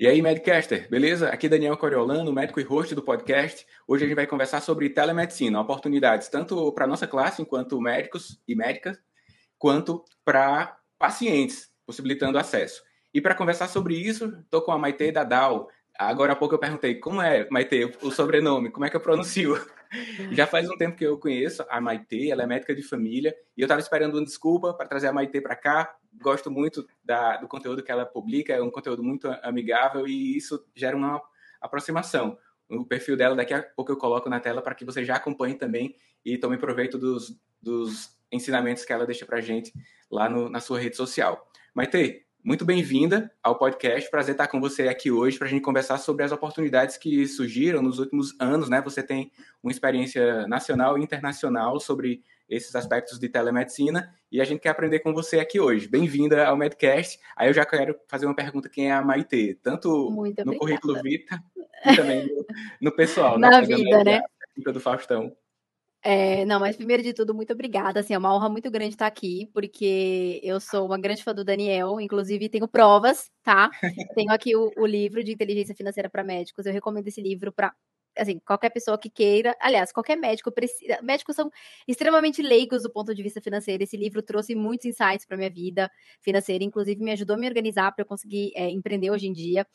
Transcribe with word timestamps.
E 0.00 0.06
aí, 0.06 0.22
Medcaster, 0.22 0.88
beleza? 0.88 1.28
Aqui 1.28 1.46
é 1.46 1.48
Daniel 1.48 1.76
Coriolano, 1.76 2.32
médico 2.32 2.60
e 2.60 2.62
host 2.62 2.94
do 2.94 3.02
podcast. 3.02 3.66
Hoje 3.84 4.04
a 4.04 4.06
gente 4.06 4.14
vai 4.14 4.28
conversar 4.28 4.60
sobre 4.60 4.88
telemedicina, 4.88 5.60
oportunidades 5.60 6.28
tanto 6.28 6.70
para 6.70 6.86
nossa 6.86 7.04
classe, 7.04 7.42
enquanto 7.42 7.80
médicos 7.80 8.40
e 8.46 8.54
médicas, 8.54 8.96
quanto 9.58 10.04
para 10.24 10.78
pacientes, 10.96 11.72
possibilitando 11.84 12.38
acesso. 12.38 12.80
E 13.12 13.20
para 13.20 13.34
conversar 13.34 13.66
sobre 13.66 13.96
isso, 13.96 14.38
estou 14.44 14.62
com 14.62 14.70
a 14.70 14.78
Maite 14.78 15.10
Dadal. 15.10 15.68
Agora 15.98 16.34
há 16.34 16.36
pouco 16.36 16.54
eu 16.54 16.60
perguntei 16.60 16.94
como 16.94 17.20
é, 17.20 17.48
Maite, 17.50 17.90
o 18.00 18.12
sobrenome, 18.12 18.70
como 18.70 18.86
é 18.86 18.90
que 18.90 18.94
eu 18.94 19.00
pronuncio? 19.00 19.60
Já 20.30 20.46
faz 20.46 20.70
um 20.70 20.76
tempo 20.76 20.96
que 20.96 21.04
eu 21.04 21.18
conheço 21.18 21.64
a 21.68 21.80
Maite, 21.80 22.30
ela 22.30 22.44
é 22.44 22.46
médica 22.46 22.72
de 22.72 22.84
família, 22.84 23.34
e 23.56 23.62
eu 23.62 23.64
estava 23.64 23.80
esperando 23.80 24.14
uma 24.14 24.24
desculpa 24.24 24.72
para 24.72 24.86
trazer 24.86 25.08
a 25.08 25.12
Maite 25.12 25.40
para 25.40 25.56
cá. 25.56 25.92
Gosto 26.12 26.50
muito 26.50 26.86
da, 27.04 27.36
do 27.36 27.48
conteúdo 27.48 27.82
que 27.82 27.92
ela 27.92 28.06
publica, 28.06 28.52
é 28.52 28.62
um 28.62 28.70
conteúdo 28.70 29.02
muito 29.02 29.28
amigável 29.42 30.06
e 30.06 30.36
isso 30.36 30.64
gera 30.74 30.96
uma 30.96 31.20
aproximação. 31.60 32.38
O 32.68 32.84
perfil 32.84 33.16
dela 33.16 33.34
daqui 33.34 33.54
a 33.54 33.62
pouco 33.62 33.92
eu 33.92 33.96
coloco 33.96 34.28
na 34.28 34.40
tela 34.40 34.60
para 34.60 34.74
que 34.74 34.84
você 34.84 35.04
já 35.04 35.16
acompanhe 35.16 35.54
também 35.54 35.94
e 36.24 36.36
tome 36.36 36.58
proveito 36.58 36.98
dos, 36.98 37.38
dos 37.62 38.16
ensinamentos 38.30 38.84
que 38.84 38.92
ela 38.92 39.06
deixa 39.06 39.24
para 39.24 39.40
gente 39.40 39.72
lá 40.10 40.28
no, 40.28 40.48
na 40.48 40.60
sua 40.60 40.78
rede 40.78 40.96
social. 40.96 41.48
Maite, 41.74 42.26
muito 42.42 42.64
bem-vinda 42.64 43.30
ao 43.42 43.58
podcast. 43.58 44.10
Prazer 44.10 44.32
estar 44.32 44.48
com 44.48 44.60
você 44.60 44.88
aqui 44.88 45.10
hoje 45.10 45.38
para 45.38 45.46
a 45.46 45.50
gente 45.50 45.62
conversar 45.62 45.98
sobre 45.98 46.24
as 46.24 46.32
oportunidades 46.32 46.96
que 46.96 47.26
surgiram 47.26 47.82
nos 47.82 47.98
últimos 47.98 48.34
anos. 48.40 48.68
Né? 48.68 48.80
Você 48.82 49.02
tem 49.02 49.32
uma 49.62 49.72
experiência 49.72 50.46
nacional 50.46 50.96
e 50.96 51.02
internacional 51.02 51.80
sobre 51.80 52.22
esses 52.48 52.74
aspectos 52.74 53.18
de 53.18 53.28
telemedicina 53.28 54.14
e 54.32 54.40
a 54.40 54.44
gente 54.44 54.60
quer 54.60 54.70
aprender 54.70 55.00
com 55.00 55.12
você 55.12 55.38
aqui 55.38 55.60
hoje. 55.60 55.86
Bem-vinda 55.86 56.46
ao 56.46 56.56
Medcast. 56.56 57.18
Aí 57.36 57.48
eu 57.48 57.54
já 57.54 57.66
quero 57.66 57.98
fazer 58.08 58.26
uma 58.26 58.34
pergunta: 58.34 58.68
quem 58.68 58.88
é 58.88 58.92
a 58.92 59.02
Maite? 59.02 59.58
Tanto 59.62 60.10
Muito 60.10 60.44
no 60.44 60.56
currículo 60.56 61.00
Vita 61.02 61.42
e 61.84 61.96
também 61.96 62.26
no, 62.26 62.46
no 62.80 62.92
pessoal. 62.92 63.38
Na 63.38 63.60
vida, 63.60 64.02
né? 64.02 64.22
Do 64.56 64.80
Faustão. 64.80 65.36
É, 66.02 66.44
não, 66.44 66.60
mas 66.60 66.76
primeiro 66.76 67.02
de 67.02 67.12
tudo, 67.12 67.34
muito 67.34 67.52
obrigada. 67.52 68.00
Assim, 68.00 68.14
é 68.14 68.18
uma 68.18 68.34
honra 68.34 68.48
muito 68.48 68.70
grande 68.70 68.94
estar 68.94 69.06
aqui, 69.06 69.50
porque 69.52 70.40
eu 70.42 70.60
sou 70.60 70.86
uma 70.86 70.98
grande 70.98 71.22
fã 71.22 71.34
do 71.34 71.44
Daniel, 71.44 72.00
inclusive 72.00 72.48
tenho 72.48 72.68
provas, 72.68 73.30
tá? 73.42 73.68
tenho 74.16 74.32
aqui 74.32 74.56
o, 74.56 74.70
o 74.76 74.86
livro 74.86 75.22
de 75.22 75.32
inteligência 75.32 75.74
financeira 75.74 76.08
para 76.08 76.24
médicos. 76.24 76.66
Eu 76.66 76.72
recomendo 76.72 77.08
esse 77.08 77.20
livro 77.20 77.52
para 77.52 77.74
assim, 78.18 78.38
qualquer 78.40 78.70
pessoa 78.70 78.98
que 78.98 79.08
queira, 79.08 79.56
aliás, 79.60 79.92
qualquer 79.92 80.16
médico 80.16 80.50
precisa, 80.50 80.98
médicos 81.02 81.36
são 81.36 81.50
extremamente 81.86 82.42
leigos 82.42 82.82
do 82.82 82.90
ponto 82.90 83.14
de 83.14 83.22
vista 83.22 83.40
financeiro. 83.40 83.82
Esse 83.82 83.96
livro 83.96 84.22
trouxe 84.22 84.54
muitos 84.54 84.86
insights 84.86 85.24
para 85.24 85.36
minha 85.36 85.50
vida 85.50 85.90
financeira, 86.20 86.64
inclusive 86.64 87.02
me 87.02 87.12
ajudou 87.12 87.36
a 87.36 87.38
me 87.38 87.46
organizar 87.46 87.92
para 87.92 88.02
eu 88.02 88.06
conseguir 88.06 88.52
é, 88.54 88.68
empreender 88.70 89.10
hoje 89.10 89.26
em 89.26 89.32
dia. 89.32 89.66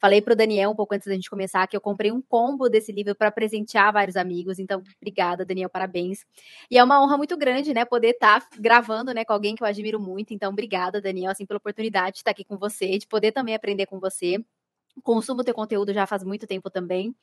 Falei 0.00 0.22
para 0.22 0.32
o 0.32 0.36
Daniel 0.36 0.70
um 0.70 0.74
pouco 0.74 0.94
antes 0.94 1.06
da 1.06 1.12
gente 1.14 1.28
começar 1.28 1.66
que 1.66 1.76
eu 1.76 1.80
comprei 1.80 2.10
um 2.10 2.22
combo 2.22 2.70
desse 2.70 2.90
livro 2.90 3.14
para 3.14 3.30
presentear 3.30 3.92
vários 3.92 4.16
amigos. 4.16 4.58
Então, 4.58 4.82
obrigada, 4.96 5.44
Daniel, 5.44 5.68
parabéns. 5.68 6.24
E 6.70 6.78
é 6.78 6.82
uma 6.82 7.02
honra 7.04 7.18
muito 7.18 7.36
grande, 7.36 7.74
né, 7.74 7.84
poder 7.84 8.12
estar 8.12 8.40
tá 8.40 8.56
gravando, 8.58 9.12
né, 9.12 9.26
com 9.26 9.34
alguém 9.34 9.54
que 9.54 9.62
eu 9.62 9.66
admiro 9.66 10.00
muito. 10.00 10.32
Então, 10.32 10.50
obrigada, 10.50 11.02
Daniel, 11.02 11.30
assim, 11.30 11.44
pela 11.44 11.58
oportunidade 11.58 12.12
de 12.12 12.18
estar 12.20 12.30
aqui 12.30 12.44
com 12.44 12.56
você, 12.56 12.96
de 12.96 13.06
poder 13.06 13.32
também 13.32 13.54
aprender 13.54 13.84
com 13.84 14.00
você. 14.00 14.42
Consumo 15.02 15.44
teu 15.44 15.54
conteúdo 15.54 15.92
já 15.92 16.06
faz 16.06 16.24
muito 16.24 16.46
tempo 16.46 16.70
também. 16.70 17.14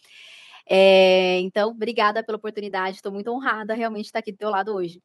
É, 0.70 1.40
então, 1.40 1.70
obrigada 1.72 2.24
pela 2.24 2.38
oportunidade. 2.38 2.98
Estou 2.98 3.12
muito 3.12 3.32
honrada 3.32 3.74
realmente 3.74 4.04
de 4.04 4.08
estar 4.10 4.20
aqui 4.20 4.32
do 4.32 4.38
teu 4.38 4.50
lado 4.50 4.74
hoje. 4.74 5.02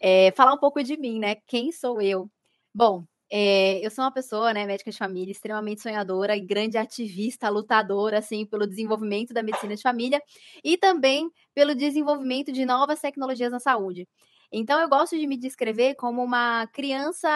É, 0.00 0.32
falar 0.32 0.54
um 0.54 0.58
pouco 0.58 0.82
de 0.82 0.96
mim, 0.98 1.18
né? 1.18 1.36
Quem 1.46 1.72
sou 1.72 2.00
eu? 2.02 2.30
Bom, 2.74 3.04
é, 3.30 3.84
eu 3.84 3.90
sou 3.90 4.04
uma 4.04 4.12
pessoa, 4.12 4.52
né, 4.54 4.66
médica 4.66 4.90
de 4.90 4.98
família, 4.98 5.32
extremamente 5.32 5.82
sonhadora 5.82 6.36
e 6.36 6.40
grande 6.40 6.78
ativista, 6.78 7.48
lutadora, 7.48 8.18
assim, 8.18 8.46
pelo 8.46 8.66
desenvolvimento 8.66 9.34
da 9.34 9.42
medicina 9.42 9.74
de 9.76 9.82
família 9.82 10.20
e 10.64 10.76
também 10.78 11.30
pelo 11.54 11.74
desenvolvimento 11.74 12.52
de 12.52 12.64
novas 12.66 13.00
tecnologias 13.00 13.52
na 13.52 13.60
saúde. 13.60 14.08
Então, 14.52 14.80
eu 14.80 14.88
gosto 14.88 15.18
de 15.18 15.26
me 15.26 15.36
descrever 15.38 15.94
como 15.96 16.22
uma 16.22 16.66
criança 16.68 17.28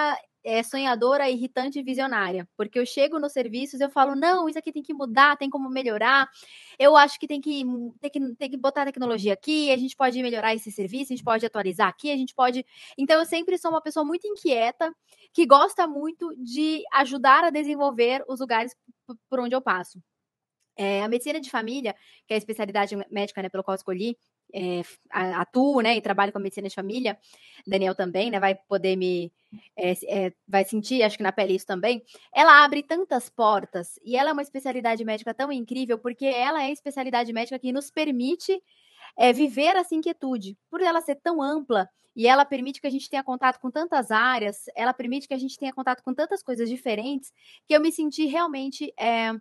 é, 0.47 0.63
sonhadora, 0.63 1.29
irritante 1.29 1.81
e 1.81 1.83
visionária. 1.83 2.49
Porque 2.57 2.79
eu 2.79 2.87
chego 2.87 3.19
nos 3.19 3.33
serviços 3.33 3.81
eu 3.81 3.91
falo, 3.91 4.15
não, 4.15 4.49
isso 4.49 4.57
aqui 4.59 4.73
tem 4.73 4.83
que 4.83 4.95
mudar, 4.95 5.37
tem 5.37 5.51
como 5.51 5.69
melhorar. 5.69 6.31
Eu 6.79 6.97
acho 6.97 7.19
que 7.19 7.27
tem 7.27 7.41
que, 7.41 7.65
tem 8.01 8.11
que, 8.11 8.35
tem 8.37 8.51
que 8.51 8.57
botar 8.57 8.85
tecnologia 8.85 9.33
aqui, 9.33 9.73
a 9.73 9.77
gente 9.77 9.97
pode 9.97 10.23
melhorar 10.23 10.55
esse 10.55 10.71
serviço, 10.71 11.13
a 11.13 11.17
gente 11.17 11.25
pode 11.25 11.45
atualizar 11.45 11.89
aqui, 11.89 12.13
a 12.13 12.17
gente 12.17 12.33
pode. 12.33 12.65
Então, 12.97 13.19
eu 13.19 13.27
sempre 13.27 13.59
sou 13.59 13.73
uma 13.73 13.83
pessoa 13.83 14.05
muito 14.05 14.27
inquieta, 14.29 14.95
que 15.33 15.45
gosta 15.45 15.87
muito 15.87 16.33
de 16.37 16.85
ajudar 16.93 17.43
a 17.43 17.51
desenvolver 17.51 18.25
os 18.29 18.39
lugares 18.39 18.73
por 19.29 19.41
onde 19.41 19.55
eu 19.55 19.61
passo. 19.61 20.01
É, 20.77 21.03
a 21.03 21.09
medicina 21.09 21.41
de 21.41 21.51
família, 21.51 21.95
que 22.27 22.35
é 22.35 22.37
a 22.37 22.39
especialidade 22.39 22.95
médica 23.11 23.43
né, 23.43 23.49
pelo 23.49 23.65
qual 23.65 23.75
eu 23.75 23.79
escolhi, 23.79 24.17
é, 24.53 24.83
atuo, 25.11 25.81
né, 25.81 25.97
e 25.97 26.01
trabalho 26.01 26.33
com 26.33 26.39
a 26.39 26.41
medicina 26.41 26.69
de 26.69 26.75
família, 26.75 27.19
Daniel 27.67 27.95
também, 27.95 28.31
né, 28.31 28.41
vai 28.41 28.55
poder 28.55 28.97
me, 28.97 29.33
é, 29.77 29.93
é, 30.09 30.33
vai 30.47 30.65
sentir, 30.65 31.03
acho 31.03 31.17
que 31.17 31.23
na 31.23 31.33
pele 31.33 31.55
isso 31.55 31.67
também, 31.67 32.03
ela 32.35 32.65
abre 32.65 32.83
tantas 32.83 33.29
portas, 33.29 33.99
e 34.05 34.17
ela 34.17 34.31
é 34.31 34.33
uma 34.33 34.43
especialidade 34.43 35.05
médica 35.05 35.35
tão 35.35 35.51
incrível, 35.53 35.99
porque 35.99 36.27
ela 36.27 36.63
é 36.63 36.67
a 36.67 36.73
especialidade 36.73 37.33
médica 37.33 37.59
que 37.59 37.73
nos 37.73 37.91
permite 37.91 38.61
é, 39.17 39.33
viver 39.33 39.77
essa 39.77 39.95
inquietude, 39.95 40.57
por 40.71 40.81
ela 40.81 41.01
ser 41.01 41.17
tão 41.17 41.43
ampla, 41.43 41.89
e 42.15 42.27
ela 42.27 42.47
permite 42.47 42.81
que 42.81 42.87
a 42.87 42.91
gente 42.91 43.11
tenha 43.11 43.23
contato 43.23 43.61
com 43.61 43.71
tantas 43.71 44.11
áreas, 44.11 44.65
ela 44.75 44.95
permite 44.95 45.29
que 45.29 45.35
a 45.35 45.39
gente 45.39 45.59
tenha 45.59 45.73
contato 45.73 46.03
com 46.03 46.15
tantas 46.15 46.43
coisas 46.43 46.69
diferentes, 46.69 47.31
que 47.67 47.77
eu 47.77 47.81
me 47.81 47.93
senti 47.93 48.25
realmente 48.25 48.93
é, 48.99 49.33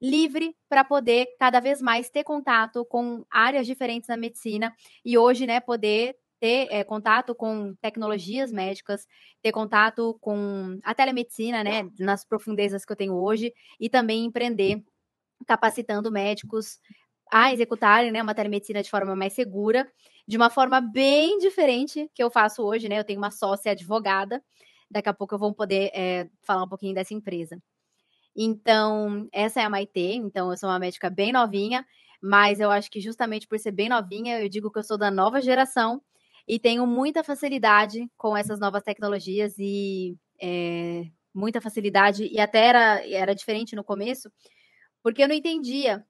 livre 0.00 0.54
para 0.68 0.84
poder 0.84 1.26
cada 1.38 1.60
vez 1.60 1.80
mais 1.80 2.10
ter 2.10 2.24
contato 2.24 2.84
com 2.84 3.24
áreas 3.30 3.66
diferentes 3.66 4.08
da 4.08 4.16
medicina 4.16 4.74
e 5.04 5.16
hoje, 5.18 5.46
né, 5.46 5.60
poder 5.60 6.16
ter 6.40 6.68
é, 6.70 6.84
contato 6.84 7.34
com 7.34 7.74
tecnologias 7.80 8.52
médicas, 8.52 9.06
ter 9.42 9.52
contato 9.52 10.16
com 10.20 10.78
a 10.84 10.94
telemedicina, 10.94 11.64
né, 11.64 11.88
nas 11.98 12.24
profundezas 12.24 12.84
que 12.84 12.92
eu 12.92 12.96
tenho 12.96 13.14
hoje 13.14 13.52
e 13.80 13.88
também 13.88 14.24
empreender 14.26 14.82
capacitando 15.46 16.10
médicos 16.10 16.78
a 17.32 17.52
executarem, 17.52 18.10
né, 18.12 18.22
uma 18.22 18.34
telemedicina 18.34 18.82
de 18.82 18.90
forma 18.90 19.16
mais 19.16 19.32
segura, 19.32 19.90
de 20.28 20.36
uma 20.36 20.50
forma 20.50 20.80
bem 20.80 21.38
diferente 21.38 22.10
que 22.14 22.22
eu 22.22 22.30
faço 22.30 22.62
hoje, 22.62 22.88
né, 22.88 22.98
eu 22.98 23.04
tenho 23.04 23.18
uma 23.18 23.30
sócia 23.30 23.72
advogada, 23.72 24.42
daqui 24.90 25.08
a 25.08 25.14
pouco 25.14 25.34
eu 25.34 25.38
vou 25.38 25.54
poder 25.54 25.90
é, 25.94 26.28
falar 26.42 26.64
um 26.64 26.68
pouquinho 26.68 26.94
dessa 26.94 27.14
empresa. 27.14 27.60
Então, 28.36 29.26
essa 29.32 29.60
é 29.62 29.64
a 29.64 29.70
Maite. 29.70 29.98
Então, 29.98 30.50
eu 30.50 30.56
sou 30.58 30.68
uma 30.68 30.78
médica 30.78 31.08
bem 31.08 31.32
novinha, 31.32 31.86
mas 32.20 32.60
eu 32.60 32.70
acho 32.70 32.90
que 32.90 33.00
justamente 33.00 33.48
por 33.48 33.58
ser 33.58 33.72
bem 33.72 33.88
novinha, 33.88 34.40
eu 34.40 34.48
digo 34.48 34.70
que 34.70 34.78
eu 34.78 34.82
sou 34.84 34.98
da 34.98 35.10
nova 35.10 35.40
geração 35.40 36.02
e 36.46 36.58
tenho 36.58 36.86
muita 36.86 37.24
facilidade 37.24 38.06
com 38.16 38.36
essas 38.36 38.60
novas 38.60 38.82
tecnologias 38.82 39.54
e 39.58 40.16
é, 40.40 41.06
muita 41.34 41.60
facilidade. 41.62 42.28
E 42.30 42.38
até 42.38 42.66
era, 42.66 43.08
era 43.08 43.34
diferente 43.34 43.74
no 43.74 43.82
começo, 43.82 44.30
porque 45.02 45.22
eu 45.22 45.28
não 45.28 45.34
entendia. 45.34 46.04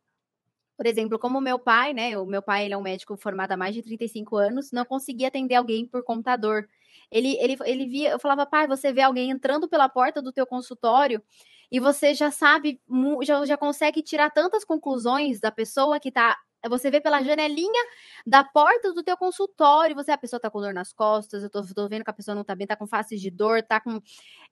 Por 0.76 0.86
exemplo, 0.86 1.18
como 1.18 1.40
meu 1.40 1.58
pai, 1.58 1.94
né? 1.94 2.18
O 2.18 2.26
meu 2.26 2.42
pai 2.42 2.66
ele 2.66 2.74
é 2.74 2.76
um 2.76 2.82
médico 2.82 3.16
formado 3.16 3.52
há 3.52 3.56
mais 3.56 3.74
de 3.74 3.82
35 3.82 4.36
anos, 4.36 4.72
não 4.72 4.84
conseguia 4.84 5.28
atender 5.28 5.54
alguém 5.54 5.86
por 5.86 6.02
computador. 6.04 6.68
Ele, 7.10 7.36
ele, 7.40 7.56
ele 7.64 7.86
via, 7.86 8.10
eu 8.10 8.18
falava, 8.18 8.44
pai, 8.46 8.66
você 8.66 8.92
vê 8.92 9.02
alguém 9.02 9.30
entrando 9.30 9.68
pela 9.68 9.88
porta 9.88 10.20
do 10.20 10.32
teu 10.32 10.46
consultório 10.46 11.22
e 11.70 11.80
você 11.80 12.14
já 12.14 12.30
sabe, 12.30 12.80
já, 13.22 13.44
já 13.44 13.56
consegue 13.56 14.02
tirar 14.02 14.30
tantas 14.30 14.64
conclusões 14.64 15.40
da 15.40 15.50
pessoa 15.50 16.00
que 16.00 16.08
está 16.08 16.36
você 16.68 16.90
vê 16.90 17.00
pela 17.00 17.22
janelinha 17.22 17.84
da 18.26 18.42
porta 18.42 18.92
do 18.92 19.02
teu 19.02 19.16
consultório, 19.16 19.94
você 19.94 20.10
a 20.10 20.18
pessoa 20.18 20.40
tá 20.40 20.50
com 20.50 20.60
dor 20.60 20.74
nas 20.74 20.92
costas, 20.92 21.42
eu 21.42 21.50
tô, 21.50 21.62
tô, 21.62 21.88
vendo 21.88 22.04
que 22.04 22.10
a 22.10 22.14
pessoa 22.14 22.34
não 22.34 22.44
tá 22.44 22.54
bem, 22.54 22.66
tá 22.66 22.74
com 22.74 22.86
face 22.86 23.16
de 23.16 23.30
dor, 23.30 23.62
tá 23.62 23.80
com 23.80 24.00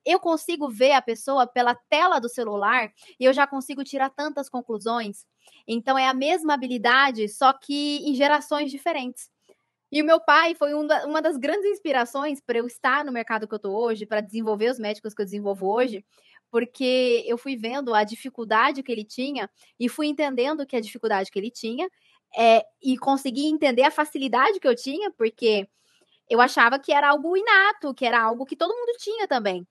eu 0.04 0.20
consigo 0.20 0.68
ver 0.68 0.92
a 0.92 1.02
pessoa 1.02 1.46
pela 1.46 1.74
tela 1.74 2.20
do 2.20 2.28
celular 2.28 2.92
e 3.18 3.24
eu 3.24 3.32
já 3.32 3.46
consigo 3.46 3.82
tirar 3.82 4.10
tantas 4.10 4.48
conclusões. 4.48 5.26
Então 5.66 5.98
é 5.98 6.06
a 6.06 6.14
mesma 6.14 6.54
habilidade, 6.54 7.28
só 7.28 7.52
que 7.52 7.98
em 8.08 8.14
gerações 8.14 8.70
diferentes. 8.70 9.28
E 9.90 10.02
o 10.02 10.04
meu 10.04 10.18
pai 10.20 10.54
foi 10.56 10.74
um 10.74 10.84
da, 10.84 11.06
uma 11.06 11.22
das 11.22 11.36
grandes 11.36 11.66
inspirações 11.66 12.40
para 12.40 12.58
eu 12.58 12.66
estar 12.66 13.04
no 13.04 13.12
mercado 13.12 13.46
que 13.46 13.54
eu 13.54 13.58
tô 13.60 13.70
hoje, 13.70 14.04
para 14.04 14.20
desenvolver 14.20 14.70
os 14.70 14.78
médicos 14.78 15.14
que 15.14 15.22
eu 15.22 15.24
desenvolvo 15.24 15.72
hoje, 15.72 16.04
porque 16.54 17.24
eu 17.26 17.36
fui 17.36 17.56
vendo 17.56 17.92
a 17.92 18.04
dificuldade 18.04 18.80
que 18.80 18.92
ele 18.92 19.04
tinha 19.04 19.50
e 19.76 19.88
fui 19.88 20.06
entendendo 20.06 20.64
que 20.64 20.76
a 20.76 20.80
dificuldade 20.80 21.28
que 21.28 21.36
ele 21.36 21.50
tinha 21.50 21.90
é, 22.38 22.64
e 22.80 22.96
consegui 22.96 23.46
entender 23.46 23.82
a 23.82 23.90
facilidade 23.90 24.60
que 24.60 24.68
eu 24.68 24.76
tinha, 24.76 25.10
porque 25.10 25.68
eu 26.30 26.40
achava 26.40 26.78
que 26.78 26.92
era 26.92 27.08
algo 27.08 27.36
inato, 27.36 27.92
que 27.92 28.06
era 28.06 28.22
algo 28.22 28.46
que 28.46 28.54
todo 28.54 28.72
mundo 28.72 28.96
tinha 29.00 29.26
também. 29.26 29.66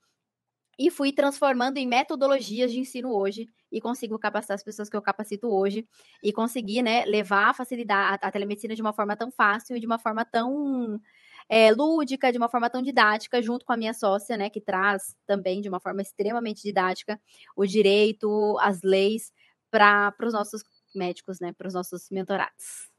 E 0.77 0.91
fui 0.91 1.13
transformando 1.13 1.77
em 1.77 1.87
metodologias 1.87 2.69
de 2.69 2.81
ensino 2.81 3.15
hoje 3.15 3.47
e 3.71 3.79
consigo 3.79 4.19
capacitar 4.19 4.55
as 4.55 4.63
pessoas 4.63 4.89
que 4.89 4.97
eu 4.97 5.01
capacito 5.01 5.47
hoje 5.47 5.87
e 6.21 6.33
conseguir 6.33 6.81
né, 6.81 7.05
levar 7.05 7.51
a 7.51 7.53
facilidade, 7.53 8.19
a, 8.21 8.29
telemedicina 8.29 8.75
de 8.75 8.81
uma 8.81 8.91
forma 8.91 9.15
tão 9.15 9.31
fácil 9.31 9.77
e 9.77 9.79
de 9.79 9.85
uma 9.85 9.99
forma 9.99 10.25
tão 10.25 10.99
é, 11.49 11.71
lúdica, 11.71 12.31
de 12.31 12.37
uma 12.37 12.49
forma 12.49 12.69
tão 12.69 12.81
didática, 12.81 13.41
junto 13.41 13.65
com 13.65 13.73
a 13.73 13.77
minha 13.77 13.93
sócia, 13.93 14.37
né, 14.37 14.49
que 14.49 14.61
traz 14.61 15.15
também 15.25 15.61
de 15.61 15.69
uma 15.69 15.79
forma 15.79 16.01
extremamente 16.01 16.61
didática 16.63 17.19
o 17.55 17.65
direito, 17.65 18.57
as 18.59 18.81
leis 18.81 19.31
para 19.69 20.13
os 20.21 20.33
nossos 20.33 20.63
médicos, 20.95 21.39
né, 21.39 21.53
para 21.53 21.67
os 21.67 21.73
nossos 21.73 22.09
mentorados. 22.09 22.91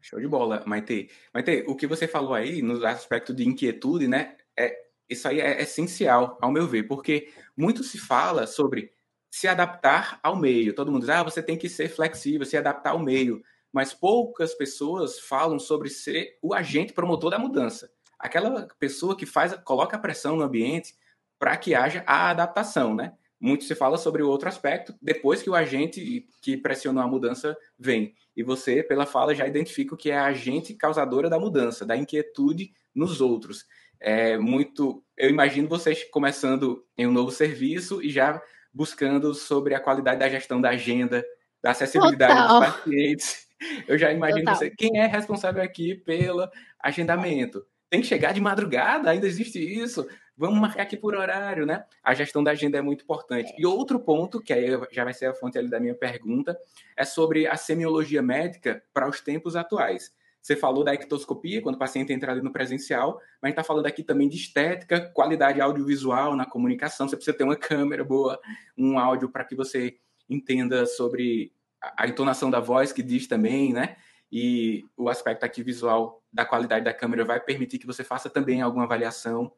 Show 0.00 0.20
de 0.20 0.28
bola, 0.28 0.62
Maite. 0.66 1.10
Maite, 1.34 1.64
o 1.66 1.74
que 1.74 1.86
você 1.86 2.06
falou 2.06 2.34
aí 2.34 2.62
no 2.62 2.84
aspecto 2.86 3.34
de 3.34 3.46
inquietude, 3.46 4.06
né, 4.06 4.36
é, 4.56 4.76
isso 5.08 5.26
aí 5.28 5.40
é 5.40 5.62
essencial, 5.62 6.38
ao 6.40 6.50
meu 6.50 6.66
ver, 6.66 6.84
porque 6.84 7.32
muito 7.56 7.82
se 7.82 7.98
fala 7.98 8.46
sobre 8.46 8.92
se 9.30 9.46
adaptar 9.46 10.18
ao 10.22 10.36
meio. 10.36 10.74
Todo 10.74 10.90
mundo 10.90 11.02
diz, 11.02 11.10
ah, 11.10 11.22
você 11.22 11.42
tem 11.42 11.58
que 11.58 11.68
ser 11.68 11.88
flexível, 11.88 12.46
se 12.46 12.56
adaptar 12.56 12.90
ao 12.90 12.98
meio. 12.98 13.42
Mas 13.76 13.92
poucas 13.92 14.54
pessoas 14.54 15.18
falam 15.18 15.58
sobre 15.58 15.90
ser 15.90 16.38
o 16.40 16.54
agente 16.54 16.94
promotor 16.94 17.30
da 17.30 17.38
mudança. 17.38 17.90
Aquela 18.18 18.66
pessoa 18.78 19.14
que 19.14 19.26
faz, 19.26 19.52
coloca 19.64 19.98
a 19.98 20.00
pressão 20.00 20.34
no 20.34 20.44
ambiente 20.44 20.94
para 21.38 21.54
que 21.58 21.74
haja 21.74 22.02
a 22.06 22.30
adaptação, 22.30 22.94
né? 22.94 23.12
Muito 23.38 23.64
se 23.64 23.74
fala 23.74 23.98
sobre 23.98 24.22
o 24.22 24.30
outro 24.30 24.48
aspecto 24.48 24.94
depois 25.02 25.42
que 25.42 25.50
o 25.50 25.54
agente 25.54 26.26
que 26.40 26.56
pressionou 26.56 27.04
a 27.04 27.06
mudança 27.06 27.54
vem. 27.78 28.14
E 28.34 28.42
você, 28.42 28.82
pela 28.82 29.04
fala, 29.04 29.34
já 29.34 29.46
identifica 29.46 29.94
o 29.94 29.98
que 29.98 30.10
é 30.10 30.16
a 30.16 30.24
agente 30.24 30.72
causadora 30.72 31.28
da 31.28 31.38
mudança, 31.38 31.84
da 31.84 31.94
inquietude 31.94 32.72
nos 32.94 33.20
outros. 33.20 33.66
É 34.00 34.38
muito. 34.38 35.04
Eu 35.14 35.28
imagino 35.28 35.68
vocês 35.68 36.02
começando 36.04 36.82
em 36.96 37.06
um 37.06 37.12
novo 37.12 37.30
serviço 37.30 38.02
e 38.02 38.08
já 38.08 38.40
buscando 38.72 39.34
sobre 39.34 39.74
a 39.74 39.80
qualidade 39.80 40.20
da 40.20 40.30
gestão 40.30 40.62
da 40.62 40.70
agenda, 40.70 41.22
da 41.62 41.72
acessibilidade 41.72 42.40
Total. 42.40 42.60
dos 42.60 42.68
pacientes. 42.70 43.45
Eu 43.88 43.98
já 43.98 44.12
imagino 44.12 44.44
Total. 44.44 44.56
você, 44.56 44.70
quem 44.70 44.98
é 44.98 45.06
responsável 45.06 45.62
aqui 45.62 45.94
pelo 45.94 46.48
agendamento? 46.80 47.66
Tem 47.88 48.00
que 48.00 48.06
chegar 48.06 48.32
de 48.32 48.40
madrugada, 48.40 49.10
ainda 49.10 49.26
existe 49.26 49.58
isso. 49.58 50.06
Vamos 50.36 50.60
marcar 50.60 50.82
aqui 50.82 50.96
por 50.96 51.14
horário, 51.14 51.64
né? 51.64 51.84
A 52.02 52.12
gestão 52.12 52.44
da 52.44 52.50
agenda 52.50 52.76
é 52.76 52.82
muito 52.82 53.04
importante. 53.04 53.54
E 53.56 53.64
outro 53.64 53.98
ponto, 53.98 54.40
que 54.40 54.52
aí 54.52 54.66
já 54.92 55.04
vai 55.04 55.14
ser 55.14 55.26
a 55.26 55.34
fonte 55.34 55.56
ali 55.56 55.70
da 55.70 55.80
minha 55.80 55.94
pergunta, 55.94 56.58
é 56.96 57.04
sobre 57.04 57.46
a 57.46 57.56
semiologia 57.56 58.20
médica 58.20 58.82
para 58.92 59.08
os 59.08 59.20
tempos 59.20 59.56
atuais. 59.56 60.12
Você 60.42 60.54
falou 60.54 60.84
da 60.84 60.94
ectoscopia, 60.94 61.60
quando 61.60 61.74
o 61.74 61.78
paciente 61.78 62.12
entra 62.12 62.30
ali 62.30 62.40
no 62.40 62.52
presencial, 62.52 63.14
mas 63.42 63.42
a 63.42 63.46
gente 63.48 63.52
está 63.54 63.64
falando 63.64 63.86
aqui 63.86 64.04
também 64.04 64.28
de 64.28 64.36
estética, 64.36 65.00
qualidade 65.12 65.60
audiovisual 65.60 66.36
na 66.36 66.46
comunicação. 66.46 67.08
Você 67.08 67.16
precisa 67.16 67.36
ter 67.36 67.42
uma 67.42 67.56
câmera 67.56 68.04
boa, 68.04 68.38
um 68.76 68.98
áudio 68.98 69.28
para 69.28 69.44
que 69.44 69.56
você 69.56 69.96
entenda 70.28 70.86
sobre 70.86 71.52
a 71.96 72.06
entonação 72.06 72.50
da 72.50 72.60
voz, 72.60 72.92
que 72.92 73.02
diz 73.02 73.26
também, 73.26 73.72
né? 73.72 73.96
E 74.30 74.84
o 74.96 75.08
aspecto 75.08 75.44
aqui 75.44 75.62
visual 75.62 76.22
da 76.32 76.44
qualidade 76.44 76.84
da 76.84 76.92
câmera 76.92 77.24
vai 77.24 77.40
permitir 77.40 77.78
que 77.78 77.86
você 77.86 78.02
faça 78.02 78.28
também 78.28 78.60
alguma 78.60 78.84
avaliação. 78.84 79.52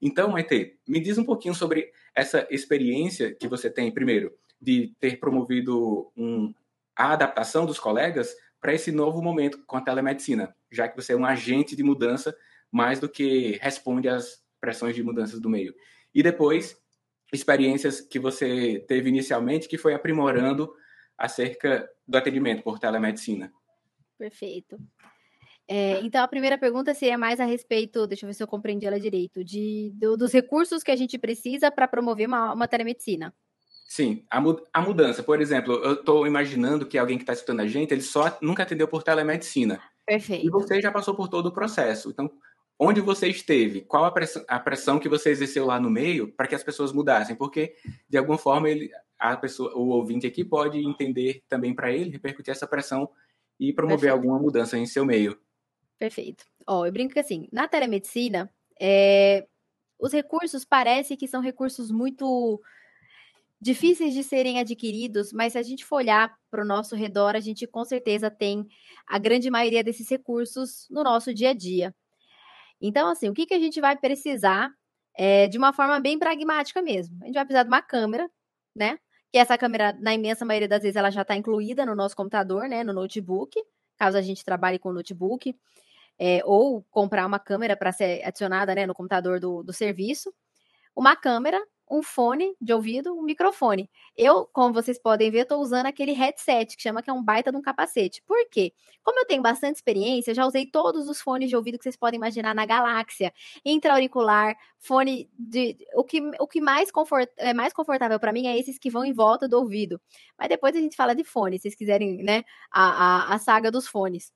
Então, 0.00 0.28
Maite, 0.28 0.78
me 0.88 1.00
diz 1.00 1.18
um 1.18 1.24
pouquinho 1.24 1.54
sobre 1.54 1.90
essa 2.14 2.46
experiência 2.50 3.34
que 3.34 3.48
você 3.48 3.70
tem, 3.70 3.92
primeiro, 3.92 4.32
de 4.60 4.94
ter 4.98 5.18
promovido 5.18 6.10
um, 6.16 6.52
a 6.96 7.12
adaptação 7.12 7.66
dos 7.66 7.78
colegas 7.78 8.34
para 8.60 8.72
esse 8.72 8.90
novo 8.90 9.22
momento 9.22 9.62
com 9.66 9.76
a 9.76 9.80
telemedicina, 9.80 10.54
já 10.70 10.88
que 10.88 10.96
você 10.96 11.12
é 11.12 11.16
um 11.16 11.26
agente 11.26 11.76
de 11.76 11.82
mudança 11.82 12.34
mais 12.72 12.98
do 12.98 13.08
que 13.08 13.58
responde 13.60 14.08
às 14.08 14.42
pressões 14.60 14.94
de 14.94 15.02
mudanças 15.02 15.38
do 15.38 15.50
meio. 15.50 15.74
E 16.14 16.22
depois, 16.22 16.76
experiências 17.32 18.00
que 18.00 18.18
você 18.18 18.82
teve 18.88 19.10
inicialmente 19.10 19.68
que 19.68 19.76
foi 19.76 19.94
aprimorando 19.94 20.74
acerca 21.16 21.88
do 22.06 22.16
atendimento 22.16 22.62
por 22.62 22.78
telemedicina. 22.78 23.52
Perfeito. 24.18 24.78
É, 25.66 26.00
então, 26.00 26.22
a 26.22 26.28
primeira 26.28 26.58
pergunta 26.58 26.92
seria 26.92 27.16
mais 27.16 27.40
a 27.40 27.44
respeito, 27.44 28.06
deixa 28.06 28.24
eu 28.24 28.28
ver 28.28 28.34
se 28.34 28.42
eu 28.42 28.46
compreendi 28.46 28.86
ela 28.86 29.00
direito, 29.00 29.42
de, 29.42 29.92
do, 29.94 30.16
dos 30.16 30.32
recursos 30.32 30.82
que 30.82 30.90
a 30.90 30.96
gente 30.96 31.18
precisa 31.18 31.70
para 31.70 31.88
promover 31.88 32.26
uma, 32.26 32.52
uma 32.52 32.68
telemedicina. 32.68 33.34
Sim, 33.86 34.24
a, 34.30 34.42
a 34.72 34.80
mudança. 34.82 35.22
Por 35.22 35.40
exemplo, 35.40 35.74
eu 35.74 35.94
estou 35.94 36.26
imaginando 36.26 36.86
que 36.86 36.98
alguém 36.98 37.16
que 37.16 37.22
está 37.22 37.32
escutando 37.32 37.60
a 37.60 37.66
gente, 37.66 37.92
ele 37.92 38.02
só 38.02 38.36
nunca 38.42 38.62
atendeu 38.62 38.88
por 38.88 39.02
telemedicina. 39.02 39.80
Perfeito. 40.06 40.46
E 40.46 40.50
você 40.50 40.80
já 40.80 40.90
passou 40.90 41.14
por 41.14 41.28
todo 41.28 41.46
o 41.46 41.52
processo. 41.52 42.10
Então, 42.10 42.30
onde 42.78 43.00
você 43.00 43.28
esteve? 43.28 43.82
Qual 43.82 44.04
a 44.04 44.10
pressão, 44.10 44.44
a 44.48 44.58
pressão 44.58 44.98
que 44.98 45.08
você 45.08 45.30
exerceu 45.30 45.64
lá 45.64 45.78
no 45.80 45.88
meio 45.88 46.32
para 46.32 46.46
que 46.46 46.54
as 46.54 46.62
pessoas 46.62 46.92
mudassem? 46.92 47.36
Porque, 47.36 47.74
de 48.08 48.18
alguma 48.18 48.36
forma, 48.36 48.68
ele, 48.68 48.90
a 49.18 49.36
pessoa, 49.36 49.76
o 49.76 49.88
ouvinte 49.88 50.26
aqui 50.26 50.44
pode 50.44 50.78
entender 50.78 51.42
também 51.48 51.74
para 51.74 51.92
ele, 51.92 52.10
repercutir 52.10 52.52
essa 52.52 52.66
pressão 52.66 53.08
e 53.58 53.72
promover 53.72 54.10
Perfeito. 54.10 54.14
alguma 54.14 54.38
mudança 54.38 54.76
em 54.76 54.86
seu 54.86 55.04
meio. 55.04 55.38
Perfeito. 55.98 56.44
Ó, 56.66 56.84
eu 56.84 56.92
brinco 56.92 57.14
que 57.14 57.20
assim, 57.20 57.48
na 57.52 57.68
telemedicina, 57.68 58.52
é, 58.80 59.46
os 59.98 60.12
recursos 60.12 60.64
parece 60.64 61.16
que 61.16 61.28
são 61.28 61.40
recursos 61.40 61.90
muito 61.90 62.60
difíceis 63.60 64.12
de 64.12 64.22
serem 64.22 64.58
adquiridos, 64.58 65.32
mas 65.32 65.52
se 65.52 65.58
a 65.58 65.62
gente 65.62 65.84
for 65.84 65.96
olhar 65.96 66.36
para 66.50 66.62
o 66.62 66.66
nosso 66.66 66.94
redor, 66.94 67.34
a 67.34 67.40
gente 67.40 67.66
com 67.66 67.84
certeza 67.84 68.30
tem 68.30 68.66
a 69.06 69.18
grande 69.18 69.50
maioria 69.50 69.82
desses 69.82 70.08
recursos 70.10 70.86
no 70.90 71.02
nosso 71.02 71.32
dia 71.32 71.50
a 71.50 71.54
dia. 71.54 71.94
Então, 72.80 73.08
assim, 73.08 73.30
o 73.30 73.32
que, 73.32 73.46
que 73.46 73.54
a 73.54 73.58
gente 73.58 73.80
vai 73.80 73.96
precisar 73.96 74.70
é, 75.16 75.46
de 75.48 75.56
uma 75.56 75.72
forma 75.72 75.98
bem 75.98 76.18
pragmática 76.18 76.82
mesmo? 76.82 77.16
A 77.22 77.26
gente 77.26 77.34
vai 77.34 77.44
precisar 77.44 77.62
de 77.62 77.70
uma 77.70 77.80
câmera, 77.80 78.30
né? 78.74 78.98
Que 79.32 79.38
essa 79.38 79.58
câmera, 79.58 79.92
na 80.00 80.14
imensa 80.14 80.44
maioria 80.44 80.68
das 80.68 80.82
vezes, 80.82 80.96
ela 80.96 81.10
já 81.10 81.22
está 81.22 81.36
incluída 81.36 81.84
no 81.84 81.94
nosso 81.94 82.16
computador, 82.16 82.68
né? 82.68 82.84
No 82.84 82.92
notebook, 82.92 83.60
caso 83.96 84.16
a 84.16 84.22
gente 84.22 84.44
trabalhe 84.44 84.78
com 84.78 84.92
notebook. 84.92 85.54
É, 86.16 86.40
ou 86.44 86.84
comprar 86.90 87.26
uma 87.26 87.40
câmera 87.40 87.76
para 87.76 87.90
ser 87.90 88.24
adicionada 88.24 88.72
né, 88.72 88.86
no 88.86 88.94
computador 88.94 89.40
do, 89.40 89.64
do 89.64 89.72
serviço. 89.72 90.32
Uma 90.94 91.16
câmera 91.16 91.60
um 91.90 92.02
fone 92.02 92.54
de 92.60 92.72
ouvido, 92.72 93.14
um 93.14 93.22
microfone. 93.22 93.90
Eu, 94.16 94.46
como 94.52 94.72
vocês 94.72 94.98
podem 94.98 95.30
ver, 95.30 95.40
estou 95.40 95.60
usando 95.60 95.86
aquele 95.86 96.12
headset 96.12 96.76
que 96.76 96.82
chama 96.82 97.02
que 97.02 97.10
é 97.10 97.12
um 97.12 97.22
baita 97.22 97.50
de 97.50 97.58
um 97.58 97.62
capacete. 97.62 98.22
Por 98.26 98.48
quê? 98.50 98.72
Como 99.02 99.18
eu 99.20 99.26
tenho 99.26 99.42
bastante 99.42 99.76
experiência, 99.76 100.34
já 100.34 100.46
usei 100.46 100.66
todos 100.66 101.08
os 101.08 101.20
fones 101.20 101.50
de 101.50 101.56
ouvido 101.56 101.78
que 101.78 101.84
vocês 101.84 101.96
podem 101.96 102.16
imaginar 102.18 102.54
na 102.54 102.64
galáxia, 102.64 103.32
intra-auricular, 103.64 104.56
fone 104.78 105.30
de 105.38 105.76
o 105.94 106.04
que 106.04 106.20
o 106.40 106.46
que 106.46 106.60
mais 106.60 106.90
confort, 106.90 107.30
é 107.36 107.52
mais 107.52 107.72
confortável 107.72 108.18
para 108.18 108.32
mim 108.32 108.46
é 108.46 108.58
esses 108.58 108.78
que 108.78 108.90
vão 108.90 109.04
em 109.04 109.12
volta 109.12 109.48
do 109.48 109.58
ouvido. 109.58 110.00
Mas 110.38 110.48
depois 110.48 110.74
a 110.74 110.80
gente 110.80 110.96
fala 110.96 111.14
de 111.14 111.24
fone, 111.24 111.58
se 111.58 111.62
vocês 111.62 111.74
quiserem, 111.74 112.22
né, 112.22 112.44
a, 112.70 113.32
a, 113.32 113.34
a 113.34 113.38
saga 113.38 113.70
dos 113.70 113.86
fones. 113.86 114.32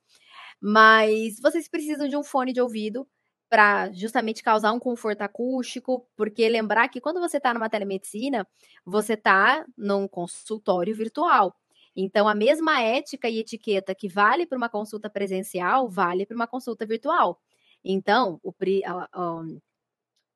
Mas 0.61 1.39
vocês 1.41 1.69
precisam 1.69 2.09
de 2.09 2.17
um 2.17 2.23
fone 2.23 2.53
de 2.53 2.61
ouvido 2.61 3.07
para 3.49 3.91
justamente 3.93 4.43
causar 4.43 4.73
um 4.73 4.79
conforto 4.79 5.23
acústico, 5.23 6.07
porque 6.17 6.49
lembrar 6.49 6.89
que 6.89 7.01
quando 7.01 7.21
você 7.21 7.39
está 7.39 7.55
numa 7.55 7.71
telemedicina, 7.71 8.47
você 8.85 9.15
está 9.15 9.65
num 9.77 10.07
consultório 10.07 10.95
virtual. 10.95 11.55
Então, 11.97 12.29
a 12.29 12.35
mesma 12.35 12.81
ética 12.81 13.29
e 13.29 13.39
etiqueta 13.39 13.95
que 13.95 14.09
vale 14.09 14.47
para 14.47 14.57
uma 14.57 14.69
consulta 14.69 15.11
presencial, 15.11 15.89
vale 15.89 16.27
para 16.27 16.37
uma 16.37 16.47
consulta 16.47 16.87
virtual. 16.87 17.41
Então, 17.83 18.39
o, 18.43 18.55
a, 18.85 19.09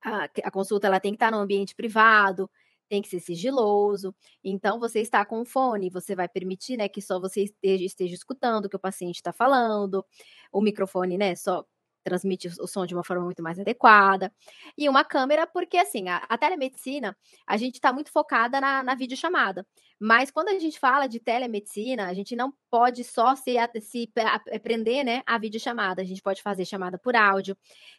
a, 0.05 0.25
a, 0.45 0.51
consulta 0.51 0.87
ela 0.87 0.99
tem 1.01 1.13
que 1.13 1.17
estar 1.17 1.31
tá 1.31 1.37
no 1.37 1.43
ambiente 1.43 1.75
privado, 1.75 2.51
tem 2.89 3.01
que 3.03 3.09
ser 3.09 3.21
sigiloso. 3.21 4.15
Então, 4.43 4.81
você 4.81 5.01
está 5.01 5.25
com 5.25 5.43
o 5.43 5.45
fone, 5.45 5.91
você 5.91 6.15
vai 6.15 6.29
permitir 6.29 6.77
né, 6.77 6.89
que 6.89 7.01
só 7.01 7.21
você 7.21 7.45
esteja, 7.45 7.85
esteja 7.85 8.15
escutando 8.15 8.67
o 8.67 8.69
que 8.69 8.77
o 8.77 8.81
paciente 8.81 9.17
está 9.17 9.33
falando. 9.33 10.05
O 10.51 10.61
microfone, 10.61 11.17
né, 11.17 11.35
só 11.37 11.65
transmite 12.03 12.49
o 12.61 12.67
som 12.67 12.87
de 12.87 12.95
uma 12.95 13.05
forma 13.05 13.25
muito 13.25 13.43
mais 13.43 13.59
adequada. 13.59 14.33
E 14.77 14.89
uma 14.89 15.05
câmera, 15.05 15.47
porque 15.47 15.77
assim, 15.77 16.09
a, 16.09 16.19
a 16.29 16.37
telemedicina, 16.39 17.17
a 17.47 17.57
gente 17.57 17.77
está 17.77 17.93
muito 17.93 18.11
focada 18.11 18.61
na, 18.61 18.83
na 18.83 18.95
videochamada. 18.95 19.67
Mas 20.05 20.33
quando 20.33 20.49
a 20.49 20.59
gente 20.59 20.81
fala 20.81 21.07
de 21.07 21.21
telemedicina, 21.21 22.09
a 22.09 22.13
gente 22.15 22.35
não 22.35 22.53
pode 22.69 23.05
só 23.05 23.37
se, 23.37 23.55
se 23.81 24.11
aprender 24.53 25.05
né, 25.05 25.23
a 25.25 25.39
videochamada. 25.39 26.03
A 26.03 26.05
gente 26.05 26.21
pode 26.21 26.43
fazer 26.43 26.65
chamada 26.65 26.99
por 26.99 27.15
áudio, 27.15 27.57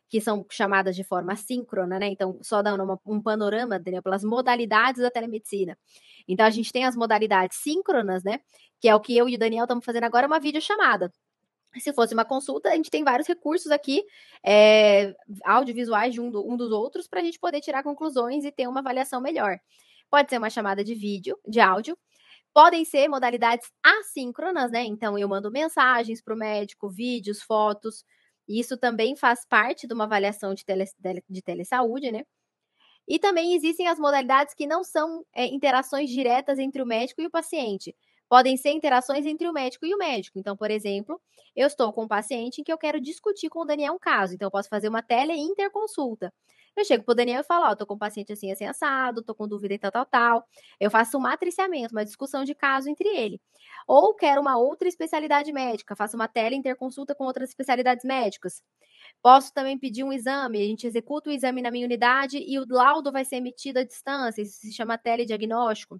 que 0.09 0.19
são 0.19 0.45
chamadas 0.51 0.97
de 0.97 1.03
forma 1.05 1.33
síncrona, 1.37 1.97
né? 1.97 2.07
Então, 2.07 2.37
só 2.41 2.61
dando 2.61 2.83
uma, 2.83 2.99
um 3.05 3.21
panorama, 3.21 3.79
Daniel, 3.79 4.03
pelas 4.03 4.21
modalidades 4.21 5.01
da 5.01 5.09
telemedicina. 5.09 5.77
Então, 6.27 6.45
a 6.45 6.49
gente 6.49 6.73
tem 6.73 6.83
as 6.83 6.95
modalidades 6.95 7.57
síncronas, 7.57 8.21
né? 8.21 8.41
Que 8.81 8.89
é 8.89 8.95
o 8.95 8.99
que 8.99 9.15
eu 9.15 9.29
e 9.29 9.35
o 9.35 9.39
Daniel 9.39 9.63
estamos 9.63 9.85
fazendo 9.85 10.03
agora, 10.03 10.27
uma 10.27 10.41
videochamada. 10.41 11.09
Se 11.77 11.93
fosse 11.93 12.13
uma 12.13 12.25
consulta, 12.25 12.69
a 12.69 12.75
gente 12.75 12.91
tem 12.91 13.03
vários 13.03 13.27
recursos 13.27 13.71
aqui, 13.71 14.03
é, 14.45 15.15
audiovisuais 15.43 16.13
de 16.13 16.21
um, 16.21 16.29
do, 16.29 16.47
um 16.47 16.55
dos 16.55 16.71
outros, 16.71 17.07
para 17.07 17.19
a 17.19 17.23
gente 17.23 17.39
poder 17.39 17.61
tirar 17.61 17.83
conclusões 17.83 18.45
e 18.45 18.51
ter 18.51 18.67
uma 18.67 18.79
avaliação 18.79 19.19
melhor. 19.19 19.57
Pode 20.09 20.29
ser 20.29 20.37
uma 20.37 20.49
chamada 20.49 20.83
de 20.83 20.93
vídeo, 20.93 21.37
de 21.47 21.59
áudio, 21.59 21.97
podem 22.53 22.85
ser 22.85 23.07
modalidades 23.07 23.71
assíncronas, 23.83 24.71
né? 24.71 24.83
Então, 24.83 25.17
eu 25.17 25.27
mando 25.27 25.51
mensagens 25.51 26.21
para 26.21 26.33
o 26.35 26.37
médico, 26.37 26.89
vídeos, 26.89 27.41
fotos. 27.41 28.05
Isso 28.47 28.77
também 28.77 29.15
faz 29.15 29.45
parte 29.45 29.87
de 29.87 29.93
uma 29.93 30.03
avaliação 30.03 30.53
de, 30.53 30.63
tele, 30.63 30.85
de 31.29 31.41
telesaúde, 31.41 32.11
né? 32.11 32.23
E 33.07 33.19
também 33.19 33.55
existem 33.55 33.87
as 33.87 33.99
modalidades 33.99 34.53
que 34.53 34.67
não 34.67 34.83
são 34.83 35.25
é, 35.33 35.45
interações 35.45 36.09
diretas 36.09 36.59
entre 36.59 36.81
o 36.81 36.85
médico 36.85 37.21
e 37.21 37.25
o 37.25 37.31
paciente, 37.31 37.95
podem 38.29 38.57
ser 38.57 38.71
interações 38.71 39.25
entre 39.25 39.47
o 39.47 39.53
médico 39.53 39.85
e 39.85 39.93
o 39.93 39.97
médico. 39.97 40.39
Então, 40.39 40.55
por 40.57 40.71
exemplo, 40.71 41.19
eu 41.55 41.67
estou 41.67 41.91
com 41.93 42.03
um 42.03 42.07
paciente 42.07 42.61
em 42.61 42.63
que 42.63 42.71
eu 42.73 42.77
quero 42.77 42.99
discutir 42.99 43.49
com 43.49 43.59
o 43.61 43.65
Daniel 43.65 43.93
um 43.93 43.99
caso. 43.99 44.33
Então, 44.35 44.47
eu 44.47 44.51
posso 44.51 44.69
fazer 44.69 44.89
uma 44.89 45.01
tele-interconsulta. 45.03 46.33
Eu 46.75 46.83
chego 46.85 47.03
pro 47.03 47.13
Daniel 47.13 47.41
e 47.41 47.43
falo, 47.43 47.65
ó, 47.67 47.75
tô 47.75 47.85
com 47.85 47.93
um 47.93 47.97
paciente 47.97 48.33
assim, 48.33 48.51
assim, 48.51 48.65
assado, 48.65 49.21
tô 49.23 49.35
com 49.35 49.47
dúvida 49.47 49.75
e 49.75 49.77
tal, 49.79 49.91
tal, 49.91 50.05
tal. 50.05 50.47
Eu 50.79 50.89
faço 50.89 51.17
um 51.17 51.21
matriciamento, 51.21 51.93
uma 51.93 52.03
discussão 52.03 52.43
de 52.43 52.55
caso 52.55 52.89
entre 52.89 53.07
ele. 53.09 53.39
Ou 53.87 54.13
quero 54.15 54.41
uma 54.41 54.57
outra 54.57 54.87
especialidade 54.87 55.51
médica, 55.53 55.95
faço 55.95 56.15
uma 56.15 56.27
tele-interconsulta 56.27 57.13
com 57.13 57.25
outras 57.25 57.49
especialidades 57.49 58.03
médicas. 58.03 58.61
Posso 59.21 59.53
também 59.53 59.77
pedir 59.77 60.03
um 60.03 60.13
exame, 60.13 60.59
a 60.61 60.65
gente 60.65 60.87
executa 60.87 61.29
o 61.29 61.33
exame 61.33 61.61
na 61.61 61.71
minha 61.71 61.85
unidade 61.85 62.37
e 62.39 62.59
o 62.59 62.65
laudo 62.69 63.11
vai 63.11 63.25
ser 63.25 63.37
emitido 63.37 63.79
à 63.79 63.83
distância, 63.83 64.41
isso 64.41 64.59
se 64.59 64.73
chama 64.73 64.97
telediagnóstico. 64.97 65.99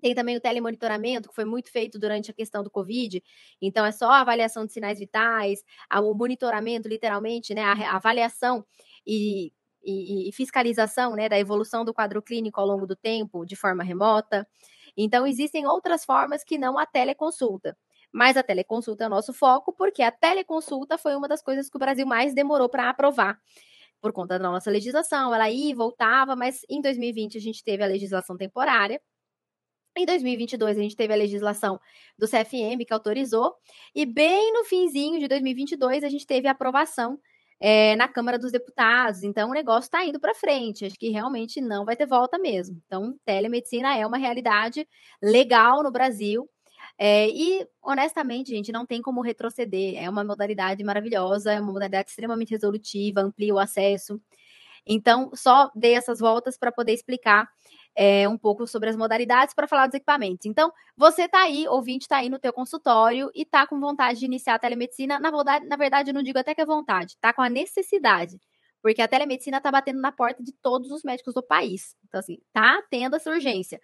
Tem 0.00 0.14
também 0.14 0.36
o 0.36 0.40
telemonitoramento, 0.40 1.28
que 1.28 1.34
foi 1.34 1.44
muito 1.44 1.70
feito 1.70 1.98
durante 1.98 2.30
a 2.30 2.34
questão 2.34 2.62
do 2.62 2.70
Covid. 2.70 3.22
Então, 3.60 3.84
é 3.84 3.92
só 3.92 4.10
a 4.10 4.20
avaliação 4.20 4.64
de 4.64 4.72
sinais 4.72 4.98
vitais, 4.98 5.64
o 5.92 6.14
monitoramento, 6.14 6.88
literalmente, 6.88 7.54
né? 7.54 7.62
A 7.62 7.96
avaliação 7.96 8.64
e, 9.06 9.52
e, 9.84 10.28
e 10.28 10.32
fiscalização 10.32 11.14
né, 11.14 11.28
da 11.28 11.38
evolução 11.38 11.84
do 11.84 11.92
quadro 11.92 12.22
clínico 12.22 12.60
ao 12.60 12.66
longo 12.66 12.86
do 12.86 12.96
tempo, 12.96 13.44
de 13.44 13.56
forma 13.56 13.82
remota. 13.82 14.46
Então, 14.96 15.26
existem 15.26 15.66
outras 15.66 16.04
formas 16.04 16.44
que 16.44 16.58
não 16.58 16.78
a 16.78 16.86
teleconsulta. 16.86 17.76
Mas 18.12 18.36
a 18.36 18.42
teleconsulta 18.42 19.04
é 19.04 19.06
o 19.06 19.10
nosso 19.10 19.32
foco, 19.32 19.72
porque 19.72 20.02
a 20.02 20.10
teleconsulta 20.10 20.98
foi 20.98 21.14
uma 21.14 21.28
das 21.28 21.42
coisas 21.42 21.68
que 21.70 21.76
o 21.76 21.80
Brasil 21.80 22.06
mais 22.06 22.34
demorou 22.34 22.68
para 22.68 22.88
aprovar 22.90 23.38
por 24.00 24.12
conta 24.12 24.38
da 24.38 24.50
nossa 24.50 24.70
legislação, 24.70 25.34
ela 25.34 25.50
ia 25.50 25.70
e 25.70 25.74
voltava, 25.74 26.34
mas 26.34 26.62
em 26.68 26.80
2020 26.80 27.36
a 27.36 27.40
gente 27.40 27.62
teve 27.62 27.82
a 27.84 27.86
legislação 27.86 28.36
temporária, 28.36 29.00
em 29.96 30.06
2022, 30.06 30.78
a 30.78 30.82
gente 30.82 30.96
teve 30.96 31.12
a 31.12 31.16
legislação 31.16 31.80
do 32.18 32.26
CFM 32.26 32.84
que 32.86 32.92
autorizou, 32.92 33.54
e 33.94 34.06
bem 34.06 34.52
no 34.52 34.64
finzinho 34.64 35.18
de 35.18 35.28
2022, 35.28 36.04
a 36.04 36.08
gente 36.08 36.26
teve 36.26 36.48
a 36.48 36.52
aprovação 36.52 37.18
é, 37.60 37.94
na 37.96 38.08
Câmara 38.08 38.38
dos 38.38 38.50
Deputados. 38.50 39.22
Então, 39.22 39.50
o 39.50 39.52
negócio 39.52 39.86
está 39.86 40.04
indo 40.04 40.18
para 40.18 40.34
frente. 40.34 40.86
Acho 40.86 40.98
que 40.98 41.10
realmente 41.10 41.60
não 41.60 41.84
vai 41.84 41.94
ter 41.94 42.06
volta 42.06 42.38
mesmo. 42.38 42.80
Então, 42.86 43.14
telemedicina 43.24 43.96
é 43.96 44.06
uma 44.06 44.16
realidade 44.16 44.88
legal 45.22 45.82
no 45.82 45.90
Brasil. 45.90 46.48
É, 46.98 47.28
e, 47.28 47.66
honestamente, 47.82 48.50
gente, 48.50 48.72
não 48.72 48.86
tem 48.86 49.02
como 49.02 49.20
retroceder. 49.20 50.02
É 50.02 50.08
uma 50.08 50.24
modalidade 50.24 50.82
maravilhosa, 50.82 51.52
é 51.52 51.60
uma 51.60 51.72
modalidade 51.72 52.08
extremamente 52.08 52.50
resolutiva, 52.50 53.20
amplia 53.20 53.54
o 53.54 53.58
acesso. 53.58 54.20
Então, 54.86 55.30
só 55.34 55.70
dei 55.74 55.94
essas 55.94 56.20
voltas 56.20 56.56
para 56.58 56.72
poder 56.72 56.92
explicar 56.94 57.48
é, 57.94 58.28
um 58.28 58.38
pouco 58.38 58.66
sobre 58.66 58.88
as 58.88 58.96
modalidades 58.96 59.54
para 59.54 59.66
falar 59.66 59.86
dos 59.86 59.94
equipamentos. 59.94 60.46
Então, 60.46 60.72
você 60.96 61.22
está 61.24 61.42
aí, 61.42 61.66
ouvinte 61.68 62.04
está 62.04 62.18
aí 62.18 62.28
no 62.28 62.38
teu 62.38 62.52
consultório 62.52 63.30
e 63.34 63.42
está 63.42 63.66
com 63.66 63.80
vontade 63.80 64.20
de 64.20 64.24
iniciar 64.24 64.54
a 64.54 64.58
telemedicina. 64.58 65.18
Na 65.18 65.30
verdade, 65.30 65.66
na 65.66 65.76
verdade, 65.76 66.12
não 66.12 66.22
digo 66.22 66.38
até 66.38 66.54
que 66.54 66.60
é 66.60 66.66
vontade, 66.66 67.12
está 67.12 67.32
com 67.32 67.42
a 67.42 67.48
necessidade. 67.48 68.38
Porque 68.82 69.02
a 69.02 69.08
telemedicina 69.08 69.58
está 69.58 69.70
batendo 69.70 70.00
na 70.00 70.10
porta 70.10 70.42
de 70.42 70.52
todos 70.52 70.90
os 70.90 71.02
médicos 71.02 71.34
do 71.34 71.42
país. 71.42 71.94
Então, 72.08 72.20
assim, 72.20 72.38
tá 72.52 72.82
tendo 72.90 73.16
essa 73.16 73.30
urgência. 73.30 73.78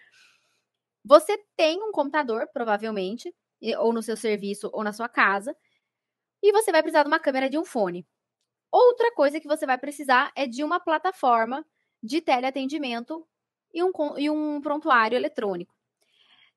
Você 1.05 1.37
tem 1.55 1.81
um 1.83 1.91
computador, 1.91 2.47
provavelmente, 2.53 3.33
ou 3.79 3.93
no 3.93 4.01
seu 4.01 4.17
serviço 4.17 4.69
ou 4.73 4.83
na 4.83 4.91
sua 4.93 5.07
casa, 5.07 5.55
e 6.41 6.51
você 6.51 6.71
vai 6.71 6.81
precisar 6.81 7.03
de 7.03 7.09
uma 7.09 7.19
câmera 7.19 7.49
de 7.49 7.57
um 7.57 7.65
fone. 7.65 8.05
Outra 8.71 9.11
coisa 9.13 9.39
que 9.39 9.47
você 9.47 9.65
vai 9.65 9.77
precisar 9.77 10.31
é 10.35 10.45
de 10.45 10.63
uma 10.63 10.79
plataforma 10.79 11.65
de 12.03 12.21
teleatendimento 12.21 13.25
e 13.73 13.83
um, 13.83 13.91
e 14.17 14.29
um 14.29 14.61
prontuário 14.61 15.15
eletrônico. 15.15 15.73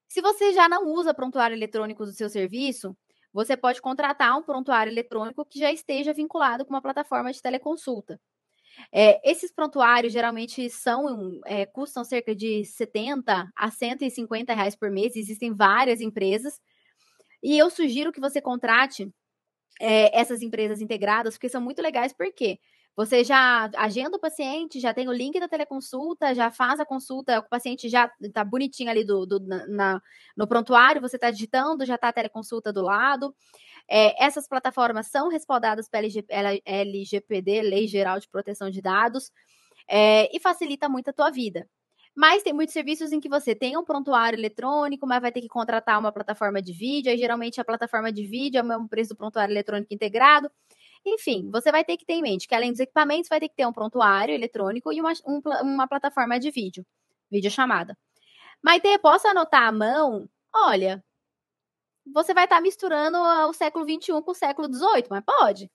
Se 0.09 0.21
você 0.21 0.52
já 0.52 0.69
não 0.69 0.87
usa 0.88 1.14
prontuário 1.14 1.55
eletrônico 1.55 2.05
do 2.05 2.12
seu 2.12 2.29
serviço, 2.29 2.97
você 3.33 3.57
pode 3.57 3.81
contratar 3.81 4.37
um 4.37 4.43
prontuário 4.43 4.90
eletrônico 4.90 5.45
que 5.45 5.59
já 5.59 5.71
esteja 5.73 6.12
vinculado 6.12 6.64
com 6.64 6.75
uma 6.75 6.83
plataforma 6.83 7.33
de 7.33 7.40
teleconsulta. 7.40 8.21
É, 8.93 9.21
esses 9.29 9.52
prontuários 9.52 10.12
geralmente 10.12 10.69
são 10.71 11.40
é, 11.47 11.67
custam 11.67 12.05
cerca 12.05 12.35
de 12.35 12.64
70 12.64 13.50
a 13.55 13.71
150 13.71 14.55
reais 14.55 14.75
por 14.75 14.90
mês. 14.90 15.17
Existem 15.17 15.55
várias 15.55 16.00
empresas. 16.00 16.61
E 17.43 17.57
eu 17.57 17.71
sugiro 17.71 18.12
que 18.12 18.21
você 18.21 18.40
contrate 18.40 19.11
é, 19.81 20.19
essas 20.19 20.43
empresas 20.43 20.81
integradas, 20.81 21.35
porque 21.35 21.49
são 21.49 21.61
muito 21.61 21.83
legais, 21.83 22.12
porque 22.12 22.59
você 22.97 23.25
já 23.25 23.70
agenda 23.76 24.16
o 24.16 24.20
paciente, 24.20 24.80
já 24.80 24.92
tem 24.92 25.09
o 25.09 25.12
link 25.12 25.38
da 25.40 25.49
teleconsulta, 25.49 26.35
já 26.35 26.50
faz 26.50 26.80
a 26.80 26.85
consulta, 26.85 27.38
o 27.38 27.49
paciente 27.49 27.88
já 27.88 28.11
está 28.20 28.44
bonitinho 28.44 28.90
ali 28.90 29.04
do, 29.04 29.25
do 29.25 29.40
na, 29.40 30.00
no 30.37 30.47
prontuário, 30.47 31.00
você 31.00 31.16
está 31.16 31.30
digitando, 31.30 31.87
já 31.87 31.94
está 31.94 32.09
a 32.09 32.12
teleconsulta 32.12 32.73
do 32.73 32.82
lado. 32.82 33.35
É, 33.88 34.23
essas 34.25 34.47
plataformas 34.47 35.06
são 35.09 35.28
respaldadas 35.28 35.88
pela 35.88 36.06
LGPD, 36.64 37.62
Lei 37.62 37.87
Geral 37.87 38.20
de 38.20 38.28
Proteção 38.28 38.70
de 38.70 38.82
Dados, 38.82 39.32
é, 39.88 40.35
e 40.35 40.40
facilita 40.40 40.88
muito 40.88 41.11
a 41.11 41.12
tua 41.12 41.30
vida. 41.30 41.68
Mas 42.14 42.42
tem 42.42 42.52
muitos 42.52 42.73
serviços 42.73 43.12
em 43.12 43.20
que 43.20 43.28
você 43.28 43.54
tem 43.54 43.76
um 43.76 43.85
prontuário 43.85 44.38
eletrônico, 44.38 45.06
mas 45.06 45.23
vai 45.23 45.32
ter 45.32 45.40
que 45.40 45.49
contratar 45.49 45.99
uma 45.99 46.12
plataforma 46.12 46.61
de 46.61 46.73
vídeo, 46.73 47.11
aí 47.11 47.16
geralmente 47.16 47.61
a 47.61 47.64
plataforma 47.64 48.12
de 48.12 48.26
vídeo 48.26 48.59
é 48.59 48.62
o 48.62 48.66
mesmo 48.66 48.88
preço 48.88 49.11
do 49.11 49.16
prontuário 49.16 49.52
eletrônico 49.52 49.94
integrado. 49.94 50.50
Enfim, 51.04 51.50
você 51.50 51.73
vai 51.73 51.85
ter 51.85 51.97
que 51.97 52.04
ter 52.04 52.14
em 52.14 52.23
mente 52.23 52.47
que 52.47 52.54
além 52.54 52.71
dos 52.71 52.80
equipamentos, 52.80 53.28
vai 53.28 53.40
ter 53.40 53.49
que 53.49 53.57
ter 53.57 53.66
um 53.66 53.73
prontuário 53.73 54.35
eletrônico 54.35 54.92
e 54.92 55.00
uma, 55.00 55.12
um, 55.26 55.40
uma 55.62 55.88
plataforma 55.88 56.38
de 56.38 56.50
vídeo, 56.50 56.85
videochamada. 57.30 57.97
Maite, 58.62 58.99
posso 58.99 59.26
anotar 59.28 59.69
à 59.69 59.73
mão? 59.73 60.28
Olha, 60.54 61.02
você 62.12 62.35
vai 62.35 62.45
estar 62.45 62.57
tá 62.57 62.62
misturando 62.62 63.19
o 63.19 63.52
século 63.52 63.85
XXI 63.85 64.23
com 64.23 64.30
o 64.30 64.35
século 64.35 64.73
XVIII, 64.73 65.07
mas 65.11 65.25
pode. 65.25 65.71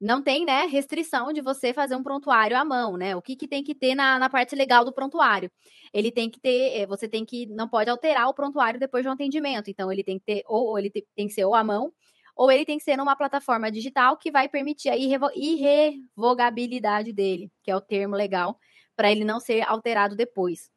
Não 0.00 0.22
tem, 0.22 0.44
né, 0.44 0.64
restrição 0.66 1.32
de 1.32 1.40
você 1.40 1.74
fazer 1.74 1.96
um 1.96 2.02
prontuário 2.04 2.56
à 2.56 2.64
mão, 2.64 2.96
né? 2.96 3.16
O 3.16 3.22
que, 3.22 3.34
que 3.34 3.48
tem 3.48 3.64
que 3.64 3.74
ter 3.74 3.96
na, 3.96 4.18
na 4.18 4.30
parte 4.30 4.54
legal 4.54 4.84
do 4.84 4.92
prontuário? 4.92 5.50
Ele 5.92 6.12
tem 6.12 6.30
que 6.30 6.38
ter, 6.40 6.82
eh, 6.82 6.86
você 6.86 7.08
tem 7.08 7.24
que, 7.24 7.46
não 7.46 7.68
pode 7.68 7.90
alterar 7.90 8.28
o 8.28 8.34
prontuário 8.34 8.78
depois 8.78 9.02
de 9.02 9.08
um 9.08 9.12
atendimento. 9.12 9.70
Então, 9.70 9.90
ele 9.90 10.04
tem 10.04 10.18
que 10.18 10.24
ter, 10.24 10.42
ou 10.46 10.78
ele 10.78 10.90
tem 10.90 11.26
que 11.26 11.32
ser 11.32 11.44
ou 11.44 11.54
à 11.54 11.64
mão, 11.64 11.92
ou 12.38 12.50
ele 12.52 12.64
tem 12.64 12.78
que 12.78 12.84
ser 12.84 12.96
numa 12.96 13.16
plataforma 13.16 13.68
digital 13.68 14.16
que 14.16 14.30
vai 14.30 14.48
permitir 14.48 14.90
a 14.90 14.96
irrevogabilidade 14.96 17.12
dele, 17.12 17.50
que 17.64 17.70
é 17.70 17.74
o 17.74 17.80
termo 17.80 18.14
legal, 18.14 18.56
para 18.94 19.10
ele 19.10 19.24
não 19.24 19.40
ser 19.40 19.68
alterado 19.68 20.14
depois. 20.14 20.70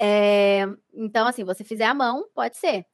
É, 0.00 0.62
então, 0.94 1.26
assim, 1.26 1.44
você 1.44 1.62
fizer 1.64 1.84
a 1.84 1.92
mão, 1.92 2.26
pode 2.34 2.56
ser. 2.56 2.86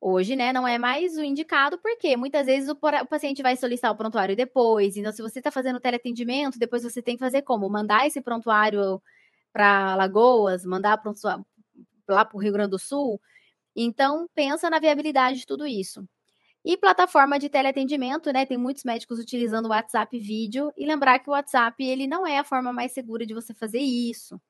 Hoje, 0.00 0.34
né, 0.34 0.52
não 0.52 0.66
é 0.66 0.76
mais 0.76 1.16
o 1.16 1.22
indicado, 1.22 1.78
porque 1.78 2.16
muitas 2.16 2.46
vezes 2.46 2.68
o, 2.68 2.72
o 2.72 3.06
paciente 3.06 3.42
vai 3.42 3.56
solicitar 3.56 3.92
o 3.92 3.96
prontuário 3.96 4.34
depois. 4.34 4.96
Então, 4.96 5.12
se 5.12 5.22
você 5.22 5.38
está 5.38 5.52
fazendo 5.52 5.78
teleatendimento, 5.78 6.58
depois 6.58 6.82
você 6.82 7.00
tem 7.00 7.14
que 7.16 7.20
fazer 7.20 7.42
como? 7.42 7.70
Mandar 7.70 8.08
esse 8.08 8.20
prontuário 8.20 9.00
para 9.52 9.94
Lagoas, 9.94 10.64
mandar 10.64 11.00
lá 12.08 12.24
para 12.24 12.36
o 12.36 12.40
Rio 12.40 12.52
Grande 12.52 12.70
do 12.70 12.78
Sul. 12.78 13.20
Então, 13.76 14.28
pensa 14.34 14.68
na 14.68 14.80
viabilidade 14.80 15.38
de 15.38 15.46
tudo 15.46 15.64
isso. 15.64 16.04
E 16.64 16.76
plataforma 16.76 17.38
de 17.38 17.48
teleatendimento, 17.48 18.32
né? 18.32 18.46
Tem 18.46 18.56
muitos 18.56 18.84
médicos 18.84 19.18
utilizando 19.18 19.66
o 19.66 19.70
WhatsApp 19.70 20.16
vídeo. 20.18 20.72
E 20.76 20.86
lembrar 20.86 21.18
que 21.18 21.28
o 21.28 21.32
WhatsApp, 21.32 21.82
ele 21.84 22.06
não 22.06 22.24
é 22.26 22.38
a 22.38 22.44
forma 22.44 22.72
mais 22.72 22.92
segura 22.92 23.26
de 23.26 23.34
você 23.34 23.52
fazer 23.52 23.80
isso. 23.80 24.40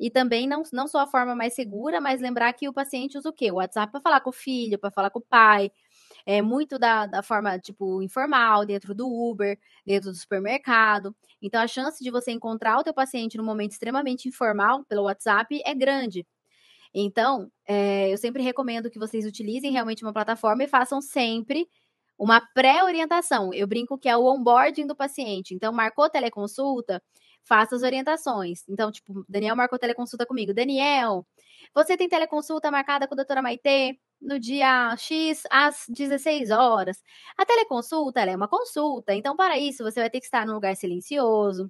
E 0.00 0.10
também 0.10 0.48
não, 0.48 0.62
não 0.72 0.88
só 0.88 1.00
a 1.00 1.06
forma 1.06 1.34
mais 1.36 1.54
segura, 1.54 2.00
mas 2.00 2.20
lembrar 2.20 2.52
que 2.54 2.68
o 2.68 2.72
paciente 2.72 3.18
usa 3.18 3.28
o 3.30 3.32
quê? 3.32 3.50
O 3.52 3.56
WhatsApp 3.56 3.92
para 3.92 4.00
falar 4.00 4.20
com 4.20 4.30
o 4.30 4.32
filho, 4.32 4.78
para 4.78 4.90
falar 4.90 5.10
com 5.10 5.20
o 5.20 5.22
pai. 5.22 5.70
É 6.26 6.42
muito 6.42 6.78
da, 6.78 7.06
da 7.06 7.22
forma, 7.22 7.58
tipo, 7.58 8.02
informal, 8.02 8.66
dentro 8.66 8.94
do 8.94 9.08
Uber, 9.08 9.58
dentro 9.86 10.10
do 10.10 10.16
supermercado. 10.16 11.14
Então, 11.42 11.60
a 11.62 11.68
chance 11.68 12.02
de 12.04 12.10
você 12.10 12.32
encontrar 12.32 12.78
o 12.78 12.84
teu 12.84 12.94
paciente 12.94 13.38
num 13.38 13.44
momento 13.44 13.72
extremamente 13.72 14.28
informal 14.28 14.84
pelo 14.84 15.04
WhatsApp 15.04 15.60
é 15.64 15.74
grande. 15.74 16.26
Então, 16.94 17.50
é, 17.66 18.12
eu 18.12 18.18
sempre 18.18 18.42
recomendo 18.42 18.90
que 18.90 18.98
vocês 18.98 19.24
utilizem 19.24 19.72
realmente 19.72 20.04
uma 20.04 20.12
plataforma 20.12 20.64
e 20.64 20.68
façam 20.68 21.00
sempre 21.00 21.68
uma 22.18 22.40
pré-orientação. 22.54 23.52
Eu 23.54 23.66
brinco 23.66 23.98
que 23.98 24.08
é 24.08 24.16
o 24.16 24.24
onboarding 24.26 24.86
do 24.86 24.96
paciente. 24.96 25.54
Então, 25.54 25.72
marcou 25.72 26.10
teleconsulta, 26.10 27.02
faça 27.44 27.76
as 27.76 27.82
orientações. 27.82 28.62
Então, 28.68 28.90
tipo, 28.90 29.24
Daniel 29.28 29.56
marcou 29.56 29.78
teleconsulta 29.78 30.26
comigo. 30.26 30.52
Daniel, 30.52 31.26
você 31.74 31.96
tem 31.96 32.08
teleconsulta 32.08 32.70
marcada 32.70 33.06
com 33.08 33.14
a 33.14 33.16
doutora 33.16 33.42
Maitê 33.42 33.98
no 34.20 34.38
dia 34.38 34.94
X 34.96 35.44
às 35.50 35.84
16 35.88 36.50
horas. 36.50 37.02
A 37.38 37.46
teleconsulta 37.46 38.20
é 38.20 38.36
uma 38.36 38.48
consulta, 38.48 39.14
então, 39.14 39.36
para 39.36 39.58
isso, 39.58 39.82
você 39.82 40.00
vai 40.00 40.10
ter 40.10 40.20
que 40.20 40.26
estar 40.26 40.46
num 40.46 40.54
lugar 40.54 40.76
silencioso 40.76 41.68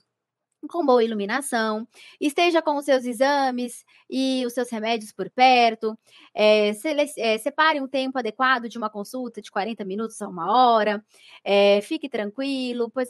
com 0.69 0.85
boa 0.85 1.03
iluminação, 1.03 1.87
esteja 2.21 2.61
com 2.61 2.77
os 2.77 2.85
seus 2.85 3.05
exames 3.05 3.85
e 4.09 4.45
os 4.47 4.53
seus 4.53 4.71
remédios 4.71 5.13
por 5.13 5.31
perto, 5.31 5.99
é, 6.35 6.73
é, 7.19 7.39
separe 7.39 7.81
um 7.81 7.89
tempo 7.89 8.19
adequado 8.19 8.69
de 8.69 8.77
uma 8.77 8.91
consulta 8.91 9.41
de 9.41 9.51
40 9.51 9.85
minutos 9.85 10.21
a 10.21 10.29
uma 10.29 10.53
hora, 10.53 11.05
é, 11.45 11.81
fique 11.81 12.09
tranquilo, 12.09 12.91
pois 12.91 13.09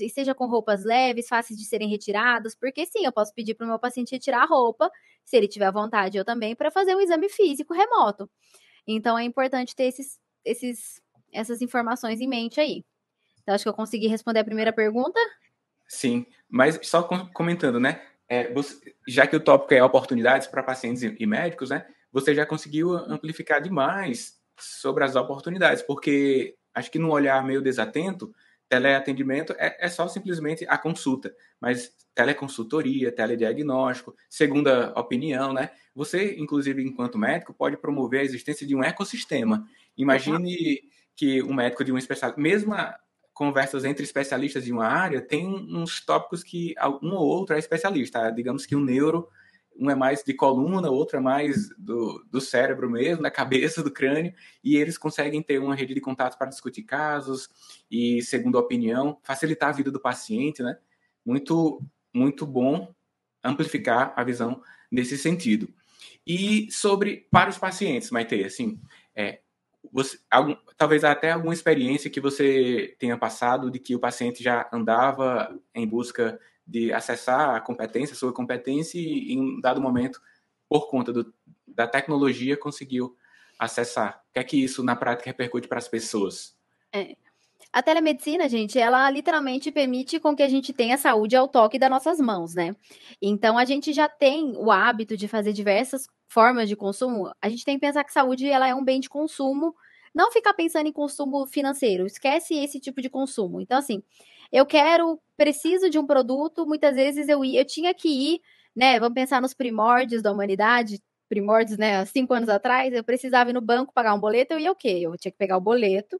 esteja 0.00 0.34
com 0.34 0.46
roupas 0.46 0.84
leves, 0.84 1.28
fáceis 1.28 1.58
de 1.58 1.64
serem 1.64 1.88
retiradas, 1.88 2.54
porque 2.54 2.84
sim, 2.86 3.04
eu 3.04 3.12
posso 3.12 3.32
pedir 3.34 3.54
para 3.54 3.64
o 3.64 3.68
meu 3.68 3.78
paciente 3.78 4.12
retirar 4.12 4.42
a 4.42 4.46
roupa, 4.46 4.90
se 5.24 5.36
ele 5.36 5.48
tiver 5.48 5.70
vontade, 5.72 6.18
eu 6.18 6.24
também, 6.24 6.56
para 6.56 6.70
fazer 6.70 6.96
um 6.96 7.00
exame 7.00 7.28
físico 7.28 7.74
remoto. 7.74 8.28
Então 8.86 9.18
é 9.18 9.24
importante 9.24 9.76
ter 9.76 9.84
esses, 9.84 10.18
esses, 10.44 11.00
essas 11.32 11.62
informações 11.62 12.20
em 12.20 12.28
mente 12.28 12.60
aí. 12.60 12.84
Então, 13.48 13.54
acho 13.54 13.64
que 13.64 13.68
eu 13.70 13.74
consegui 13.74 14.08
responder 14.08 14.40
a 14.40 14.44
primeira 14.44 14.74
pergunta. 14.74 15.18
Sim, 15.88 16.26
mas 16.48 16.78
só 16.82 17.02
comentando, 17.02 17.80
né? 17.80 18.02
É, 18.28 18.52
você, 18.52 18.76
já 19.06 19.26
que 19.26 19.34
o 19.34 19.40
tópico 19.40 19.72
é 19.72 19.82
oportunidades 19.82 20.46
para 20.46 20.62
pacientes 20.62 21.02
e 21.02 21.26
médicos, 21.26 21.70
né? 21.70 21.86
Você 22.12 22.34
já 22.34 22.44
conseguiu 22.44 22.92
amplificar 22.94 23.60
demais 23.62 24.38
sobre 24.58 25.02
as 25.04 25.16
oportunidades, 25.16 25.82
porque 25.82 26.54
acho 26.74 26.90
que 26.90 26.98
num 26.98 27.10
olhar 27.10 27.42
meio 27.44 27.62
desatento, 27.62 28.30
teleatendimento 28.68 29.54
é, 29.58 29.76
é 29.80 29.88
só 29.88 30.06
simplesmente 30.08 30.66
a 30.68 30.76
consulta, 30.76 31.34
mas 31.58 31.90
teleconsultoria, 32.14 33.10
telediagnóstico, 33.10 34.14
segunda 34.28 34.92
opinião, 34.98 35.54
né? 35.54 35.70
Você, 35.94 36.36
inclusive, 36.38 36.82
enquanto 36.82 37.16
médico, 37.18 37.54
pode 37.54 37.78
promover 37.78 38.20
a 38.20 38.24
existência 38.24 38.66
de 38.66 38.76
um 38.76 38.84
ecossistema. 38.84 39.64
Imagine 39.96 40.82
que 41.16 41.42
um 41.42 41.54
médico 41.54 41.82
de 41.82 41.92
um 41.92 41.98
especialista, 41.98 42.40
mesmo 42.40 42.74
conversas 43.38 43.84
entre 43.84 44.02
especialistas 44.02 44.64
de 44.64 44.72
uma 44.72 44.84
área, 44.84 45.20
tem 45.20 45.46
uns 45.46 46.04
tópicos 46.04 46.42
que 46.42 46.74
um 47.00 47.14
ou 47.14 47.24
outro 47.24 47.54
é 47.54 47.58
especialista. 47.60 48.32
Digamos 48.32 48.66
que 48.66 48.74
o 48.74 48.80
neuro, 48.80 49.28
um 49.78 49.88
é 49.88 49.94
mais 49.94 50.24
de 50.24 50.34
coluna, 50.34 50.90
outro 50.90 51.18
é 51.18 51.20
mais 51.20 51.68
do, 51.78 52.26
do 52.32 52.40
cérebro 52.40 52.90
mesmo, 52.90 53.22
da 53.22 53.30
cabeça, 53.30 53.80
do 53.80 53.92
crânio, 53.92 54.34
e 54.62 54.76
eles 54.76 54.98
conseguem 54.98 55.40
ter 55.40 55.60
uma 55.60 55.76
rede 55.76 55.94
de 55.94 56.00
contatos 56.00 56.36
para 56.36 56.48
discutir 56.48 56.82
casos 56.82 57.48
e, 57.88 58.20
segundo 58.22 58.58
a 58.58 58.60
opinião, 58.60 59.20
facilitar 59.22 59.68
a 59.68 59.72
vida 59.72 59.92
do 59.92 60.00
paciente, 60.00 60.60
né? 60.60 60.76
Muito, 61.24 61.80
muito 62.12 62.44
bom 62.44 62.92
amplificar 63.44 64.12
a 64.16 64.24
visão 64.24 64.60
nesse 64.90 65.16
sentido. 65.16 65.72
E 66.26 66.68
sobre 66.72 67.28
para 67.30 67.50
os 67.50 67.56
pacientes, 67.56 68.10
Maite, 68.10 68.42
assim, 68.42 68.80
é, 69.14 69.42
você, 69.92 70.18
algum, 70.30 70.56
talvez 70.76 71.04
até 71.04 71.32
alguma 71.32 71.54
experiência 71.54 72.10
que 72.10 72.20
você 72.20 72.96
tenha 72.98 73.16
passado 73.16 73.70
de 73.70 73.78
que 73.78 73.94
o 73.94 74.00
paciente 74.00 74.42
já 74.42 74.68
andava 74.72 75.58
em 75.74 75.86
busca 75.86 76.38
de 76.66 76.92
acessar 76.92 77.54
a 77.54 77.60
competência, 77.60 78.14
a 78.14 78.16
sua 78.16 78.32
competência, 78.32 78.98
e 78.98 79.32
em 79.32 79.40
um 79.40 79.60
dado 79.60 79.80
momento, 79.80 80.20
por 80.68 80.88
conta 80.90 81.12
do, 81.12 81.32
da 81.66 81.86
tecnologia, 81.86 82.56
conseguiu 82.56 83.16
acessar. 83.58 84.22
O 84.28 84.32
que 84.34 84.38
é 84.38 84.44
que 84.44 84.62
isso 84.62 84.84
na 84.84 84.94
prática 84.94 85.30
repercute 85.30 85.66
para 85.66 85.78
as 85.78 85.88
pessoas? 85.88 86.56
É. 86.92 87.16
A 87.72 87.82
telemedicina, 87.82 88.48
gente, 88.48 88.78
ela 88.78 89.10
literalmente 89.10 89.70
permite 89.70 90.18
com 90.18 90.34
que 90.34 90.42
a 90.42 90.48
gente 90.48 90.72
tenha 90.72 90.96
saúde 90.96 91.36
ao 91.36 91.46
toque 91.46 91.78
das 91.78 91.90
nossas 91.90 92.18
mãos, 92.18 92.54
né? 92.54 92.74
Então 93.20 93.58
a 93.58 93.64
gente 93.64 93.92
já 93.92 94.08
tem 94.08 94.56
o 94.56 94.70
hábito 94.70 95.16
de 95.16 95.28
fazer 95.28 95.52
diversas 95.52 96.06
formas 96.28 96.68
de 96.68 96.74
consumo. 96.74 97.30
A 97.42 97.48
gente 97.48 97.64
tem 97.64 97.76
que 97.76 97.80
pensar 97.86 98.04
que 98.04 98.12
saúde 98.12 98.48
ela 98.48 98.66
é 98.66 98.74
um 98.74 98.82
bem 98.82 99.00
de 99.00 99.08
consumo, 99.08 99.74
não 100.14 100.32
ficar 100.32 100.54
pensando 100.54 100.86
em 100.88 100.92
consumo 100.92 101.46
financeiro, 101.46 102.06
esquece 102.06 102.54
esse 102.54 102.80
tipo 102.80 103.02
de 103.02 103.10
consumo. 103.10 103.60
Então 103.60 103.78
assim, 103.78 104.02
eu 104.50 104.64
quero, 104.64 105.20
preciso 105.36 105.90
de 105.90 105.98
um 105.98 106.06
produto, 106.06 106.66
muitas 106.66 106.96
vezes 106.96 107.28
eu 107.28 107.44
eu 107.44 107.64
tinha 107.66 107.92
que 107.94 108.08
ir, 108.08 108.40
né? 108.74 108.98
Vamos 108.98 109.14
pensar 109.14 109.42
nos 109.42 109.52
primórdios 109.54 110.22
da 110.22 110.32
humanidade, 110.32 111.00
primórdios, 111.28 111.76
né? 111.78 112.02
Cinco 112.06 112.32
anos 112.32 112.48
atrás, 112.48 112.92
eu 112.94 113.04
precisava 113.04 113.50
ir 113.50 113.52
no 113.52 113.60
banco 113.60 113.92
pagar 113.92 114.14
um 114.14 114.20
boleto, 114.20 114.54
eu 114.54 114.58
ia 114.58 114.72
o 114.72 114.76
quê? 114.76 115.00
Eu 115.02 115.16
tinha 115.18 115.30
que 115.30 115.38
pegar 115.38 115.58
o 115.58 115.60
boleto 115.60 116.18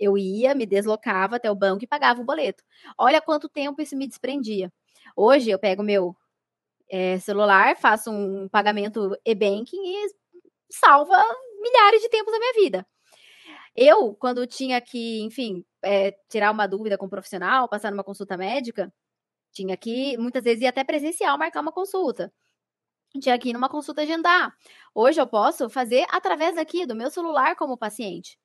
eu 0.00 0.16
ia, 0.18 0.54
me 0.54 0.66
deslocava 0.66 1.36
até 1.36 1.50
o 1.50 1.54
banco 1.54 1.84
e 1.84 1.86
pagava 1.86 2.20
o 2.22 2.24
boleto. 2.24 2.64
Olha 2.98 3.20
quanto 3.20 3.48
tempo 3.48 3.82
isso 3.82 3.96
me 3.96 4.08
desprendia. 4.08 4.72
Hoje 5.14 5.50
eu 5.50 5.58
pego 5.58 5.82
meu 5.82 6.16
é, 6.90 7.18
celular, 7.20 7.76
faço 7.76 8.10
um 8.10 8.48
pagamento 8.48 9.16
e-banking 9.24 9.76
e 9.76 10.08
salva 10.70 11.16
milhares 11.60 12.02
de 12.02 12.08
tempos 12.08 12.32
da 12.32 12.38
minha 12.38 12.54
vida. 12.54 12.86
Eu, 13.76 14.14
quando 14.14 14.46
tinha 14.46 14.80
que, 14.80 15.20
enfim, 15.22 15.64
é, 15.82 16.12
tirar 16.28 16.50
uma 16.50 16.66
dúvida 16.66 16.98
com 16.98 17.06
um 17.06 17.08
profissional, 17.10 17.68
passar 17.68 17.90
numa 17.90 18.04
consulta 18.04 18.36
médica, 18.36 18.92
tinha 19.52 19.76
que, 19.76 20.16
muitas 20.18 20.44
vezes, 20.44 20.62
ir 20.62 20.66
até 20.66 20.84
presencial 20.84 21.38
marcar 21.38 21.60
uma 21.60 21.72
consulta. 21.72 22.32
Tinha 23.20 23.38
que 23.38 23.50
ir 23.50 23.52
numa 23.52 23.68
consulta 23.68 24.02
agendar. 24.02 24.54
Hoje 24.94 25.20
eu 25.20 25.26
posso 25.26 25.68
fazer 25.68 26.06
através 26.10 26.56
aqui 26.58 26.86
do 26.86 26.96
meu 26.96 27.10
celular 27.10 27.56
como 27.56 27.76
paciente. 27.76 28.38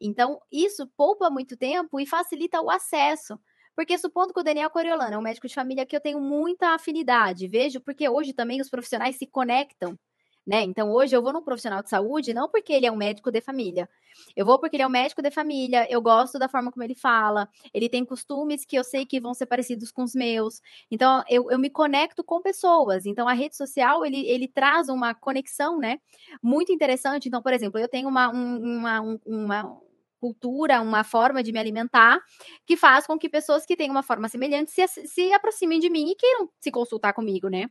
Então, 0.00 0.40
isso 0.50 0.86
poupa 0.96 1.30
muito 1.30 1.56
tempo 1.56 2.00
e 2.00 2.06
facilita 2.06 2.60
o 2.60 2.70
acesso. 2.70 3.38
Porque 3.76 3.96
supondo 3.98 4.32
que 4.34 4.40
o 4.40 4.42
Daniel 4.42 4.70
Coriolano 4.70 5.14
é 5.14 5.18
um 5.18 5.22
médico 5.22 5.48
de 5.48 5.54
família 5.54 5.86
que 5.86 5.96
eu 5.96 6.00
tenho 6.00 6.20
muita 6.20 6.74
afinidade, 6.74 7.48
vejo, 7.48 7.80
porque 7.80 8.08
hoje 8.08 8.32
também 8.32 8.60
os 8.60 8.68
profissionais 8.68 9.16
se 9.16 9.26
conectam, 9.26 9.98
né? 10.46 10.62
Então, 10.62 10.90
hoje 10.90 11.14
eu 11.14 11.22
vou 11.22 11.32
num 11.32 11.42
profissional 11.42 11.82
de 11.82 11.88
saúde 11.88 12.34
não 12.34 12.48
porque 12.48 12.72
ele 12.72 12.86
é 12.86 12.92
um 12.92 12.96
médico 12.96 13.30
de 13.30 13.40
família. 13.40 13.88
Eu 14.34 14.44
vou 14.44 14.58
porque 14.58 14.76
ele 14.76 14.82
é 14.82 14.86
um 14.86 14.90
médico 14.90 15.22
de 15.22 15.30
família, 15.30 15.86
eu 15.90 16.02
gosto 16.02 16.38
da 16.38 16.48
forma 16.48 16.72
como 16.72 16.82
ele 16.82 16.94
fala, 16.94 17.48
ele 17.72 17.88
tem 17.88 18.04
costumes 18.04 18.64
que 18.64 18.76
eu 18.76 18.84
sei 18.84 19.06
que 19.06 19.20
vão 19.20 19.32
ser 19.32 19.46
parecidos 19.46 19.92
com 19.92 20.02
os 20.02 20.14
meus. 20.14 20.60
Então, 20.90 21.22
eu, 21.28 21.50
eu 21.50 21.58
me 21.58 21.70
conecto 21.70 22.24
com 22.24 22.42
pessoas. 22.42 23.06
Então, 23.06 23.28
a 23.28 23.32
rede 23.32 23.56
social, 23.56 24.04
ele, 24.04 24.26
ele 24.26 24.48
traz 24.48 24.88
uma 24.88 25.14
conexão, 25.14 25.78
né? 25.78 26.00
Muito 26.42 26.72
interessante. 26.72 27.28
Então, 27.28 27.40
por 27.42 27.52
exemplo, 27.52 27.78
eu 27.78 27.88
tenho 27.88 28.08
uma, 28.08 28.28
uma, 28.30 29.18
uma 29.24 29.80
cultura, 30.20 30.80
uma 30.80 31.02
forma 31.02 31.42
de 31.42 31.52
me 31.52 31.58
alimentar, 31.58 32.20
que 32.66 32.76
faz 32.76 33.06
com 33.06 33.18
que 33.18 33.28
pessoas 33.28 33.66
que 33.66 33.76
têm 33.76 33.90
uma 33.90 34.02
forma 34.02 34.28
semelhante 34.28 34.70
se, 34.70 34.86
se 34.86 35.32
aproximem 35.32 35.80
de 35.80 35.90
mim 35.90 36.10
e 36.10 36.14
queiram 36.14 36.48
se 36.60 36.70
consultar 36.70 37.12
comigo, 37.12 37.48
né? 37.48 37.68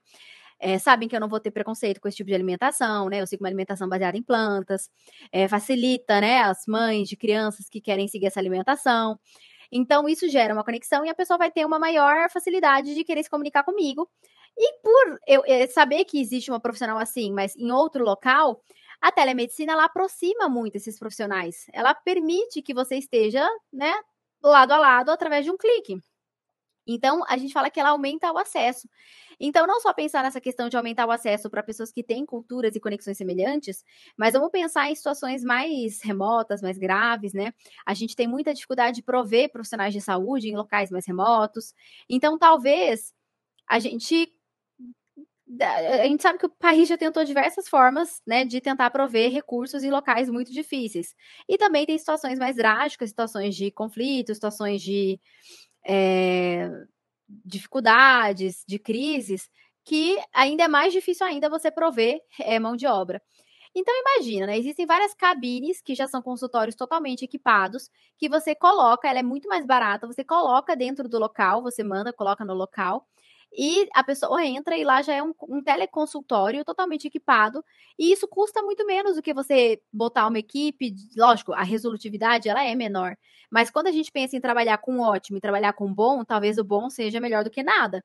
É, 0.60 0.78
sabem 0.78 1.08
que 1.08 1.16
eu 1.16 1.22
não 1.22 1.30
vou 1.30 1.40
ter 1.40 1.52
preconceito 1.52 2.02
com 2.02 2.08
esse 2.08 2.18
tipo 2.18 2.28
de 2.28 2.36
alimentação, 2.36 3.08
né? 3.08 3.22
Eu 3.22 3.28
sigo 3.28 3.44
uma 3.44 3.50
alimentação 3.50 3.88
baseada 3.88 4.18
em 4.18 4.22
plantas, 4.24 4.90
é, 5.32 5.48
facilita, 5.48 6.20
né, 6.20 6.40
as 6.42 6.66
mães 6.68 7.08
de 7.08 7.16
crianças 7.16 7.70
que 7.70 7.80
querem 7.80 8.08
seguir 8.10 8.28
essa 8.28 8.40
alimentação. 8.42 9.18
Então, 9.72 10.10
isso 10.10 10.28
gera 10.28 10.54
uma 10.54 10.64
conexão 10.64 11.06
e 11.06 11.10
a 11.10 11.16
pessoa 11.16 11.38
vai 11.38 11.52
ter 11.52 11.66
uma 11.66 11.80
maior 11.80 12.30
facilidade 12.32 12.94
de 12.96 13.04
querer 13.04 13.24
se 13.24 13.30
comunicar 13.30 13.64
comigo. 13.64 14.10
E 14.58 14.74
por 14.82 15.20
eu, 15.28 15.46
eu 15.46 15.68
saber 15.70 16.06
que 16.06 16.20
existe 16.20 16.52
uma 16.52 16.60
profissional 16.60 16.98
assim, 16.98 17.32
mas 17.32 17.56
em 17.56 17.72
outro 17.72 18.04
local, 18.04 18.62
a 19.02 19.12
telemedicina 19.12 19.74
ela 19.74 19.86
aproxima 19.86 20.50
muito 20.50 20.76
esses 20.76 21.00
profissionais. 21.00 21.66
Ela 21.74 21.94
permite 21.94 22.62
que 22.62 22.74
você 22.74 22.98
esteja, 22.98 23.48
né, 23.72 23.94
lado 24.44 24.72
a 24.72 24.78
lado 24.78 25.12
através 25.12 25.46
de 25.46 25.52
um 25.52 25.58
clique. 25.58 26.02
Então, 26.92 27.24
a 27.28 27.38
gente 27.38 27.54
fala 27.54 27.70
que 27.70 27.80
ela 27.80 27.90
aumenta 27.90 28.32
o 28.32 28.38
acesso. 28.38 28.90
Então, 29.40 29.68
não 29.68 29.80
só 29.80 29.94
pensar 29.94 30.24
nessa 30.24 30.42
questão 30.42 30.68
de 30.68 30.76
aumentar 30.76 31.06
o 31.06 31.12
acesso 31.12 31.50
para 31.50 31.62
pessoas 31.62 31.92
que 31.92 32.04
têm 32.04 32.26
culturas 32.26 32.76
e 32.76 32.80
conexões 32.80 33.16
semelhantes, 33.18 33.86
mas 34.18 34.34
vamos 34.34 34.50
pensar 34.50 34.90
em 34.90 34.96
situações 34.96 35.44
mais 35.44 36.02
remotas, 36.02 36.62
mais 36.62 36.78
graves, 36.78 37.32
né? 37.34 37.54
A 37.86 37.94
gente 37.94 38.16
tem 38.16 38.28
muita 38.28 38.54
dificuldade 38.54 38.98
de 38.98 39.04
prover 39.04 39.52
profissionais 39.52 39.94
de 39.94 40.02
saúde 40.02 40.50
em 40.50 40.58
locais 40.58 40.90
mais 40.90 41.06
remotos. 41.06 41.76
Então, 42.10 42.38
talvez 42.40 43.14
a 43.68 43.78
gente 43.78 44.34
a 45.62 46.08
gente 46.08 46.22
sabe 46.22 46.38
que 46.38 46.46
o 46.46 46.50
país 46.50 46.88
já 46.88 46.98
tentou 46.98 47.24
diversas 47.24 47.68
formas, 47.68 48.22
né, 48.26 48.46
de 48.46 48.62
tentar 48.62 48.90
prover 48.92 49.32
recursos 49.32 49.84
em 49.84 49.90
locais 49.90 50.30
muito 50.30 50.52
difíceis. 50.52 51.16
E 51.48 51.58
também 51.58 51.86
tem 51.86 51.98
situações 51.98 52.38
mais 52.38 52.56
drásticas, 52.56 53.10
situações 53.10 53.56
de 53.56 53.72
conflito, 53.72 54.34
situações 54.34 54.82
de 54.82 55.20
é, 55.86 56.70
dificuldades, 57.46 58.64
de 58.68 58.78
crises, 58.80 59.50
que 59.84 60.18
ainda 60.34 60.64
é 60.66 60.68
mais 60.68 60.94
difícil 60.94 61.26
ainda 61.26 61.50
você 61.50 61.72
prover 61.72 62.20
é, 62.40 62.60
mão 62.60 62.76
de 62.76 62.86
obra. 62.86 63.22
Então 63.76 63.94
imagina, 63.96 64.48
né? 64.48 64.58
Existem 64.58 64.86
várias 64.86 65.14
cabines 65.14 65.82
que 65.82 65.94
já 65.96 66.08
são 66.08 66.22
consultórios 66.22 66.76
totalmente 66.76 67.24
equipados, 67.24 67.90
que 68.18 68.28
você 68.28 68.56
coloca, 68.56 69.08
ela 69.08 69.20
é 69.20 69.24
muito 69.24 69.48
mais 69.48 69.66
barata, 69.66 70.08
você 70.08 70.24
coloca 70.24 70.76
dentro 70.76 71.08
do 71.08 71.20
local, 71.20 71.62
você 71.62 71.84
manda, 71.84 72.12
coloca 72.12 72.44
no 72.44 72.54
local, 72.54 73.08
e 73.52 73.88
a 73.94 74.04
pessoa 74.04 74.46
entra 74.46 74.78
e 74.78 74.84
lá 74.84 75.02
já 75.02 75.14
é 75.14 75.24
um, 75.24 75.34
um, 75.48 75.62
teleconsultório 75.64 76.64
totalmente 76.64 77.08
equipado, 77.08 77.64
e 77.98 78.12
isso 78.12 78.28
custa 78.28 78.62
muito 78.62 78.86
menos 78.86 79.16
do 79.16 79.22
que 79.22 79.34
você 79.34 79.82
botar 79.92 80.28
uma 80.28 80.40
equipe, 80.40 80.94
lógico, 81.18 81.54
a 81.54 81.64
resolutividade 81.64 82.50
ela 82.50 82.64
é 82.64 82.76
menor, 82.76 83.16
mas 83.52 83.70
quando 83.70 83.88
a 83.88 83.92
gente 83.92 84.12
pensa 84.12 84.36
em 84.36 84.42
trabalhar 84.42 84.78
com 84.78 85.00
ótimo 85.00 85.38
e 85.38 85.42
trabalhar 85.42 85.74
com 85.74 85.94
bom, 85.94 86.24
talvez 86.24 86.58
o 86.58 86.64
bom 86.64 86.90
seja 86.90 87.20
melhor 87.20 87.44
do 87.44 87.50
que 87.50 87.64
nada. 87.64 88.04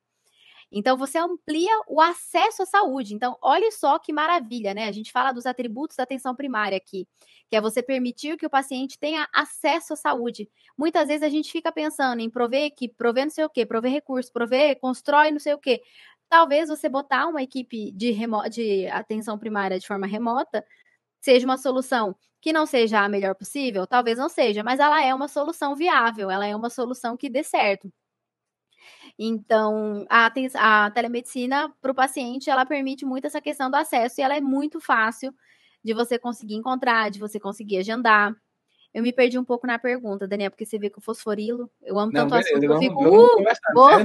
Então, 0.77 0.97
você 0.97 1.19
amplia 1.19 1.71
o 1.89 2.01
acesso 2.01 2.63
à 2.63 2.67
saúde. 2.67 3.15
Então, 3.15 3.37
olhe 3.41 3.71
só 3.71 3.99
que 3.99 4.13
maravilha, 4.13 4.75
né? 4.75 4.89
A 4.89 4.93
gente 4.93 5.13
fala 5.13 5.31
dos 5.33 5.47
atributos 5.47 5.97
da 5.97 6.03
atenção 6.03 6.35
primária 6.35 6.77
aqui, 6.77 7.07
que 7.49 7.57
é 7.57 7.61
você 7.61 7.83
permitir 7.83 8.37
que 8.37 8.45
o 8.47 8.51
paciente 8.51 8.99
tenha 8.99 9.29
acesso 9.33 9.93
à 9.93 9.97
saúde. 9.97 10.49
Muitas 10.77 11.07
vezes 11.09 11.23
a 11.23 11.29
gente 11.29 11.53
fica 11.53 11.71
pensando 11.73 12.21
em 12.21 12.29
prover 12.29 12.65
equipe, 12.65 12.95
prover 12.97 13.25
não 13.25 13.31
sei 13.31 13.45
o 13.45 13.51
quê, 13.51 13.65
prover 13.65 13.93
recurso, 13.93 14.33
prover, 14.33 14.79
constrói 14.81 15.31
não 15.31 15.39
sei 15.39 15.55
o 15.55 15.59
quê. 15.59 15.81
Talvez 16.29 16.69
você 16.69 16.89
botar 16.89 17.29
uma 17.29 17.43
equipe 17.43 17.93
de, 17.93 18.11
remo 18.11 18.43
de 18.49 18.87
atenção 18.89 19.39
primária 19.39 19.79
de 19.79 19.87
forma 19.87 20.07
remota 20.07 20.65
seja 21.21 21.47
uma 21.47 21.59
solução 21.59 22.17
que 22.41 22.53
não 22.53 22.67
seja 22.67 23.01
a 23.01 23.09
melhor 23.09 23.35
possível, 23.35 23.87
talvez 23.87 24.19
não 24.19 24.29
seja, 24.29 24.63
mas 24.65 24.81
ela 24.81 25.03
é 25.05 25.15
uma 25.15 25.29
solução 25.29 25.75
viável, 25.77 26.31
ela 26.31 26.47
é 26.47 26.55
uma 26.57 26.71
solução 26.71 27.17
que 27.17 27.31
dê 27.31 27.43
certo. 27.45 27.91
Então, 29.19 30.05
a, 30.09 30.27
a 30.27 30.91
telemedicina 30.91 31.73
para 31.81 31.93
o 31.93 31.95
paciente, 31.95 32.51
ela 32.51 32.67
permite 32.67 33.05
muito 33.05 33.27
essa 33.27 33.41
questão 33.41 33.71
do 33.71 33.77
acesso 33.77 34.21
e 34.21 34.23
ela 34.23 34.37
é 34.37 34.41
muito 34.41 34.81
fácil 34.81 35.33
de 35.85 35.93
você 35.93 36.19
conseguir 36.19 36.55
encontrar, 36.55 37.11
de 37.11 37.19
você 37.19 37.39
conseguir 37.39 37.79
agendar. 37.79 38.35
Eu 38.93 39.03
me 39.03 39.13
perdi 39.13 39.39
um 39.39 39.45
pouco 39.45 39.67
na 39.67 39.79
pergunta, 39.79 40.27
Daniel, 40.27 40.51
porque 40.51 40.65
você 40.65 40.79
vê 40.79 40.89
que 40.89 40.99
o 40.99 41.03
fosforilo, 41.03 41.71
eu 41.83 41.99
amo 41.99 42.13
tanto 42.13 42.31
beleza, 42.31 42.51
assunto, 42.51 42.65
eu 42.65 42.79
fico, 42.79 43.05
uh, 43.05 43.45
vou... 43.75 43.99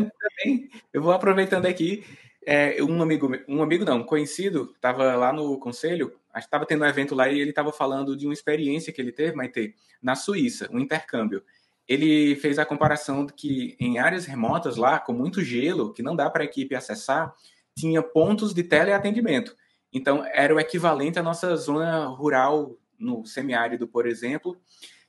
Eu 0.91 1.02
vou 1.02 1.12
aproveitando 1.12 1.65
aqui, 1.65 2.04
é, 2.45 2.82
um 2.84 3.02
amigo, 3.02 3.30
um 3.48 3.62
amigo 3.62 3.86
não, 3.86 4.00
um 4.00 4.04
conhecido, 4.04 4.72
estava 4.76 5.15
lá 5.15 5.32
no 5.32 5.60
conselho, 5.60 6.13
estava 6.36 6.65
tendo 6.65 6.84
um 6.84 6.88
evento 6.88 7.13
lá 7.13 7.30
e 7.30 7.39
ele 7.39 7.52
estava 7.52 7.72
falando 7.72 8.15
de 8.17 8.26
uma 8.26 8.34
experiência 8.34 8.91
que 8.91 9.02
ele 9.02 9.12
teve, 9.12 9.36
Maite, 9.36 9.76
na 10.02 10.15
Suíça, 10.15 10.67
um 10.72 10.80
intercâmbio. 10.80 11.43
Ele 11.89 12.36
fez 12.36 12.60
a 12.60 12.65
comparação 12.65 13.25
de 13.25 13.34
que 13.34 13.75
em 13.80 13.97
áreas 13.97 14.28
remotas 14.28 14.78
lá, 14.78 14.99
com 14.99 15.12
muito 15.12 15.41
gelo, 15.41 15.91
que 15.91 16.04
não 16.04 16.15
dá 16.15 16.30
para 16.30 16.43
a 16.43 16.45
equipe 16.45 16.75
acessar, 16.75 17.34
tinha 17.75 18.04
pontos 18.04 18.54
de 18.54 18.63
teleatendimento. 18.63 19.56
Então, 19.91 20.23
era 20.23 20.54
o 20.54 20.60
equivalente 20.60 21.17
à 21.17 21.23
nossa 21.23 21.56
zona 21.56 22.06
rural 22.06 22.78
no 22.99 23.25
semiárido, 23.25 23.88
por 23.88 24.06
exemplo, 24.06 24.56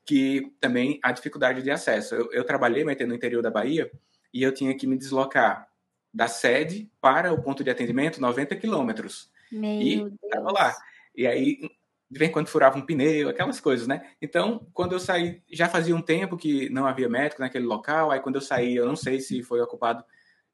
que 0.06 0.50
também 0.58 0.98
há 1.02 1.12
dificuldade 1.12 1.62
de 1.62 1.70
acesso. 1.70 2.14
Eu, 2.14 2.32
eu 2.32 2.44
trabalhei 2.44 2.82
no 2.82 3.14
interior 3.14 3.42
da 3.42 3.50
Bahia 3.50 3.90
e 4.32 4.42
eu 4.42 4.52
tinha 4.52 4.74
que 4.74 4.86
me 4.86 4.96
deslocar 4.96 5.68
da 6.12 6.28
sede 6.28 6.90
para 6.98 7.30
o 7.30 7.42
ponto 7.42 7.62
de 7.62 7.70
atendimento 7.70 8.20
90 8.22 8.56
quilômetros. 8.56 9.30
E 9.82 10.08
estava 10.24 10.50
lá. 10.50 10.76
E 11.14 11.26
aí, 11.26 11.60
de 12.10 12.18
vez 12.18 12.28
em 12.28 12.32
quando 12.32 12.48
furava 12.48 12.76
um 12.76 12.84
pneu, 12.84 13.28
aquelas 13.28 13.60
coisas, 13.60 13.86
né? 13.86 14.14
Então, 14.20 14.66
quando 14.74 14.92
eu 14.92 14.98
saí, 14.98 15.42
já 15.50 15.68
fazia 15.68 15.94
um 15.94 16.02
tempo 16.02 16.36
que 16.36 16.68
não 16.68 16.86
havia 16.86 17.08
médico 17.08 17.40
naquele 17.40 17.64
local, 17.64 18.10
aí 18.10 18.20
quando 18.20 18.34
eu 18.34 18.40
saí, 18.40 18.74
eu 18.74 18.86
não 18.86 18.96
sei 18.96 19.20
se 19.20 19.42
foi 19.42 19.60
ocupado 19.60 20.04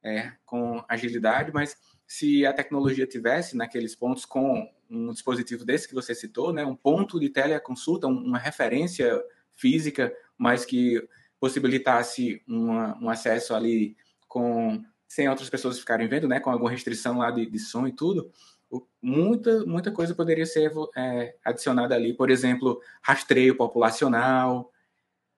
é, 0.03 0.33
com 0.45 0.85
agilidade, 0.87 1.51
mas 1.55 1.77
se 2.07 2.45
a 2.45 2.53
tecnologia 2.53 3.07
tivesse 3.07 3.57
naqueles 3.57 3.97
pontos 3.97 4.25
com 4.27 4.71
um 4.89 5.13
dispositivo 5.13 5.65
desse 5.65 5.89
que 5.89 5.95
você 5.95 6.15
citou, 6.15 6.53
né, 6.53 6.65
um 6.65 6.77
ponto 6.77 7.19
de 7.19 7.31
teleconsulta, 7.31 8.07
uma 8.07 8.39
referência 8.39 9.21
física, 9.57 10.15
mas 10.37 10.65
que 10.65 11.03
possibilitasse 11.41 12.43
uma, 12.47 12.97
um 13.01 13.09
acesso 13.09 13.55
ali 13.55 13.97
com 14.29 14.85
sem 15.09 15.29
outras 15.29 15.49
pessoas 15.49 15.79
ficarem 15.79 16.09
vendo, 16.09 16.29
né, 16.29 16.39
com 16.39 16.51
alguma 16.51 16.71
restrição 16.71 17.19
lá 17.19 17.31
de, 17.31 17.47
de 17.47 17.59
som 17.59 17.87
e 17.87 17.93
tudo, 17.93 18.31
muita 19.01 19.65
muita 19.65 19.91
coisa 19.91 20.15
poderia 20.15 20.47
ser 20.47 20.73
é, 20.97 21.37
adicionada 21.45 21.95
ali, 21.95 22.15
por 22.15 22.31
exemplo, 22.31 22.81
rastreio 23.03 23.57
populacional, 23.57 24.71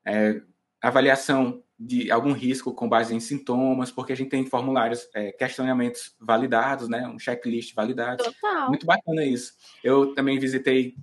é, 0.04 0.40
avaliação 0.80 1.62
de 1.78 2.10
algum 2.10 2.32
risco 2.32 2.74
com 2.74 2.88
base 2.88 3.14
em 3.14 3.20
sintomas, 3.20 3.92
porque 3.92 4.12
a 4.12 4.16
gente 4.16 4.30
tem 4.30 4.44
formulários, 4.44 5.08
é, 5.14 5.30
questionamentos 5.30 6.16
validados, 6.20 6.88
né? 6.88 7.06
Um 7.06 7.18
checklist 7.18 7.74
validado. 7.74 8.24
Total. 8.24 8.68
Muito 8.68 8.84
bacana 8.84 9.24
isso. 9.24 9.52
Eu 9.84 10.12
também 10.14 10.38
visitei 10.38 10.96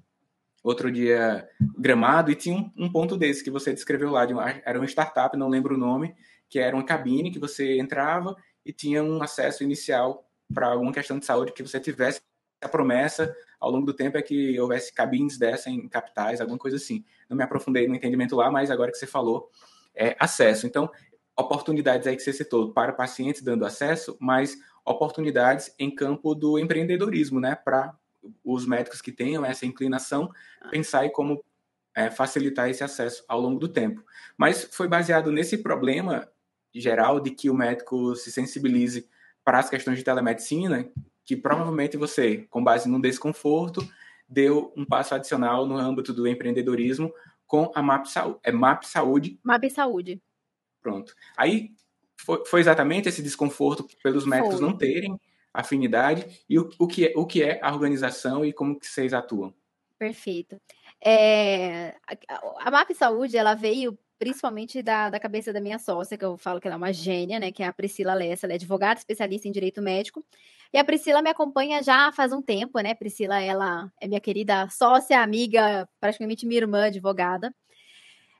outro 0.61 0.91
dia 0.91 1.47
Gramado 1.77 2.31
e 2.31 2.35
tinha 2.35 2.57
um, 2.57 2.71
um 2.75 2.91
ponto 2.91 3.15
desse 3.15 3.43
que 3.43 3.51
você 3.51 3.71
descreveu 3.73 4.11
lá, 4.11 4.25
de 4.25 4.33
uma, 4.33 4.49
era 4.65 4.77
uma 4.77 4.87
startup, 4.87 5.37
não 5.37 5.47
lembro 5.47 5.75
o 5.75 5.77
nome, 5.77 6.13
que 6.49 6.59
era 6.59 6.75
uma 6.75 6.83
cabine 6.83 7.31
que 7.31 7.39
você 7.39 7.79
entrava 7.79 8.35
e 8.65 8.73
tinha 8.73 9.01
um 9.01 9.21
acesso 9.21 9.63
inicial 9.63 10.27
para 10.53 10.67
alguma 10.67 10.91
questão 10.91 11.19
de 11.19 11.25
saúde 11.25 11.53
que 11.53 11.63
você 11.63 11.79
tivesse 11.79 12.21
a 12.61 12.69
promessa 12.69 13.35
ao 13.59 13.71
longo 13.71 13.85
do 13.85 13.93
tempo 13.93 14.17
é 14.17 14.21
que 14.21 14.59
houvesse 14.59 14.93
cabines 14.93 15.37
dessa 15.37 15.69
em 15.69 15.87
capitais, 15.87 16.41
alguma 16.41 16.57
coisa 16.57 16.77
assim. 16.77 17.03
Não 17.29 17.37
me 17.37 17.43
aprofundei 17.43 17.87
no 17.87 17.95
entendimento 17.95 18.35
lá, 18.35 18.51
mas 18.51 18.69
agora 18.69 18.91
que 18.91 18.97
você 18.97 19.07
falou, 19.07 19.49
é, 19.95 20.15
acesso. 20.19 20.67
Então, 20.67 20.89
oportunidades 21.35 22.07
aí 22.07 22.15
que 22.15 22.21
você 22.21 22.33
citou 22.33 22.71
para 22.71 22.93
pacientes 22.93 23.41
dando 23.41 23.65
acesso, 23.65 24.15
mas 24.19 24.57
oportunidades 24.85 25.73
em 25.79 25.93
campo 25.93 26.35
do 26.35 26.59
empreendedorismo, 26.59 27.39
né? 27.39 27.55
Para 27.55 27.95
os 28.43 28.65
médicos 28.65 29.01
que 29.01 29.11
tenham 29.11 29.45
essa 29.45 29.65
inclinação, 29.65 30.29
pensar 30.69 31.05
em 31.05 31.11
como 31.11 31.43
é, 31.95 32.09
facilitar 32.09 32.69
esse 32.69 32.83
acesso 32.83 33.23
ao 33.27 33.39
longo 33.39 33.59
do 33.59 33.67
tempo. 33.67 34.03
Mas 34.37 34.63
foi 34.71 34.87
baseado 34.87 35.31
nesse 35.31 35.57
problema 35.57 36.27
geral 36.73 37.19
de 37.19 37.31
que 37.31 37.49
o 37.49 37.53
médico 37.53 38.15
se 38.15 38.31
sensibilize 38.31 39.07
para 39.45 39.59
as 39.59 39.69
questões 39.69 39.97
de 39.97 40.03
telemedicina, 40.03 40.91
que 41.23 41.37
provavelmente 41.37 41.95
você, 41.95 42.47
com 42.49 42.63
base 42.63 42.89
no 42.89 42.99
desconforto, 42.99 43.87
deu 44.27 44.73
um 44.75 44.83
passo 44.83 45.13
adicional 45.13 45.67
no 45.67 45.77
âmbito 45.77 46.11
do 46.11 46.27
empreendedorismo 46.27 47.13
com 47.45 47.71
a 47.75 47.81
MAP 47.81 48.07
Saúde. 48.07 48.39
É 48.43 48.51
MAP 48.51 48.83
Saúde? 48.83 49.39
MAP 49.43 49.69
Saúde. 49.69 50.21
Pronto. 50.81 51.15
Aí 51.37 51.71
foi, 52.17 52.43
foi 52.45 52.59
exatamente 52.59 53.07
esse 53.07 53.21
desconforto 53.21 53.87
pelos 54.01 54.25
médicos 54.25 54.55
foi. 54.55 54.67
não 54.67 54.75
terem 54.75 55.19
afinidade 55.53 56.43
e 56.49 56.59
o, 56.59 56.69
o, 56.79 56.87
que 56.87 57.07
é, 57.07 57.13
o 57.15 57.25
que 57.25 57.43
é 57.43 57.59
a 57.61 57.71
organização 57.71 58.43
e 58.43 58.51
como 58.51 58.79
que 58.79 58.87
vocês 58.87 59.13
atuam. 59.13 59.53
Perfeito. 59.97 60.59
É, 61.03 61.95
a, 62.29 62.67
a 62.67 62.71
MAP 62.71 62.91
Saúde, 62.93 63.37
ela 63.37 63.53
veio 63.53 63.97
principalmente 64.17 64.81
da, 64.81 65.09
da 65.09 65.19
cabeça 65.19 65.51
da 65.51 65.59
minha 65.59 65.79
sócia, 65.79 66.17
que 66.17 66.25
eu 66.25 66.37
falo 66.37 66.59
que 66.59 66.67
ela 66.67 66.75
é 66.75 66.77
uma 66.77 66.93
gênia, 66.93 67.39
né, 67.39 67.51
que 67.51 67.63
é 67.63 67.67
a 67.67 67.73
Priscila 67.73 68.13
Lessa, 68.13 68.45
ela 68.45 68.53
é 68.53 68.55
advogada 68.55 68.99
especialista 68.99 69.47
em 69.47 69.51
direito 69.51 69.81
médico, 69.81 70.25
e 70.73 70.77
a 70.77 70.83
Priscila 70.83 71.21
me 71.21 71.29
acompanha 71.29 71.83
já 71.83 72.11
faz 72.11 72.31
um 72.31 72.41
tempo, 72.41 72.79
né, 72.79 72.93
Priscila, 72.93 73.41
ela 73.41 73.91
é 73.99 74.07
minha 74.07 74.21
querida 74.21 74.67
sócia, 74.69 75.21
amiga, 75.21 75.87
praticamente 75.99 76.45
minha 76.45 76.61
irmã 76.61 76.85
advogada, 76.87 77.53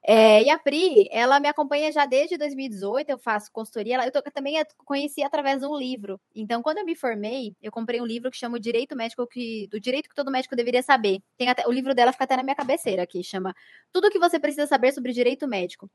é, 0.08 0.44
e 0.44 0.50
a 0.52 0.60
Pri, 0.60 1.08
ela 1.12 1.40
me 1.40 1.48
acompanha 1.48 1.92
já 1.92 2.06
desde 2.06 2.38
2018, 2.38 3.10
eu 3.10 3.18
faço 3.18 3.52
consultoria, 3.52 4.06
eu 4.06 4.12
tô, 4.12 4.22
também 4.22 4.56
conheci 4.86 5.24
através 5.24 5.62
de 5.62 5.66
um 5.66 5.76
livro. 5.76 6.22
Então, 6.36 6.62
quando 6.62 6.78
eu 6.78 6.86
me 6.86 6.96
formei, 6.96 7.56
eu 7.60 7.72
comprei 7.72 8.00
um 8.00 8.06
livro 8.06 8.30
que 8.30 8.38
chama 8.38 8.58
o 8.58 8.60
Direito 8.60 8.96
Médico, 8.96 9.26
que, 9.26 9.68
do 9.68 9.80
Direito 9.80 10.08
que 10.08 10.14
todo 10.14 10.30
médico 10.32 10.56
deveria 10.56 10.84
saber. 10.84 11.22
Tem 11.38 11.50
até, 11.50 11.68
o 11.68 11.72
livro 11.72 11.96
dela 11.96 12.12
fica 12.12 12.24
até 12.24 12.38
na 12.38 12.44
minha 12.44 12.56
cabeceira 12.56 13.02
aqui, 13.02 13.24
chama 13.24 13.56
Tudo 13.92 14.08
o 14.08 14.12
que 14.12 14.20
você 14.20 14.40
precisa 14.40 14.68
saber 14.68 14.92
sobre 14.94 15.12
direito 15.12 15.48
médico. 15.48 15.90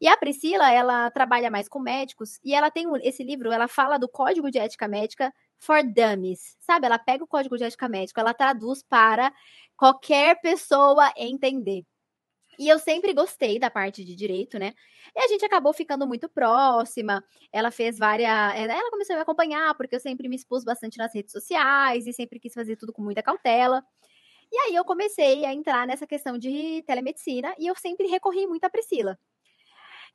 E 0.00 0.06
a 0.06 0.16
Priscila, 0.16 0.72
ela 0.72 1.10
trabalha 1.10 1.50
mais 1.50 1.68
com 1.68 1.80
médicos, 1.80 2.38
e 2.44 2.54
ela 2.54 2.70
tem 2.70 2.86
esse 3.02 3.24
livro, 3.24 3.50
ela 3.50 3.66
fala 3.66 3.98
do 3.98 4.08
Código 4.08 4.50
de 4.50 4.58
Ética 4.58 4.86
Médica 4.86 5.34
for 5.58 5.82
Dummies, 5.82 6.56
sabe? 6.60 6.86
Ela 6.86 6.98
pega 6.98 7.24
o 7.24 7.26
Código 7.26 7.58
de 7.58 7.64
Ética 7.64 7.88
Médica, 7.88 8.20
ela 8.20 8.32
traduz 8.32 8.84
para 8.84 9.32
qualquer 9.76 10.40
pessoa 10.40 11.12
entender. 11.16 11.84
E 12.58 12.68
eu 12.68 12.78
sempre 12.78 13.12
gostei 13.14 13.58
da 13.58 13.70
parte 13.70 14.04
de 14.04 14.16
direito, 14.16 14.58
né? 14.58 14.72
E 15.14 15.20
a 15.20 15.28
gente 15.28 15.44
acabou 15.44 15.72
ficando 15.72 16.06
muito 16.06 16.28
próxima. 16.28 17.24
Ela 17.52 17.70
fez 17.70 17.98
várias. 17.98 18.28
Eh, 18.56 18.64
ela 18.64 18.90
começou 18.90 19.14
a 19.14 19.16
me 19.18 19.22
acompanhar, 19.22 19.74
porque 19.76 19.94
eu 19.96 20.00
sempre 20.00 20.28
me 20.28 20.36
expus 20.36 20.64
bastante 20.64 20.98
nas 20.98 21.14
redes 21.14 21.32
sociais 21.32 22.06
e 22.06 22.12
sempre 22.12 22.40
quis 22.40 22.52
fazer 22.54 22.76
tudo 22.76 22.92
com 22.92 23.02
muita 23.02 23.22
cautela. 23.22 23.82
E 24.52 24.56
aí 24.58 24.74
eu 24.74 24.84
comecei 24.84 25.44
a 25.44 25.52
entrar 25.54 25.86
nessa 25.86 26.06
questão 26.06 26.38
de 26.38 26.82
telemedicina 26.86 27.54
e 27.58 27.66
eu 27.66 27.74
sempre 27.76 28.06
recorri 28.08 28.46
muito 28.46 28.64
à 28.64 28.70
Priscila. 28.70 29.18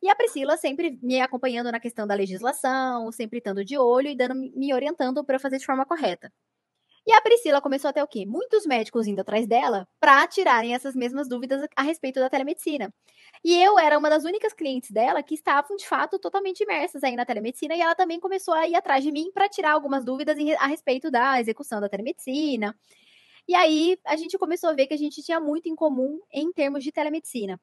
E 0.02 0.10
a 0.10 0.16
Priscila 0.16 0.58
sempre 0.58 1.00
me 1.02 1.22
acompanhando 1.22 1.72
na 1.72 1.80
questão 1.80 2.06
da 2.06 2.14
legislação, 2.16 3.12
sempre 3.12 3.38
estando 3.40 3.64
de 3.64 3.78
olho 3.78 4.10
e 4.10 4.16
dando, 4.16 4.36
me 4.36 4.74
orientando 4.74 5.24
para 5.24 5.40
fazer 5.40 5.58
de 5.60 5.66
forma 5.66 5.86
correta. 5.86 6.32
E 7.06 7.12
a 7.12 7.22
Priscila 7.22 7.60
começou 7.62 7.90
a 7.90 7.94
ter 7.94 8.02
o 8.02 8.08
quê? 8.08 8.26
Muitos 8.26 8.66
médicos 8.66 9.08
indo 9.08 9.20
atrás 9.20 9.46
dela 9.46 9.86
para 10.00 10.26
tirarem 10.26 10.74
essas 10.74 10.96
mesmas 10.96 11.28
dúvidas 11.28 11.68
a 11.76 11.82
respeito 11.82 12.20
da 12.20 12.30
telemedicina. 12.30 12.94
E 13.44 13.62
eu 13.62 13.78
era 13.78 13.98
uma 14.00 14.10
das 14.10 14.24
únicas 14.24 14.54
clientes 14.54 14.90
dela 14.90 15.22
que 15.22 15.36
estavam, 15.36 15.76
de 15.76 15.86
fato, 15.86 16.18
totalmente 16.18 16.62
imersas 16.64 17.04
aí 17.04 17.16
na 17.16 17.26
telemedicina, 17.26 17.76
e 17.76 17.82
ela 17.82 17.94
também 17.94 18.22
começou 18.22 18.54
a 18.54 18.66
ir 18.68 18.76
atrás 18.76 19.04
de 19.04 19.12
mim 19.12 19.30
para 19.34 19.50
tirar 19.50 19.74
algumas 19.74 20.06
dúvidas 20.06 20.38
a 20.60 20.68
respeito 20.68 21.12
da 21.12 21.42
execução 21.42 21.82
da 21.82 21.90
telemedicina. 21.90 22.74
E 23.48 23.56
aí 23.56 23.98
a 24.06 24.16
gente 24.16 24.38
começou 24.38 24.70
a 24.70 24.74
ver 24.74 24.88
que 24.88 24.94
a 24.94 24.98
gente 24.98 25.22
tinha 25.24 25.40
muito 25.40 25.68
em 25.68 25.76
comum 25.76 26.20
em 26.32 26.52
termos 26.54 26.84
de 26.84 26.92
telemedicina. 26.92 27.60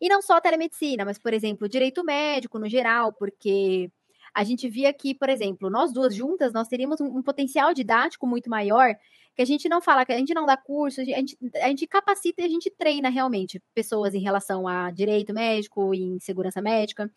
E 0.00 0.08
não 0.08 0.22
só 0.22 0.40
telemedicina, 0.40 1.04
mas, 1.04 1.18
por 1.18 1.32
exemplo, 1.34 1.68
direito 1.68 2.04
médico 2.04 2.58
no 2.58 2.68
geral, 2.68 3.12
porque 3.12 3.90
a 4.34 4.42
gente 4.42 4.68
via 4.68 4.92
que, 4.92 5.14
por 5.14 5.28
exemplo, 5.28 5.70
nós 5.70 5.92
duas 5.92 6.14
juntas, 6.14 6.52
nós 6.52 6.66
teríamos 6.66 7.00
um, 7.00 7.18
um 7.18 7.22
potencial 7.22 7.72
didático 7.72 8.26
muito 8.26 8.50
maior, 8.50 8.94
que 9.34 9.42
a 9.42 9.44
gente 9.44 9.68
não 9.68 9.80
fala, 9.80 10.04
que 10.04 10.12
a 10.12 10.18
gente 10.18 10.34
não 10.34 10.44
dá 10.44 10.56
curso, 10.56 11.00
a 11.00 11.04
gente, 11.04 11.38
a 11.62 11.68
gente 11.68 11.86
capacita 11.86 12.42
e 12.42 12.44
a 12.44 12.48
gente 12.48 12.70
treina 12.70 13.08
realmente 13.08 13.62
pessoas 13.74 14.14
em 14.14 14.20
relação 14.20 14.66
a 14.66 14.90
direito 14.90 15.32
médico, 15.32 15.94
em 15.94 16.18
segurança 16.18 16.60
médica. 16.60 17.10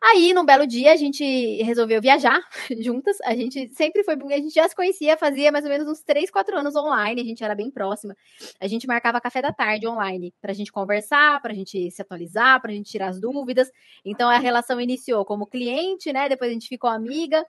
Aí, 0.00 0.32
num 0.32 0.44
belo 0.44 0.64
dia, 0.66 0.92
a 0.92 0.96
gente 0.96 1.24
resolveu 1.62 2.00
viajar 2.00 2.40
juntas. 2.80 3.16
A 3.24 3.34
gente 3.34 3.68
sempre 3.74 4.04
foi. 4.04 4.14
A 4.14 4.36
gente 4.36 4.54
já 4.54 4.68
se 4.68 4.74
conhecia, 4.74 5.16
fazia 5.16 5.50
mais 5.50 5.64
ou 5.64 5.70
menos 5.70 5.88
uns 5.88 6.00
3, 6.02 6.30
4 6.30 6.56
anos 6.56 6.76
online. 6.76 7.20
A 7.20 7.24
gente 7.24 7.42
era 7.42 7.54
bem 7.54 7.70
próxima. 7.70 8.16
A 8.60 8.68
gente 8.68 8.86
marcava 8.86 9.20
café 9.20 9.42
da 9.42 9.52
tarde 9.52 9.88
online 9.88 10.32
pra 10.40 10.52
gente 10.52 10.70
conversar, 10.70 11.42
pra 11.42 11.52
gente 11.52 11.90
se 11.90 12.00
atualizar, 12.00 12.60
pra 12.62 12.72
gente 12.72 12.90
tirar 12.90 13.08
as 13.08 13.20
dúvidas. 13.20 13.70
Então, 14.04 14.28
a 14.30 14.38
relação 14.38 14.80
iniciou 14.80 15.24
como 15.24 15.46
cliente, 15.46 16.12
né? 16.12 16.28
Depois 16.28 16.50
a 16.50 16.54
gente 16.54 16.68
ficou 16.68 16.88
amiga. 16.88 17.44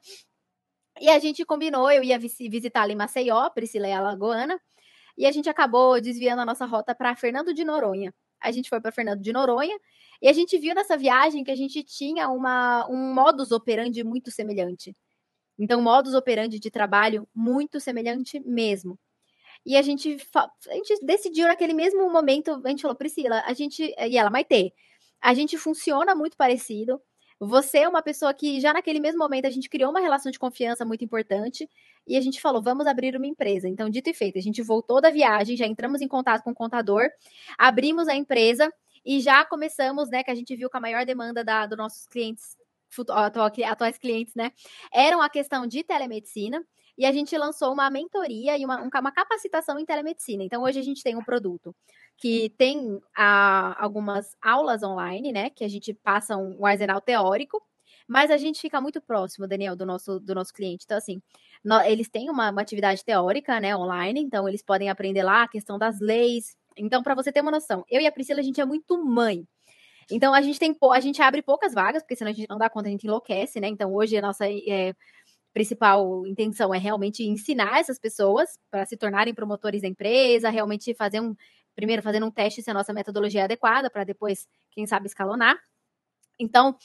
E 1.00 1.10
a 1.10 1.20
gente 1.20 1.46
combinou, 1.46 1.90
eu 1.92 2.04
ia 2.04 2.20
visitar 2.20 2.90
em 2.90 2.96
Maceió, 2.96 3.50
Priscila 3.52 3.88
e 3.88 3.94
Alagoana. 3.94 4.60
E 5.18 5.26
a 5.26 5.32
gente 5.32 5.50
acabou 5.50 6.02
desviando 6.02 6.42
a 6.42 6.46
nossa 6.46 6.66
rota 6.66 6.96
para 6.96 7.16
Fernando 7.16 7.54
de 7.54 7.64
Noronha. 7.64 8.14
A 8.42 8.52
gente 8.52 8.70
foi 8.70 8.80
para 8.82 8.92
Fernando 8.92 9.22
de 9.22 9.34
Noronha 9.34 9.78
e 10.22 10.28
a 10.28 10.34
gente 10.34 10.58
viu 10.58 10.76
nessa 10.76 10.98
viagem 10.98 11.44
que 11.44 11.52
a 11.52 11.56
gente 11.56 11.84
tinha 11.84 12.30
uma, 12.30 12.88
um 12.90 13.14
modus 13.14 13.52
operandi 13.52 14.04
muito 14.04 14.32
semelhante. 14.32 14.96
Então, 15.58 15.82
modus 15.82 16.14
operandi 16.14 16.60
de 16.60 16.72
trabalho 16.72 17.28
muito 17.36 17.80
semelhante 17.80 18.40
mesmo. 18.40 18.98
E 19.66 19.76
a 19.76 19.82
gente, 19.82 20.18
a 20.36 20.74
gente 20.74 21.06
decidiu 21.06 21.48
naquele 21.48 21.74
mesmo 21.74 22.10
momento, 22.10 22.62
a 22.64 22.70
gente 22.70 22.82
falou, 22.82 22.96
Priscila, 22.96 23.44
a 23.46 23.54
gente, 23.54 23.94
e 23.98 24.18
ela, 24.18 24.30
Maitê, 24.30 24.74
a 25.22 25.34
gente 25.34 25.58
funciona 25.58 26.16
muito 26.16 26.38
parecido. 26.38 27.02
Você 27.40 27.80
é 27.80 27.88
uma 27.88 28.02
pessoa 28.02 28.34
que 28.34 28.60
já 28.60 28.74
naquele 28.74 29.00
mesmo 29.00 29.18
momento 29.20 29.46
a 29.46 29.50
gente 29.50 29.70
criou 29.70 29.92
uma 29.92 30.02
relação 30.02 30.30
de 30.30 30.38
confiança 30.38 30.84
muito 30.84 31.06
importante 31.06 31.70
e 32.06 32.18
a 32.18 32.22
gente 32.22 32.42
falou, 32.42 32.62
vamos 32.62 32.86
abrir 32.86 33.16
uma 33.16 33.26
empresa. 33.26 33.70
Então, 33.70 33.90
dito 33.90 34.10
e 34.10 34.14
feito, 34.14 34.38
a 34.38 34.42
gente 34.42 34.62
voltou 34.62 35.00
da 35.00 35.10
viagem, 35.10 35.56
já 35.56 35.66
entramos 35.66 36.02
em 36.02 36.08
contato 36.08 36.44
com 36.44 36.52
o 36.52 36.56
contador, 36.56 37.08
abrimos 37.58 38.10
a 38.10 38.16
empresa 38.16 38.70
e 39.06 39.22
já 39.22 39.46
começamos, 39.46 40.10
né, 40.10 40.22
que 40.22 40.32
a 40.32 40.36
gente 40.36 40.54
viu 40.54 40.70
que 40.70 40.76
a 40.76 40.82
maior 40.82 41.06
demanda 41.06 41.42
da, 41.42 41.66
dos 41.66 41.78
nossos 41.78 42.06
clientes, 42.08 42.58
atuais 43.66 43.98
clientes, 43.98 44.36
né, 44.36 44.52
eram 44.94 45.22
a 45.22 45.30
questão 45.30 45.66
de 45.66 45.82
telemedicina 45.82 46.62
e 46.98 47.06
a 47.06 47.12
gente 47.14 47.38
lançou 47.38 47.72
uma 47.72 47.90
mentoria 47.90 48.58
e 48.58 48.66
uma, 48.66 48.82
uma 48.82 49.12
capacitação 49.14 49.80
em 49.80 49.86
telemedicina. 49.86 50.44
Então, 50.44 50.64
hoje 50.64 50.80
a 50.80 50.84
gente 50.84 51.02
tem 51.02 51.16
um 51.16 51.24
produto 51.24 51.74
que 52.20 52.50
tem 52.58 53.00
a, 53.16 53.72
ah, 53.72 53.84
algumas 53.84 54.36
aulas 54.42 54.84
online, 54.84 55.32
né? 55.32 55.50
Que 55.50 55.64
a 55.64 55.70
gente 55.70 55.94
passa 55.94 56.36
um, 56.36 56.58
um 56.60 56.66
arsenal 56.66 57.00
teórico, 57.00 57.62
mas 58.08 58.30
a 58.30 58.38
gente 58.38 58.60
fica 58.60 58.82
muito 58.82 59.02
próximo, 59.02 59.48
Daniel, 59.48 59.76
do 59.76 59.86
nosso, 59.86 60.20
do 60.20 60.36
nosso 60.36 60.54
cliente. 60.54 60.84
Então, 60.86 60.98
assim, 60.98 61.22
no, 61.64 61.80
eles 61.82 62.10
têm 62.10 62.30
uma, 62.30 62.52
uma 62.52 62.62
atividade 62.62 63.06
teórica, 63.06 63.60
né, 63.60 63.76
online, 63.76 64.20
então 64.20 64.48
eles 64.50 64.62
podem 64.62 64.90
aprender 64.90 65.24
lá 65.24 65.44
a 65.44 65.48
questão 65.48 65.78
das 65.78 66.00
leis. 66.00 66.58
Então, 66.78 67.02
para 67.02 67.16
você 67.16 67.32
ter 67.32 67.42
uma 67.42 67.52
noção, 67.52 67.86
eu 67.90 68.02
e 68.02 68.08
a 68.08 68.12
Priscila, 68.12 68.42
a 68.42 68.44
gente 68.44 68.60
é 68.60 68.66
muito 68.66 69.04
mãe. 69.04 69.46
Então, 70.12 70.34
a 70.34 70.42
gente 70.42 70.60
tem 70.60 70.76
a 70.92 71.00
gente 71.00 71.22
abre 71.22 71.42
poucas 71.42 71.74
vagas, 71.74 72.02
porque 72.04 72.16
senão 72.16 72.32
a 72.32 72.34
gente 72.34 72.50
não 72.50 72.58
dá 72.58 72.70
conta, 72.70 72.88
a 72.88 72.92
gente 72.92 73.06
enlouquece, 73.06 73.60
né? 73.62 73.68
Então, 73.68 73.94
hoje 73.94 74.18
a 74.18 74.22
nossa 74.22 74.46
é, 74.50 74.94
principal 75.54 76.26
intenção 76.26 76.74
é 76.74 76.78
realmente 76.78 77.24
ensinar 77.24 77.80
essas 77.80 78.00
pessoas 78.00 78.58
para 78.72 78.86
se 78.86 78.98
tornarem 78.98 79.34
promotores 79.34 79.82
da 79.82 79.88
empresa, 79.88 80.50
realmente 80.50 80.94
fazer 80.96 81.20
um 81.22 81.36
primeiro 81.80 82.04
fazendo 82.04 82.26
um 82.26 82.32
teste 82.32 82.62
se 82.62 82.70
a 82.70 82.74
nossa 82.74 82.94
metodologia 82.94 83.42
é 83.42 83.44
adequada, 83.46 83.90
para 83.90 84.04
depois, 84.04 84.46
quem 84.72 84.86
sabe, 84.86 85.08
escalonar. 85.08 85.58
Então, 86.38 86.78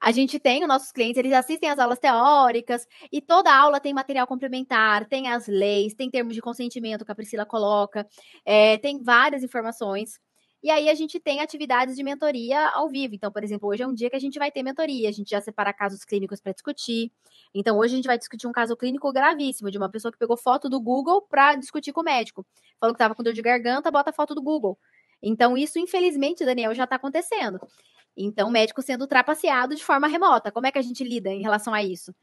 a 0.00 0.12
gente 0.12 0.38
tem 0.38 0.62
os 0.62 0.68
nossos 0.68 0.92
clientes, 0.92 1.18
eles 1.18 1.32
assistem 1.32 1.68
às 1.68 1.78
aulas 1.78 1.98
teóricas 1.98 2.86
e 3.10 3.20
toda 3.20 3.52
aula 3.52 3.80
tem 3.80 3.92
material 3.92 4.26
complementar, 4.26 5.06
tem 5.06 5.28
as 5.28 5.48
leis, 5.48 5.94
tem 5.94 6.10
termos 6.10 6.34
de 6.34 6.40
consentimento 6.40 7.04
que 7.04 7.12
a 7.12 7.14
Priscila 7.14 7.44
coloca, 7.44 8.06
é, 8.44 8.78
tem 8.78 9.02
várias 9.02 9.42
informações. 9.42 10.20
E 10.62 10.70
aí 10.70 10.88
a 10.88 10.94
gente 10.94 11.20
tem 11.20 11.40
atividades 11.40 11.96
de 11.96 12.02
mentoria 12.02 12.68
ao 12.70 12.88
vivo. 12.88 13.14
Então, 13.14 13.30
por 13.30 13.44
exemplo, 13.44 13.68
hoje 13.68 13.82
é 13.82 13.86
um 13.86 13.94
dia 13.94 14.10
que 14.10 14.16
a 14.16 14.18
gente 14.18 14.38
vai 14.38 14.50
ter 14.50 14.62
mentoria, 14.62 15.08
a 15.08 15.12
gente 15.12 15.30
já 15.30 15.40
separa 15.40 15.72
casos 15.72 16.04
clínicos 16.04 16.40
para 16.40 16.52
discutir. 16.52 17.12
Então, 17.54 17.78
hoje 17.78 17.94
a 17.94 17.96
gente 17.96 18.06
vai 18.06 18.18
discutir 18.18 18.46
um 18.46 18.52
caso 18.52 18.76
clínico 18.76 19.12
gravíssimo 19.12 19.70
de 19.70 19.78
uma 19.78 19.88
pessoa 19.88 20.10
que 20.10 20.18
pegou 20.18 20.36
foto 20.36 20.68
do 20.68 20.80
Google 20.80 21.22
para 21.22 21.54
discutir 21.54 21.92
com 21.92 22.00
o 22.00 22.04
médico. 22.04 22.44
Falou 22.80 22.94
que 22.94 22.96
estava 22.96 23.14
com 23.14 23.22
dor 23.22 23.32
de 23.32 23.42
garganta, 23.42 23.90
bota 23.90 24.10
a 24.10 24.12
foto 24.12 24.34
do 24.34 24.42
Google. 24.42 24.78
Então, 25.22 25.56
isso, 25.56 25.78
infelizmente, 25.78 26.44
Daniel, 26.44 26.74
já 26.74 26.84
está 26.84 26.96
acontecendo. 26.96 27.58
Então, 28.16 28.48
o 28.48 28.50
médico 28.50 28.80
sendo 28.80 29.06
trapaceado 29.06 29.74
de 29.74 29.84
forma 29.84 30.06
remota. 30.06 30.50
Como 30.50 30.66
é 30.66 30.72
que 30.72 30.78
a 30.78 30.82
gente 30.82 31.04
lida 31.04 31.30
em 31.30 31.42
relação 31.42 31.74
a 31.74 31.82
isso? 31.82 32.14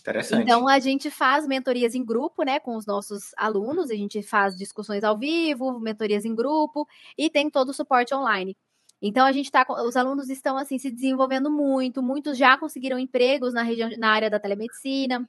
Interessante. 0.00 0.42
Então, 0.42 0.68
a 0.68 0.78
gente 0.78 1.10
faz 1.10 1.46
mentorias 1.46 1.94
em 1.94 2.04
grupo, 2.04 2.42
né, 2.42 2.58
com 2.60 2.76
os 2.76 2.86
nossos 2.86 3.32
alunos, 3.36 3.90
a 3.90 3.94
gente 3.94 4.22
faz 4.22 4.56
discussões 4.56 5.04
ao 5.04 5.16
vivo, 5.18 5.78
mentorias 5.80 6.24
em 6.24 6.34
grupo 6.34 6.86
e 7.16 7.30
tem 7.30 7.50
todo 7.50 7.70
o 7.70 7.74
suporte 7.74 8.14
online. 8.14 8.56
Então 9.00 9.26
a 9.26 9.32
gente 9.32 9.50
tá, 9.50 9.64
os 9.86 9.96
alunos 9.96 10.30
estão 10.30 10.56
assim 10.56 10.78
se 10.78 10.90
desenvolvendo 10.90 11.50
muito, 11.50 12.02
muitos 12.02 12.38
já 12.38 12.56
conseguiram 12.56 12.98
empregos 12.98 13.52
na 13.52 13.62
região, 13.62 13.90
na 13.98 14.10
área 14.10 14.30
da 14.30 14.40
telemedicina. 14.40 15.28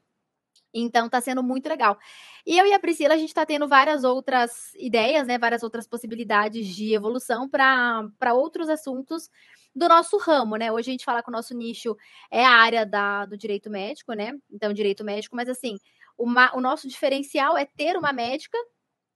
Então 0.74 1.10
tá 1.10 1.22
sendo 1.22 1.44
muito 1.44 1.70
legal. 1.70 1.98
E 2.46 2.58
eu 2.58 2.66
e 2.68 2.74
a 2.74 2.80
Priscila 2.80 3.16
a 3.16 3.18
gente 3.18 3.30
está 3.30 3.46
tendo 3.46 3.68
várias 3.68 4.04
outras 4.04 4.74
ideias, 4.76 5.28
né, 5.28 5.38
várias 5.40 5.64
outras 5.64 5.88
possibilidades 5.88 6.68
de 6.68 6.94
evolução 6.94 7.50
para 7.50 8.34
outros 8.34 8.70
assuntos 8.70 9.30
do 9.78 9.88
nosso 9.88 10.18
ramo, 10.18 10.56
né? 10.56 10.72
Hoje 10.72 10.90
a 10.90 10.94
gente 10.94 11.06
fala 11.06 11.22
que 11.22 11.30
o 11.30 11.32
nosso 11.32 11.56
nicho 11.56 11.96
é 12.32 12.44
a 12.44 12.50
área 12.50 12.86
da, 12.86 13.26
do 13.26 13.38
direito 13.38 13.70
médico, 13.70 14.14
né? 14.14 14.34
Então, 14.52 14.74
direito 14.74 15.04
médico, 15.04 15.36
mas 15.36 15.48
assim, 15.48 15.78
uma, 16.18 16.56
o 16.56 16.60
nosso 16.60 16.88
diferencial 16.88 17.56
é 17.56 17.66
ter 17.66 17.96
uma 17.96 18.12
médica 18.12 18.58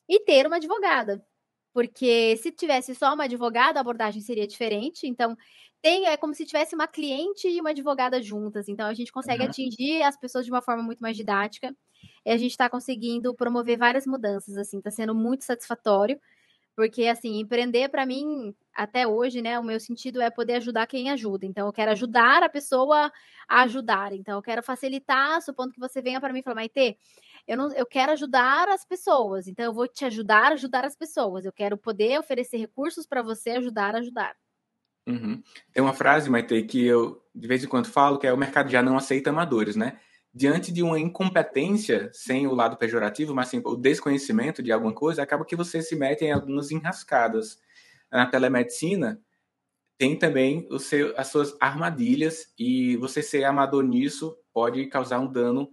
e 0.07 0.19
ter 0.19 0.45
uma 0.45 0.57
advogada. 0.57 1.25
Porque 1.73 2.37
se 2.37 2.51
tivesse 2.51 2.93
só 2.93 3.13
uma 3.13 3.23
advogada, 3.23 3.79
a 3.79 3.81
abordagem 3.81 4.21
seria 4.21 4.45
diferente. 4.45 5.07
Então, 5.07 5.35
tem, 5.81 6.05
é 6.05 6.15
como 6.15 6.35
se 6.35 6.45
tivesse 6.45 6.75
uma 6.75 6.87
cliente 6.87 7.47
e 7.47 7.59
uma 7.59 7.71
advogada 7.71 8.21
juntas. 8.21 8.69
Então, 8.69 8.85
a 8.85 8.93
gente 8.93 9.11
consegue 9.11 9.43
uhum. 9.43 9.49
atingir 9.49 10.03
as 10.03 10.15
pessoas 10.15 10.45
de 10.45 10.51
uma 10.51 10.61
forma 10.61 10.83
muito 10.83 10.99
mais 10.99 11.17
didática. 11.17 11.75
E 12.23 12.29
a 12.29 12.37
gente 12.37 12.51
está 12.51 12.69
conseguindo 12.69 13.33
promover 13.33 13.79
várias 13.79 14.05
mudanças, 14.05 14.57
assim, 14.57 14.77
está 14.77 14.91
sendo 14.91 15.15
muito 15.15 15.43
satisfatório. 15.43 16.19
Porque, 16.75 17.07
assim, 17.07 17.39
empreender 17.39 17.89
para 17.89 18.05
mim, 18.05 18.55
até 18.73 19.05
hoje, 19.05 19.41
né, 19.41 19.59
o 19.59 19.63
meu 19.63 19.79
sentido 19.79 20.21
é 20.21 20.29
poder 20.29 20.55
ajudar 20.55 20.87
quem 20.87 21.09
ajuda. 21.09 21.45
Então, 21.45 21.67
eu 21.67 21.73
quero 21.73 21.91
ajudar 21.91 22.43
a 22.43 22.49
pessoa 22.49 23.11
a 23.47 23.61
ajudar. 23.63 24.13
Então, 24.13 24.37
eu 24.37 24.41
quero 24.41 24.63
facilitar, 24.63 25.41
supondo 25.41 25.73
que 25.73 25.79
você 25.79 26.01
venha 26.01 26.19
para 26.19 26.31
mim 26.31 26.39
e 26.39 26.43
fale, 26.43 26.55
Maite, 26.55 26.97
eu, 27.47 27.57
não, 27.57 27.71
eu 27.73 27.85
quero 27.85 28.13
ajudar 28.13 28.69
as 28.69 28.85
pessoas. 28.85 29.47
Então, 29.47 29.65
eu 29.65 29.73
vou 29.73 29.87
te 29.87 30.05
ajudar 30.05 30.51
a 30.51 30.53
ajudar 30.53 30.85
as 30.85 30.95
pessoas. 30.95 31.45
Eu 31.45 31.51
quero 31.51 31.77
poder 31.77 32.19
oferecer 32.19 32.57
recursos 32.57 33.05
para 33.05 33.21
você 33.21 33.51
ajudar 33.51 33.95
a 33.95 33.99
ajudar. 33.99 34.35
Uhum. 35.07 35.41
Tem 35.73 35.83
uma 35.83 35.93
frase, 35.93 36.29
Maite, 36.29 36.61
que 36.63 36.85
eu 36.85 37.21
de 37.33 37.47
vez 37.47 37.63
em 37.63 37.67
quando 37.67 37.87
falo, 37.87 38.19
que 38.19 38.27
é 38.27 38.33
o 38.33 38.37
mercado 38.37 38.69
já 38.69 38.83
não 38.83 38.97
aceita 38.97 39.29
amadores, 39.29 39.75
né? 39.75 39.99
Diante 40.33 40.71
de 40.71 40.81
uma 40.81 40.99
incompetência, 40.99 42.09
sem 42.13 42.47
o 42.47 42.55
lado 42.55 42.77
pejorativo, 42.77 43.35
mas 43.35 43.49
sim 43.49 43.61
o 43.63 43.75
desconhecimento 43.75 44.63
de 44.63 44.71
alguma 44.71 44.93
coisa, 44.93 45.21
acaba 45.21 45.45
que 45.45 45.55
você 45.55 45.81
se 45.81 45.95
mete 45.95 46.23
em 46.23 46.31
algumas 46.31 46.71
enrascadas. 46.71 47.59
Na 48.09 48.25
telemedicina, 48.25 49.21
tem 49.97 50.17
também 50.17 50.67
seu, 50.79 51.13
as 51.17 51.27
suas 51.27 51.55
armadilhas 51.61 52.53
e 52.57 52.97
você 52.97 53.21
ser 53.21 53.45
amador 53.45 53.83
nisso 53.83 54.37
pode 54.53 54.85
causar 54.87 55.19
um 55.19 55.31
dano 55.31 55.69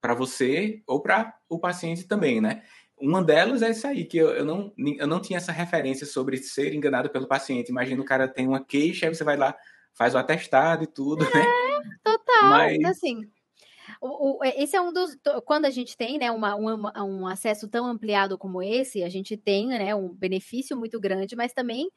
para 0.00 0.14
você 0.14 0.82
ou 0.86 1.00
para 1.00 1.36
o 1.48 1.58
paciente 1.58 2.04
também, 2.04 2.40
né? 2.40 2.62
Uma 2.96 3.22
delas 3.22 3.62
é 3.62 3.70
isso 3.70 3.86
aí, 3.86 4.04
que 4.04 4.18
eu, 4.18 4.28
eu, 4.30 4.44
não, 4.44 4.72
eu 4.78 5.06
não 5.08 5.20
tinha 5.20 5.38
essa 5.38 5.50
referência 5.50 6.06
sobre 6.06 6.36
ser 6.36 6.72
enganado 6.72 7.10
pelo 7.10 7.26
paciente. 7.26 7.70
Imagina 7.70 8.00
o 8.00 8.04
cara 8.04 8.28
tem 8.28 8.46
uma 8.46 8.64
queixa, 8.64 9.06
aí 9.06 9.14
você 9.14 9.24
vai 9.24 9.36
lá, 9.36 9.56
faz 9.92 10.14
o 10.14 10.18
atestado 10.18 10.84
e 10.84 10.86
tudo, 10.86 11.24
é, 11.24 11.34
né? 11.34 11.44
Total, 12.04 12.48
Mas... 12.48 12.84
assim 12.84 13.28
o, 14.02 14.38
o, 14.38 14.44
esse 14.44 14.74
é 14.76 14.80
um 14.80 14.92
dos. 14.92 15.16
Quando 15.44 15.64
a 15.64 15.70
gente 15.70 15.96
tem 15.96 16.18
né, 16.18 16.30
uma, 16.30 16.56
uma, 16.56 17.04
um 17.04 17.26
acesso 17.26 17.68
tão 17.68 17.86
ampliado 17.86 18.36
como 18.36 18.60
esse, 18.60 19.04
a 19.04 19.08
gente 19.08 19.36
tem 19.36 19.68
né, 19.68 19.94
um 19.94 20.08
benefício 20.08 20.76
muito 20.76 20.98
grande, 21.00 21.36
mas 21.36 21.52
também 21.52 21.88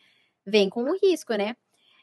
vem 0.46 0.70
com 0.70 0.84
um 0.84 0.96
risco, 1.02 1.34
né? 1.34 1.56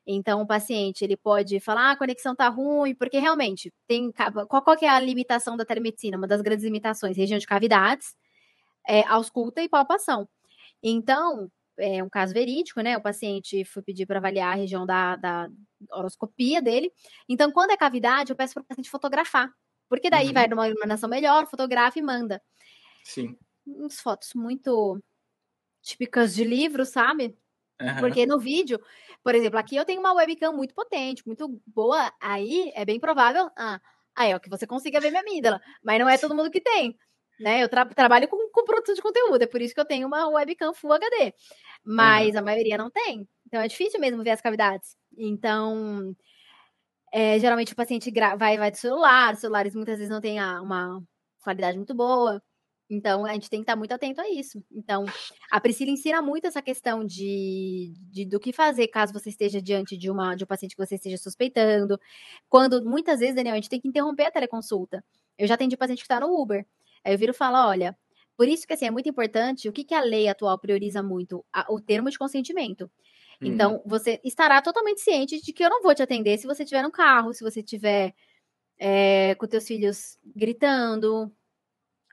Então, 0.05 0.43
o 0.43 0.47
paciente 0.47 1.05
ele 1.05 1.17
pode 1.17 1.61
falar, 1.61 1.91
ah, 1.91 1.93
a 1.93 1.97
conexão 1.97 2.35
tá 2.35 2.49
ruim, 2.49 2.95
porque 2.95 3.19
realmente 3.19 3.73
tem. 3.87 4.11
Qual, 4.49 4.63
qual 4.63 4.77
é 4.83 4.89
a 4.89 4.99
limitação 4.99 5.57
da 5.57 5.65
telemedicina? 5.65 6.17
Uma 6.19 6.27
das 6.27 6.43
grandes 6.43 6.65
limitações, 6.65 7.17
região 7.17 7.39
de 7.39 7.47
cavidades, 7.47 8.17
é, 8.89 9.03
ausculta 9.07 9.63
e 9.63 9.69
palpação. 9.69 10.29
Então, 10.83 11.51
é 11.79 12.03
um 12.03 12.09
caso 12.11 12.35
verídico, 12.35 12.81
né? 12.81 12.97
O 12.99 13.03
paciente 13.03 13.65
foi 13.65 13.83
pedir 13.83 14.07
para 14.07 14.19
avaliar 14.19 14.53
a 14.55 14.57
região 14.57 14.87
da, 14.87 15.17
da 15.17 15.49
horoscopia 15.93 16.61
dele. 16.61 16.93
Então, 17.29 17.53
quando 17.53 17.71
é 17.71 17.77
cavidade, 17.77 18.33
eu 18.33 18.37
peço 18.37 18.55
para 18.55 18.63
o 18.63 18.67
paciente 18.67 18.91
fotografar. 18.91 19.53
Porque 19.93 20.09
daí 20.09 20.29
uhum. 20.29 20.33
vai 20.33 20.49
numa 20.49 20.67
iluminação 20.67 21.07
melhor, 21.07 21.47
fotografa 21.47 21.99
e 21.99 22.03
manda. 22.03 22.43
Sim. 23.05 23.37
Uns 23.67 24.01
fotos 24.01 24.33
muito 24.33 24.99
típicas 25.83 26.35
de 26.35 26.45
livro, 26.45 26.87
sabe? 26.87 27.37
Uhum. 27.79 27.97
Porque 28.01 28.25
no 28.25 28.39
vídeo, 28.39 28.81
por 29.23 29.35
exemplo, 29.35 29.59
aqui 29.59 29.77
eu 29.77 29.85
tenho 29.85 30.01
uma 30.01 30.15
webcam 30.15 30.51
muito 30.51 30.75
potente, 30.75 31.23
muito 31.27 31.61
boa, 31.67 32.11
aí 32.19 32.73
é 32.75 32.87
bem 32.87 32.99
provável 32.99 33.51
ah, 33.55 33.79
aí, 34.17 34.33
ó, 34.33 34.39
que 34.39 34.49
você 34.49 34.67
consiga 34.67 34.99
ver 34.99 35.11
minha 35.11 35.21
amígdala, 35.21 35.61
mas 35.83 36.01
não 36.01 36.09
é 36.09 36.17
todo 36.17 36.35
mundo 36.35 36.51
que 36.51 36.63
tem. 36.63 36.97
Né? 37.39 37.63
Eu 37.63 37.69
tra 37.69 37.85
trabalho 37.85 38.27
com, 38.29 38.49
com 38.51 38.65
produção 38.65 38.95
de 38.95 39.03
conteúdo, 39.03 39.43
é 39.43 39.47
por 39.47 39.61
isso 39.61 39.75
que 39.75 39.81
eu 39.81 39.85
tenho 39.85 40.07
uma 40.07 40.27
webcam 40.27 40.73
Full 40.73 40.95
HD. 40.95 41.35
Mas 41.85 42.33
uhum. 42.33 42.39
a 42.39 42.43
maioria 42.43 42.79
não 42.79 42.91
tem. 42.91 43.29
Então 43.47 43.61
é 43.61 43.69
difícil 43.69 44.01
mesmo 44.01 44.23
ver 44.23 44.31
as 44.31 44.41
cavidades. 44.41 44.97
Então, 45.19 46.17
é, 47.13 47.39
geralmente 47.39 47.73
o 47.73 47.77
paciente 47.77 48.11
vai, 48.39 48.57
vai 48.57 48.71
do 48.71 48.77
celular, 48.77 49.37
celulares 49.37 49.75
muitas 49.75 49.99
vezes 49.99 50.11
não 50.11 50.21
têm 50.21 50.41
uma 50.41 51.03
qualidade 51.43 51.77
muito 51.77 51.95
boa. 51.95 52.43
Então, 52.91 53.25
a 53.25 53.33
gente 53.33 53.49
tem 53.49 53.61
que 53.61 53.63
estar 53.63 53.77
muito 53.77 53.93
atento 53.93 54.21
a 54.21 54.29
isso. 54.29 54.63
Então, 54.71 55.07
a 55.51 55.61
Priscila 55.61 55.91
ensina 55.91 56.21
muito 56.21 56.47
essa 56.47 56.61
questão 56.61 57.05
de, 57.05 57.95
de, 58.11 58.27
do 58.27 58.39
que 58.39 58.53
fazer 58.53 58.87
caso 58.89 59.15
você 59.15 59.31
esteja 59.31 59.63
diante 59.63 59.97
de, 59.97 60.11
uma, 60.11 60.35
de 60.35 60.45
um 60.45 60.47
paciente 60.47 60.77
que 60.77 60.87
você 60.87 60.97
esteja 60.97 61.17
suspeitando. 61.17 61.99
Quando, 62.51 62.85
muitas 62.85 63.21
vezes, 63.21 63.35
Daniel, 63.35 63.55
a 63.55 63.57
gente 63.57 63.71
tem 63.71 63.81
que 63.81 63.89
interromper 63.89 64.27
a 64.27 64.31
teleconsulta. 64.31 65.03
Eu 65.39 65.47
já 65.47 65.55
atendi 65.55 65.75
paciente 65.75 66.01
que 66.01 66.05
está 66.05 66.21
no 66.21 66.39
Uber. 66.39 66.67
Aí 67.03 67.15
eu 67.15 67.19
viro 67.19 67.33
e 67.33 67.35
falo, 67.35 67.67
olha, 67.67 67.97
por 68.37 68.47
isso 68.47 68.67
que, 68.67 68.75
assim, 68.75 68.85
é 68.87 68.91
muito 68.91 69.09
importante, 69.09 69.69
o 69.69 69.73
que, 69.73 69.85
que 69.85 69.95
a 69.95 70.03
lei 70.03 70.29
atual 70.29 70.59
prioriza 70.59 71.03
muito? 71.03 71.45
A, 71.51 71.73
o 71.73 71.81
termo 71.81 72.11
de 72.11 72.19
consentimento. 72.19 72.91
Então, 73.49 73.75
uhum. 73.75 73.83
você 73.87 74.21
estará 74.25 74.61
totalmente 74.63 75.01
ciente 75.01 75.41
de 75.41 75.53
que 75.53 75.65
eu 75.65 75.71
não 75.71 75.83
vou 75.83 75.95
te 75.95 76.03
atender 76.03 76.39
se 76.39 76.47
você 76.47 76.63
estiver 76.63 76.83
no 76.83 76.91
carro, 76.91 77.33
se 77.33 77.43
você 77.43 77.61
estiver 77.61 78.15
é, 78.79 79.35
com 79.37 79.47
teus 79.47 79.67
filhos 79.67 80.19
gritando, 80.35 81.33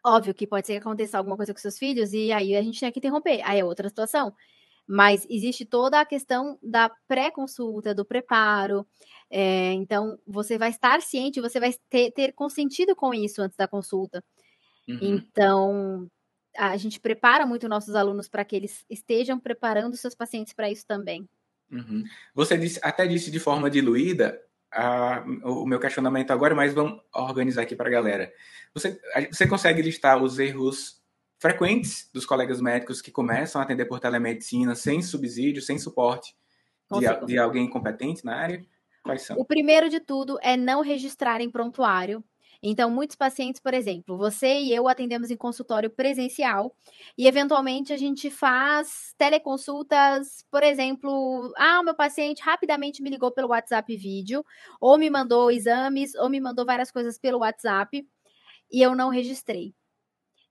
Óbvio 0.05 0.33
que 0.33 0.47
pode 0.47 0.65
ser 0.65 0.73
que 0.73 0.79
aconteça 0.79 1.17
alguma 1.17 1.35
coisa 1.35 1.53
com 1.53 1.59
seus 1.59 1.77
filhos 1.77 2.13
e 2.13 2.31
aí 2.31 2.55
a 2.55 2.61
gente 2.61 2.79
tem 2.79 2.91
que 2.91 2.99
interromper. 2.99 3.41
Aí 3.43 3.59
é 3.59 3.65
outra 3.65 3.89
situação. 3.89 4.33
Mas 4.87 5.25
existe 5.29 5.65
toda 5.65 5.99
a 5.99 6.05
questão 6.05 6.57
da 6.63 6.89
pré-consulta, 7.07 7.93
do 7.93 8.05
preparo. 8.05 8.87
É, 9.29 9.73
então, 9.73 10.17
você 10.25 10.57
vai 10.57 10.69
estar 10.69 11.01
ciente, 11.01 11.41
você 11.41 11.59
vai 11.59 11.71
ter, 11.89 12.11
ter 12.11 12.33
consentido 12.33 12.95
com 12.95 13.13
isso 13.13 13.41
antes 13.41 13.57
da 13.57 13.67
consulta. 13.67 14.23
Uhum. 14.87 14.99
Então, 15.01 16.07
a 16.59 16.75
gente 16.75 16.99
prepara 16.99 17.45
muito 17.45 17.69
nossos 17.69 17.95
alunos 17.95 18.27
para 18.27 18.43
que 18.43 18.55
eles 18.55 18.83
estejam 18.89 19.39
preparando 19.39 19.95
seus 19.95 20.13
pacientes 20.13 20.51
para 20.51 20.69
isso 20.69 20.85
também. 20.85 21.27
Uhum. 21.71 22.03
Você 22.35 22.57
disse, 22.57 22.79
até 22.83 23.07
disse 23.07 23.31
de 23.31 23.39
forma 23.39 23.69
diluída 23.69 24.37
a, 24.69 25.23
o 25.45 25.65
meu 25.65 25.79
questionamento 25.79 26.31
agora, 26.31 26.53
mas 26.53 26.73
vamos 26.73 27.01
organizar 27.13 27.61
aqui 27.61 27.77
para 27.77 27.87
a 27.87 27.91
galera. 27.91 28.33
Você, 28.73 28.99
você 29.31 29.47
consegue 29.47 29.81
listar 29.81 30.21
os 30.21 30.37
erros 30.37 31.01
frequentes 31.39 32.09
dos 32.13 32.25
colegas 32.25 32.59
médicos 32.59 33.01
que 33.01 33.09
começam 33.09 33.61
a 33.61 33.63
atender 33.63 33.85
por 33.85 34.01
telemedicina 34.01 34.75
sem 34.75 35.01
subsídio, 35.01 35.61
sem 35.61 35.79
suporte 35.79 36.35
de, 36.91 37.25
de 37.25 37.37
alguém 37.37 37.69
competente 37.69 38.25
na 38.25 38.35
área? 38.35 38.61
Quais 39.01 39.21
são? 39.21 39.37
O 39.37 39.45
primeiro 39.45 39.89
de 39.89 40.01
tudo 40.01 40.37
é 40.41 40.57
não 40.57 40.81
registrar 40.81 41.39
em 41.39 41.49
prontuário. 41.49 42.21
Então, 42.61 42.89
muitos 42.91 43.15
pacientes, 43.15 43.61
por 43.61 43.73
exemplo, 43.73 44.17
você 44.17 44.59
e 44.59 44.73
eu 44.73 44.87
atendemos 44.89 45.31
em 45.31 45.37
consultório 45.37 45.89
presencial 45.89 46.75
e, 47.17 47.25
eventualmente, 47.27 47.93
a 47.93 47.97
gente 47.97 48.29
faz 48.29 49.13
teleconsultas, 49.17 50.45
por 50.51 50.61
exemplo, 50.61 51.53
ah, 51.57 51.79
o 51.79 51.83
meu 51.83 51.95
paciente 51.95 52.41
rapidamente 52.43 53.01
me 53.01 53.09
ligou 53.09 53.31
pelo 53.31 53.49
WhatsApp 53.49 53.95
vídeo, 53.95 54.43
ou 54.81 54.97
me 54.97 55.09
mandou 55.09 55.49
exames, 55.49 56.13
ou 56.15 56.29
me 56.29 56.41
mandou 56.41 56.65
várias 56.65 56.91
coisas 56.91 57.17
pelo 57.17 57.39
WhatsApp 57.39 58.05
e 58.71 58.81
eu 58.81 58.95
não 58.95 59.09
registrei. 59.09 59.73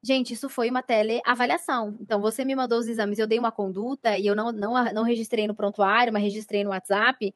Gente, 0.02 0.32
isso 0.34 0.48
foi 0.48 0.70
uma 0.70 0.82
teleavaliação. 0.82 1.96
Então, 2.00 2.20
você 2.20 2.44
me 2.44 2.54
mandou 2.54 2.78
os 2.78 2.88
exames, 2.88 3.18
eu 3.18 3.26
dei 3.26 3.38
uma 3.38 3.50
conduta 3.52 4.16
e 4.16 4.26
eu 4.26 4.36
não, 4.36 4.52
não, 4.52 4.84
não 4.92 5.02
registrei 5.02 5.46
no 5.48 5.54
prontuário, 5.54 6.12
mas 6.12 6.22
registrei 6.22 6.62
no 6.64 6.70
WhatsApp. 6.70 7.34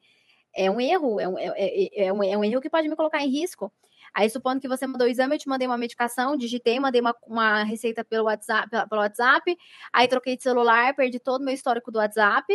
É 0.55 0.71
um 0.71 0.79
erro, 0.81 1.19
é 1.19 1.27
um, 1.27 1.37
é, 1.37 1.47
é, 1.55 2.05
é, 2.07 2.13
um, 2.13 2.23
é 2.23 2.37
um 2.37 2.43
erro 2.43 2.61
que 2.61 2.69
pode 2.69 2.87
me 2.89 2.95
colocar 2.95 3.21
em 3.23 3.29
risco. 3.29 3.71
Aí, 4.13 4.29
supondo 4.29 4.61
que 4.61 4.67
você 4.67 4.85
mandou 4.85 5.07
o 5.07 5.09
exame, 5.09 5.35
eu 5.35 5.39
te 5.39 5.49
mandei 5.49 5.67
uma 5.67 5.77
medicação, 5.77 6.37
digitei, 6.37 6.79
mandei 6.79 7.01
uma, 7.01 7.15
uma 7.25 7.63
receita 7.63 8.03
pelo 8.03 8.25
WhatsApp, 8.25 8.69
pelo 8.87 9.01
WhatsApp, 9.01 9.57
aí 9.91 10.07
troquei 10.07 10.37
de 10.37 10.43
celular, 10.43 10.95
perdi 10.95 11.19
todo 11.19 11.41
o 11.41 11.45
meu 11.45 11.53
histórico 11.53 11.91
do 11.91 11.97
WhatsApp, 11.97 12.45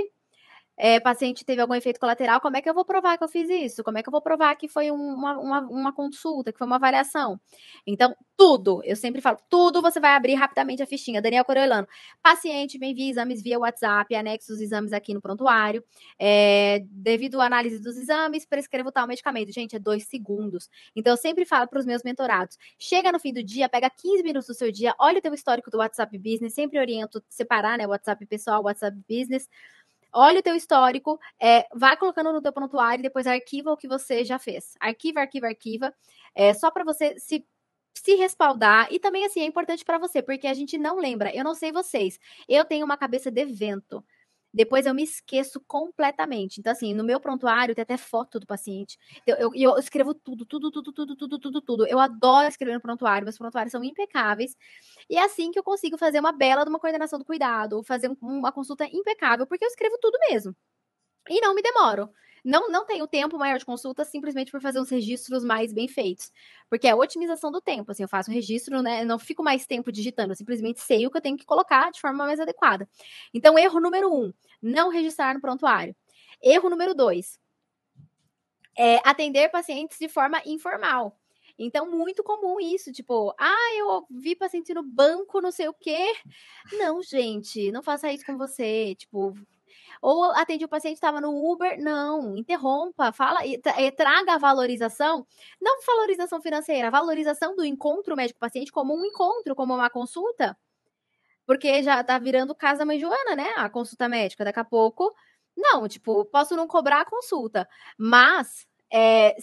é, 0.78 1.00
paciente 1.00 1.44
teve 1.44 1.60
algum 1.60 1.74
efeito 1.74 1.98
colateral, 1.98 2.40
como 2.40 2.56
é 2.56 2.62
que 2.62 2.70
eu 2.70 2.74
vou 2.74 2.84
provar 2.84 3.18
que 3.18 3.24
eu 3.24 3.28
fiz 3.28 3.50
isso? 3.50 3.82
Como 3.82 3.98
é 3.98 4.02
que 4.02 4.08
eu 4.08 4.12
vou 4.12 4.22
provar 4.22 4.54
que 4.54 4.68
foi 4.68 4.92
uma, 4.92 5.36
uma, 5.36 5.60
uma 5.62 5.92
consulta, 5.92 6.52
que 6.52 6.58
foi 6.58 6.66
uma 6.66 6.76
avaliação? 6.76 7.40
Então, 7.84 8.14
tudo, 8.36 8.80
eu 8.84 8.94
sempre 8.94 9.20
falo, 9.20 9.38
tudo 9.50 9.82
você 9.82 9.98
vai 9.98 10.12
abrir 10.12 10.34
rapidamente 10.34 10.80
a 10.80 10.86
fichinha. 10.86 11.20
Daniel 11.20 11.44
Coriolano, 11.44 11.88
paciente 12.22 12.78
me 12.78 12.92
envia 12.92 13.10
exames 13.10 13.42
via 13.42 13.58
WhatsApp, 13.58 14.14
anexo 14.14 14.52
os 14.52 14.60
exames 14.60 14.92
aqui 14.92 15.12
no 15.12 15.20
prontuário. 15.20 15.82
É, 16.16 16.84
devido 16.88 17.40
à 17.40 17.46
análise 17.46 17.80
dos 17.80 17.96
exames, 17.96 18.46
prescrevo 18.46 18.92
tal 18.92 19.08
medicamento. 19.08 19.52
Gente, 19.52 19.74
é 19.74 19.78
dois 19.80 20.04
segundos. 20.04 20.70
Então, 20.94 21.12
eu 21.12 21.16
sempre 21.16 21.44
falo 21.44 21.66
para 21.66 21.80
os 21.80 21.86
meus 21.86 22.04
mentorados: 22.04 22.56
chega 22.78 23.10
no 23.10 23.18
fim 23.18 23.32
do 23.32 23.42
dia, 23.42 23.68
pega 23.68 23.90
15 23.90 24.22
minutos 24.22 24.46
do 24.46 24.54
seu 24.54 24.70
dia, 24.70 24.94
olha 25.00 25.18
o 25.18 25.22
teu 25.22 25.34
histórico 25.34 25.70
do 25.72 25.78
WhatsApp 25.78 26.16
Business, 26.16 26.54
sempre 26.54 26.78
oriento 26.78 27.20
separar, 27.28 27.76
né? 27.76 27.86
WhatsApp 27.88 28.24
pessoal, 28.26 28.62
WhatsApp 28.62 28.96
Business 29.08 29.48
olha 30.12 30.40
o 30.40 30.42
teu 30.42 30.54
histórico, 30.54 31.18
é, 31.40 31.66
vai 31.74 31.96
colocando 31.96 32.32
no 32.32 32.42
teu 32.42 32.52
prontuário 32.52 33.00
e 33.00 33.02
depois 33.02 33.26
arquiva 33.26 33.72
o 33.72 33.76
que 33.76 33.88
você 33.88 34.24
já 34.24 34.38
fez. 34.38 34.74
Arquiva, 34.80 35.20
arquiva, 35.20 35.46
arquiva, 35.48 35.94
é, 36.34 36.52
só 36.54 36.70
para 36.70 36.84
você 36.84 37.18
se 37.18 37.44
se 37.94 38.14
respaldar 38.14 38.86
e 38.92 39.00
também 39.00 39.24
assim 39.24 39.40
é 39.40 39.44
importante 39.44 39.84
para 39.84 39.98
você, 39.98 40.22
porque 40.22 40.46
a 40.46 40.54
gente 40.54 40.78
não 40.78 40.98
lembra. 41.00 41.34
Eu 41.34 41.42
não 41.44 41.54
sei 41.54 41.72
vocês. 41.72 42.18
Eu 42.48 42.64
tenho 42.64 42.84
uma 42.84 42.96
cabeça 42.96 43.30
de 43.30 43.44
vento. 43.44 44.04
Depois 44.52 44.86
eu 44.86 44.94
me 44.94 45.02
esqueço 45.02 45.60
completamente. 45.66 46.58
Então, 46.58 46.72
assim, 46.72 46.94
no 46.94 47.04
meu 47.04 47.20
prontuário 47.20 47.74
tem 47.74 47.82
até 47.82 47.96
foto 47.96 48.40
do 48.40 48.46
paciente. 48.46 48.98
Eu, 49.26 49.36
eu, 49.36 49.50
eu, 49.54 49.78
escrevo 49.78 50.14
tudo, 50.14 50.46
tudo, 50.46 50.70
tudo, 50.70 50.92
tudo, 50.92 51.16
tudo, 51.16 51.38
tudo, 51.38 51.60
tudo. 51.60 51.86
Eu 51.86 51.98
adoro 51.98 52.48
escrever 52.48 52.74
no 52.74 52.80
prontuário, 52.80 53.24
meus 53.24 53.38
prontuários 53.38 53.72
são 53.72 53.84
impecáveis. 53.84 54.56
E 55.10 55.16
é 55.18 55.24
assim 55.24 55.50
que 55.50 55.58
eu 55.58 55.62
consigo 55.62 55.98
fazer 55.98 56.20
uma 56.20 56.32
bela 56.32 56.64
de 56.64 56.70
uma 56.70 56.78
coordenação 56.78 57.18
do 57.18 57.24
cuidado, 57.24 57.74
ou 57.74 57.82
fazer 57.84 58.10
uma 58.20 58.52
consulta 58.52 58.86
impecável, 58.86 59.46
porque 59.46 59.64
eu 59.64 59.68
escrevo 59.68 59.98
tudo 60.00 60.18
mesmo. 60.30 60.54
E 61.28 61.40
não 61.40 61.54
me 61.54 61.62
demoro. 61.62 62.10
Não, 62.44 62.70
não 62.70 62.86
tenho 62.86 63.06
tempo 63.06 63.38
maior 63.38 63.58
de 63.58 63.64
consulta 63.64 64.04
simplesmente 64.04 64.50
por 64.50 64.60
fazer 64.60 64.80
uns 64.80 64.90
registros 64.90 65.44
mais 65.44 65.72
bem 65.72 65.88
feitos. 65.88 66.32
Porque 66.70 66.86
é 66.86 66.90
a 66.90 66.96
otimização 66.96 67.50
do 67.50 67.60
tempo. 67.60 67.90
Assim, 67.90 68.02
eu 68.04 68.08
faço 68.08 68.30
um 68.30 68.34
registro, 68.34 68.82
né? 68.82 69.04
Não 69.04 69.18
fico 69.18 69.42
mais 69.42 69.66
tempo 69.66 69.92
digitando, 69.92 70.32
eu 70.32 70.36
simplesmente 70.36 70.80
sei 70.80 71.06
o 71.06 71.10
que 71.10 71.16
eu 71.18 71.22
tenho 71.22 71.36
que 71.36 71.46
colocar 71.46 71.90
de 71.90 72.00
forma 72.00 72.24
mais 72.26 72.40
adequada. 72.40 72.88
Então, 73.34 73.58
erro 73.58 73.80
número 73.80 74.12
um: 74.12 74.32
não 74.62 74.90
registrar 74.90 75.34
no 75.34 75.40
prontuário. 75.40 75.94
Erro 76.42 76.70
número 76.70 76.94
dois: 76.94 77.38
é 78.76 79.00
atender 79.04 79.50
pacientes 79.50 79.98
de 79.98 80.08
forma 80.08 80.40
informal. 80.46 81.18
Então, 81.58 81.90
muito 81.90 82.22
comum 82.22 82.60
isso, 82.60 82.92
tipo, 82.92 83.34
ah, 83.38 83.74
eu 83.76 84.06
vi 84.10 84.36
paciente 84.36 84.72
no 84.72 84.82
banco, 84.82 85.40
não 85.40 85.50
sei 85.50 85.66
o 85.68 85.74
quê. 85.74 86.14
Não, 86.72 87.02
gente, 87.02 87.72
não 87.72 87.82
faça 87.82 88.12
isso 88.12 88.24
com 88.24 88.38
você. 88.38 88.94
Tipo, 88.94 89.34
ou 90.02 90.24
atende 90.32 90.64
o 90.64 90.68
paciente 90.68 90.94
estava 90.94 91.20
no 91.20 91.30
Uber, 91.50 91.80
não, 91.80 92.36
interrompa, 92.36 93.12
fala, 93.12 93.44
e, 93.46 93.60
traga 93.92 94.34
a 94.34 94.38
valorização, 94.38 95.26
não 95.60 95.80
valorização 95.86 96.40
financeira, 96.40 96.90
valorização 96.90 97.54
do 97.56 97.64
encontro 97.64 98.16
médico-paciente 98.16 98.72
como 98.72 98.94
um 98.94 99.04
encontro, 99.04 99.54
como 99.54 99.74
uma 99.74 99.90
consulta, 99.90 100.56
porque 101.46 101.82
já 101.82 102.02
tá 102.04 102.18
virando 102.18 102.54
casa 102.54 102.84
mãe 102.84 102.98
Joana, 103.00 103.34
né? 103.34 103.54
A 103.56 103.70
consulta 103.70 104.08
médica, 104.08 104.44
daqui 104.44 104.60
a 104.60 104.64
pouco, 104.64 105.14
não, 105.56 105.88
tipo, 105.88 106.24
posso 106.26 106.54
não 106.54 106.68
cobrar 106.68 107.00
a 107.00 107.04
consulta, 107.04 107.68
mas 107.98 108.66
é, 108.92 109.36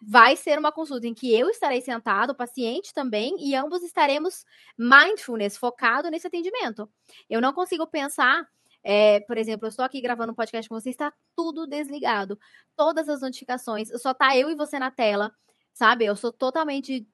vai 0.00 0.36
ser 0.36 0.58
uma 0.58 0.72
consulta 0.72 1.06
em 1.06 1.14
que 1.14 1.34
eu 1.34 1.48
estarei 1.50 1.80
sentado, 1.80 2.30
o 2.30 2.34
paciente 2.34 2.94
também, 2.94 3.36
e 3.38 3.54
ambos 3.54 3.82
estaremos 3.82 4.44
mindfulness, 4.78 5.56
focado 5.56 6.10
nesse 6.10 6.26
atendimento. 6.26 6.88
Eu 7.28 7.40
não 7.40 7.52
consigo 7.52 7.86
pensar 7.86 8.46
é, 8.88 9.18
por 9.18 9.36
exemplo, 9.36 9.66
eu 9.66 9.70
estou 9.70 9.84
aqui 9.84 10.00
gravando 10.00 10.30
um 10.30 10.34
podcast 10.36 10.68
com 10.68 10.78
você, 10.78 10.90
está 10.90 11.12
tudo 11.34 11.66
desligado. 11.66 12.38
Todas 12.76 13.08
as 13.08 13.20
notificações, 13.20 13.88
só 14.00 14.14
tá 14.14 14.36
eu 14.36 14.48
e 14.48 14.54
você 14.54 14.78
na 14.78 14.92
tela, 14.92 15.34
sabe? 15.72 16.04
Eu 16.04 16.14
sou 16.14 16.32
totalmente 16.32 17.04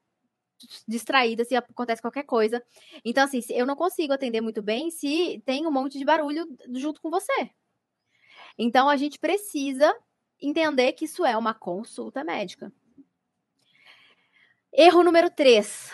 distraída 0.87 1.43
se 1.43 1.55
acontece 1.55 1.99
qualquer 1.99 2.25
coisa. 2.25 2.63
Então, 3.03 3.23
assim, 3.23 3.39
eu 3.49 3.65
não 3.65 3.75
consigo 3.75 4.13
atender 4.13 4.39
muito 4.39 4.61
bem 4.61 4.91
se 4.91 5.41
tem 5.47 5.65
um 5.65 5.71
monte 5.71 5.97
de 5.97 6.05
barulho 6.05 6.45
junto 6.75 7.01
com 7.01 7.09
você. 7.09 7.49
Então, 8.55 8.87
a 8.87 8.95
gente 8.95 9.17
precisa 9.17 9.91
entender 10.39 10.93
que 10.93 11.05
isso 11.05 11.25
é 11.25 11.35
uma 11.35 11.55
consulta 11.55 12.23
médica. 12.23 12.71
Erro 14.71 15.03
número 15.03 15.31
3. 15.31 15.91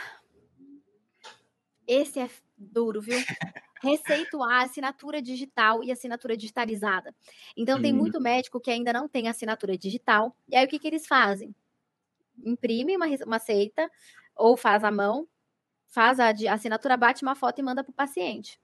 Esse 1.88 2.20
é 2.20 2.30
duro, 2.58 3.00
viu? 3.00 3.18
receituar 3.82 4.64
assinatura 4.64 5.22
digital 5.22 5.84
e 5.84 5.92
assinatura 5.92 6.36
digitalizada. 6.36 7.14
Então, 7.56 7.82
tem 7.82 7.94
hum. 7.94 7.98
muito 7.98 8.20
médico 8.20 8.60
que 8.60 8.72
ainda 8.72 8.94
não 8.94 9.08
tem 9.08 9.28
assinatura 9.28 9.78
digital. 9.78 10.36
E 10.48 10.56
aí, 10.56 10.66
o 10.66 10.68
que, 10.68 10.80
que 10.80 10.88
eles 10.88 11.08
fazem? 11.08 11.54
Imprime 12.44 12.96
uma, 12.96 13.06
uma 13.26 13.38
receita 13.38 13.90
ou 14.36 14.56
faz 14.56 14.84
a 14.84 14.92
mão, 14.92 15.28
faz 15.88 16.20
a, 16.20 16.30
a 16.30 16.54
assinatura, 16.54 16.96
bate 16.96 17.24
uma 17.24 17.36
foto 17.36 17.60
e 17.60 17.64
manda 17.64 17.84
para 17.84 17.92
o 17.92 17.96
paciente. 17.96 18.60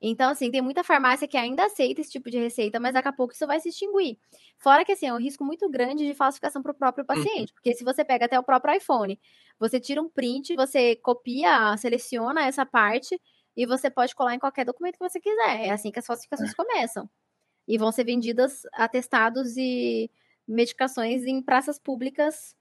Então, 0.00 0.30
assim, 0.30 0.50
tem 0.50 0.62
muita 0.62 0.84
farmácia 0.84 1.26
que 1.26 1.36
ainda 1.36 1.64
aceita 1.64 2.00
esse 2.00 2.10
tipo 2.10 2.30
de 2.30 2.38
receita, 2.38 2.78
mas 2.78 2.94
daqui 2.94 3.08
a 3.08 3.12
pouco 3.12 3.34
isso 3.34 3.46
vai 3.46 3.58
se 3.58 3.68
extinguir. 3.68 4.16
Fora 4.56 4.84
que, 4.84 4.92
assim, 4.92 5.06
é 5.06 5.12
um 5.12 5.18
risco 5.18 5.44
muito 5.44 5.68
grande 5.68 6.06
de 6.06 6.14
falsificação 6.14 6.62
para 6.62 6.70
o 6.70 6.74
próprio 6.74 7.02
uhum. 7.02 7.06
paciente, 7.06 7.52
porque 7.52 7.74
se 7.74 7.82
você 7.82 8.04
pega 8.04 8.26
até 8.26 8.38
o 8.38 8.42
próprio 8.44 8.76
iPhone, 8.76 9.18
você 9.58 9.80
tira 9.80 10.00
um 10.00 10.08
print, 10.08 10.54
você 10.54 10.94
copia, 10.96 11.76
seleciona 11.76 12.46
essa 12.46 12.64
parte 12.64 13.20
e 13.58 13.66
você 13.66 13.90
pode 13.90 14.14
colar 14.14 14.36
em 14.36 14.38
qualquer 14.38 14.64
documento 14.64 14.98
que 14.98 15.08
você 15.08 15.18
quiser. 15.18 15.66
É 15.66 15.70
assim 15.70 15.90
que 15.90 15.98
as 15.98 16.06
falsificações 16.06 16.52
é. 16.52 16.54
começam. 16.54 17.10
E 17.66 17.76
vão 17.76 17.90
ser 17.90 18.04
vendidas 18.04 18.62
atestados 18.72 19.56
e 19.56 20.08
medicações 20.46 21.26
em 21.26 21.42
praças 21.42 21.76
públicas 21.76 22.54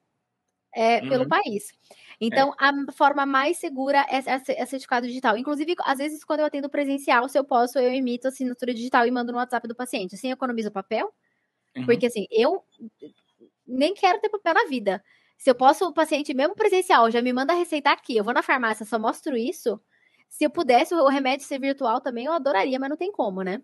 é, 0.75 1.03
uhum. 1.03 1.09
pelo 1.09 1.27
país. 1.27 1.71
Então, 2.19 2.49
é. 2.49 2.55
a 2.59 2.91
forma 2.93 3.27
mais 3.27 3.59
segura 3.59 4.07
é, 4.09 4.17
é, 4.17 4.61
é, 4.61 4.65
certificado 4.65 5.05
digital. 5.05 5.37
Inclusive, 5.37 5.75
às 5.81 5.99
vezes, 5.99 6.23
quando 6.23 6.39
eu 6.39 6.47
atendo 6.47 6.67
presencial, 6.67 7.29
se 7.29 7.37
eu 7.37 7.43
posso, 7.43 7.77
eu 7.77 7.93
emito 7.93 8.27
assinatura 8.27 8.73
digital 8.73 9.05
e 9.05 9.11
mando 9.11 9.31
no 9.31 9.37
WhatsApp 9.37 9.67
do 9.67 9.75
paciente. 9.75 10.15
Assim, 10.15 10.29
eu 10.29 10.33
economizo 10.33 10.71
papel. 10.71 11.13
Uhum. 11.75 11.85
Porque, 11.85 12.07
assim, 12.07 12.25
eu 12.31 12.63
nem 13.67 13.93
quero 13.93 14.19
ter 14.19 14.29
papel 14.29 14.55
na 14.55 14.65
vida. 14.65 15.03
Se 15.37 15.47
eu 15.47 15.53
posso, 15.53 15.85
o 15.85 15.93
paciente, 15.93 16.33
mesmo 16.33 16.55
presencial, 16.55 17.11
já 17.11 17.21
me 17.21 17.31
manda 17.31 17.53
a 17.53 17.55
receita 17.55 17.91
aqui, 17.91 18.17
eu 18.17 18.23
vou 18.23 18.33
na 18.33 18.41
farmácia, 18.41 18.83
só 18.83 18.97
mostro 18.97 19.37
isso, 19.37 19.79
se 20.29 20.43
eu 20.43 20.49
pudesse 20.49 20.93
o 20.93 21.07
remédio 21.07 21.45
ser 21.45 21.59
virtual 21.59 22.01
também, 22.01 22.25
eu 22.25 22.33
adoraria, 22.33 22.79
mas 22.79 22.89
não 22.89 22.97
tem 22.97 23.11
como, 23.11 23.41
né? 23.41 23.61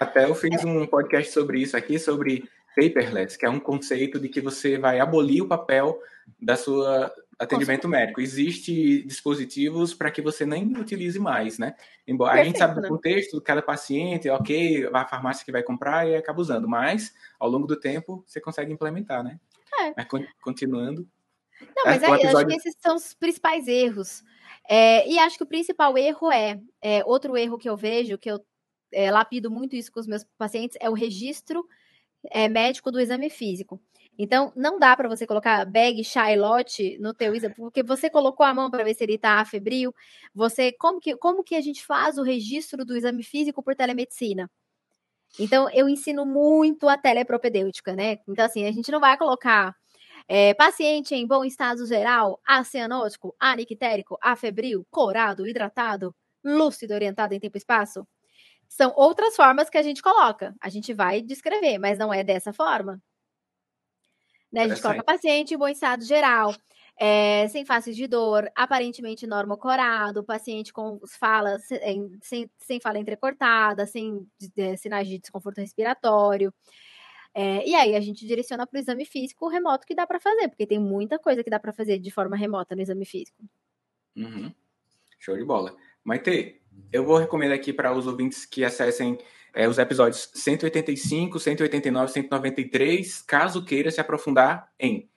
Até 0.00 0.24
eu 0.24 0.34
fiz 0.34 0.64
um 0.64 0.86
podcast 0.86 1.32
sobre 1.32 1.60
isso 1.60 1.76
aqui, 1.76 1.98
sobre 1.98 2.48
paperless, 2.74 3.36
que 3.36 3.44
é 3.44 3.50
um 3.50 3.60
conceito 3.60 4.18
de 4.18 4.28
que 4.28 4.40
você 4.40 4.78
vai 4.78 5.00
abolir 5.00 5.42
o 5.42 5.48
papel 5.48 5.98
da 6.40 6.56
sua 6.56 7.12
atendimento 7.38 7.88
médico. 7.88 8.20
Existem 8.20 9.06
dispositivos 9.06 9.92
para 9.94 10.10
que 10.10 10.22
você 10.22 10.46
nem 10.46 10.76
utilize 10.76 11.18
mais, 11.18 11.58
né? 11.58 11.74
Embora 12.06 12.34
Perfeito, 12.34 12.46
a 12.46 12.48
gente 12.50 12.58
sabe 12.58 12.74
do 12.76 12.80
né? 12.82 12.88
contexto 12.88 13.38
de 13.38 13.42
cada 13.42 13.62
paciente, 13.62 14.28
ok, 14.30 14.88
a 14.92 15.06
farmácia 15.06 15.44
que 15.44 15.52
vai 15.52 15.62
comprar 15.62 16.08
e 16.08 16.14
acaba 16.14 16.40
usando, 16.40 16.68
mas 16.68 17.12
ao 17.38 17.48
longo 17.48 17.66
do 17.66 17.78
tempo 17.78 18.24
você 18.26 18.40
consegue 18.40 18.72
implementar, 18.72 19.22
né? 19.22 19.38
É. 19.80 19.92
Mas 19.96 20.06
continuando. 20.40 21.06
Não, 21.76 21.84
mas 21.84 22.02
é, 22.02 22.06
aí, 22.06 22.14
episódio... 22.14 22.38
acho 22.38 22.46
que 22.46 22.68
esses 22.68 22.80
são 22.80 22.96
os 22.96 23.14
principais 23.14 23.66
erros. 23.66 24.22
É, 24.68 25.08
e 25.08 25.18
acho 25.18 25.36
que 25.36 25.42
o 25.42 25.46
principal 25.46 25.96
erro 25.98 26.30
é, 26.30 26.60
é, 26.80 27.04
outro 27.04 27.36
erro 27.36 27.58
que 27.58 27.68
eu 27.68 27.76
vejo, 27.76 28.18
que 28.18 28.30
eu 28.30 28.44
é, 28.92 29.10
lapido 29.10 29.50
muito 29.50 29.74
isso 29.74 29.90
com 29.90 30.00
os 30.00 30.06
meus 30.06 30.24
pacientes, 30.38 30.76
é 30.80 30.88
o 30.88 30.94
registro 30.94 31.66
é, 32.30 32.48
médico 32.48 32.90
do 32.92 33.00
exame 33.00 33.28
físico. 33.30 33.80
Então, 34.18 34.52
não 34.54 34.78
dá 34.78 34.94
para 34.94 35.08
você 35.08 35.26
colocar 35.26 35.64
bag 35.64 36.04
Charlotte 36.04 36.98
no 36.98 37.14
teu 37.14 37.34
exame, 37.34 37.54
porque 37.54 37.82
você 37.82 38.10
colocou 38.10 38.44
a 38.44 38.52
mão 38.52 38.70
para 38.70 38.84
ver 38.84 38.94
se 38.94 39.02
ele 39.02 39.14
está 39.14 39.42
febril. 39.44 39.94
Você, 40.34 40.70
como 40.72 41.00
que, 41.00 41.16
como 41.16 41.42
que 41.42 41.54
a 41.54 41.60
gente 41.60 41.84
faz 41.84 42.18
o 42.18 42.22
registro 42.22 42.84
do 42.84 42.96
exame 42.96 43.22
físico 43.22 43.62
por 43.62 43.74
telemedicina? 43.74 44.50
Então, 45.38 45.68
eu 45.72 45.88
ensino 45.88 46.26
muito 46.26 46.88
a 46.88 46.98
telepropedêutica, 46.98 47.96
né? 47.96 48.18
Então, 48.28 48.44
assim, 48.44 48.66
a 48.66 48.72
gente 48.72 48.92
não 48.92 49.00
vai 49.00 49.16
colocar 49.16 49.74
é, 50.28 50.54
paciente 50.54 51.14
em 51.14 51.26
bom 51.26 51.44
estado 51.44 51.86
geral, 51.86 52.40
acianótico, 52.46 53.34
anictérico, 53.38 54.18
afebril, 54.22 54.86
corado, 54.90 55.46
hidratado, 55.46 56.14
lúcido, 56.44 56.94
orientado 56.94 57.34
em 57.34 57.40
tempo 57.40 57.56
e 57.56 57.58
espaço. 57.58 58.06
São 58.68 58.92
outras 58.96 59.36
formas 59.36 59.68
que 59.68 59.78
a 59.78 59.82
gente 59.82 60.02
coloca. 60.02 60.54
A 60.60 60.68
gente 60.68 60.94
vai 60.94 61.20
descrever, 61.20 61.78
mas 61.78 61.98
não 61.98 62.12
é 62.12 62.24
dessa 62.24 62.52
forma. 62.52 63.02
Né? 64.50 64.62
A 64.62 64.68
gente 64.68 64.82
coloca 64.82 65.02
paciente 65.02 65.54
em 65.54 65.58
bom 65.58 65.68
estado 65.68 66.04
geral, 66.04 66.54
é, 66.98 67.48
sem 67.48 67.64
faces 67.64 67.96
de 67.96 68.06
dor, 68.06 68.50
aparentemente 68.54 69.26
normocorado, 69.26 70.24
paciente 70.24 70.72
com 70.72 71.00
fala 71.06 71.58
sem, 71.58 72.50
sem 72.58 72.80
fala 72.80 72.98
entrecortada, 72.98 73.86
sem 73.86 74.26
sinais 74.78 75.08
de 75.08 75.18
desconforto 75.18 75.58
respiratório. 75.58 76.52
É, 77.34 77.66
e 77.66 77.74
aí 77.74 77.96
a 77.96 78.00
gente 78.00 78.26
direciona 78.26 78.66
para 78.66 78.76
o 78.76 78.80
exame 78.80 79.04
físico 79.04 79.48
remoto 79.48 79.86
que 79.86 79.94
dá 79.94 80.06
para 80.06 80.20
fazer, 80.20 80.48
porque 80.48 80.66
tem 80.66 80.78
muita 80.78 81.18
coisa 81.18 81.42
que 81.42 81.48
dá 81.48 81.58
para 81.58 81.72
fazer 81.72 81.98
de 81.98 82.10
forma 82.10 82.36
remota 82.36 82.76
no 82.76 82.82
exame 82.82 83.04
físico. 83.04 83.42
Uhum. 84.16 84.52
Show 85.18 85.36
de 85.36 85.44
bola. 85.44 85.74
Maite, 86.04 86.60
eu 86.92 87.04
vou 87.04 87.16
recomendar 87.16 87.56
aqui 87.56 87.72
para 87.72 87.92
os 87.92 88.06
ouvintes 88.06 88.44
que 88.44 88.64
acessem 88.64 89.18
é, 89.54 89.68
os 89.68 89.78
episódios 89.78 90.30
185, 90.34 91.38
189, 91.38 92.12
193, 92.12 93.22
caso 93.22 93.64
queira 93.64 93.90
se 93.90 94.00
aprofundar 94.00 94.70
em. 94.78 95.08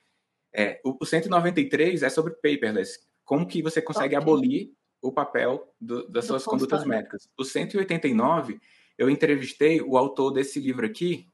É, 0.52 0.80
o, 0.84 0.96
o 1.00 1.04
193 1.04 2.02
é 2.02 2.08
sobre 2.08 2.32
paperless, 2.34 2.98
como 3.24 3.46
que 3.46 3.62
você 3.62 3.82
consegue 3.82 4.16
okay. 4.16 4.22
abolir 4.22 4.72
o 5.02 5.12
papel 5.12 5.70
do, 5.80 6.08
das 6.08 6.24
do 6.24 6.28
suas 6.28 6.44
condutas 6.44 6.84
médicas. 6.84 7.28
O 7.36 7.44
189, 7.44 8.58
eu 8.96 9.10
entrevistei 9.10 9.82
o 9.82 9.98
autor 9.98 10.30
desse 10.30 10.58
livro 10.58 10.86
aqui, 10.86 11.28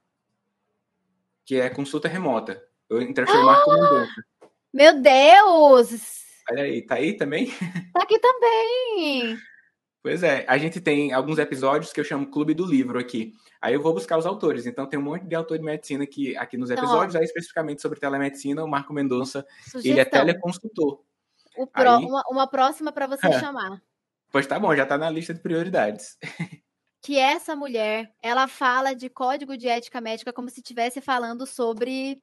que 1.45 1.61
é 1.61 1.69
consulta 1.71 2.09
remota. 2.09 2.63
Eu 2.89 3.01
entrevistei 3.01 3.41
ah, 3.41 3.45
o 3.45 3.47
Marco 3.47 3.73
Mendonça. 3.73 4.25
Meu 4.73 5.01
Deus! 5.01 6.23
Olha 6.51 6.63
aí, 6.63 6.83
tá 6.83 6.97
aí 6.97 7.17
também? 7.17 7.51
Tá 7.93 8.03
aqui 8.03 8.19
também! 8.19 9.39
Pois 10.03 10.23
é, 10.23 10.45
a 10.49 10.59
gente 10.59 10.81
tem 10.81 11.13
alguns 11.13 11.39
episódios 11.39 11.93
que 11.93 12.01
eu 12.01 12.05
chamo 12.05 12.31
Clube 12.31 12.55
do 12.55 12.67
Livro 12.67 12.99
aqui. 12.99 13.33
Aí 13.61 13.75
eu 13.75 13.81
vou 13.81 13.95
buscar 13.95 14.19
os 14.19 14.27
autores. 14.27 14.67
Então 14.67 14.85
tem 14.87 14.99
um 14.99 15.03
monte 15.03 15.25
de 15.25 15.35
autor 15.37 15.57
de 15.57 15.65
medicina 15.65 16.03
aqui, 16.03 16.37
aqui 16.37 16.57
nos 16.57 16.71
então, 16.71 16.83
episódios, 16.83 17.15
aí 17.15 17.23
especificamente 17.23 17.81
sobre 17.81 18.01
telemedicina, 18.01 18.65
o 18.65 18.69
Marco 18.69 18.93
Mendonça, 18.93 19.47
ele 19.85 20.01
é 20.01 20.05
teleconsultor. 20.05 21.01
Pro, 21.73 21.91
aí... 21.91 22.05
uma, 22.05 22.23
uma, 22.29 22.47
próxima 22.49 22.91
para 22.91 23.07
você 23.07 23.29
é. 23.29 23.33
chamar. 23.39 23.81
Pois 24.33 24.47
tá 24.47 24.59
bom, 24.59 24.75
já 24.75 24.85
tá 24.85 24.99
na 24.99 25.09
lista 25.09 25.33
de 25.33 25.41
prioridades. 25.41 26.19
Que 27.03 27.19
essa 27.19 27.57
mulher, 27.57 28.15
ela 28.23 28.47
fala 28.47 28.95
de 28.95 29.11
código 29.11 29.57
de 29.57 29.69
ética 29.69 30.01
médica 30.01 30.33
como 30.33 30.49
se 30.49 30.61
estivesse 30.61 31.01
falando 31.01 31.47
sobre 31.47 32.23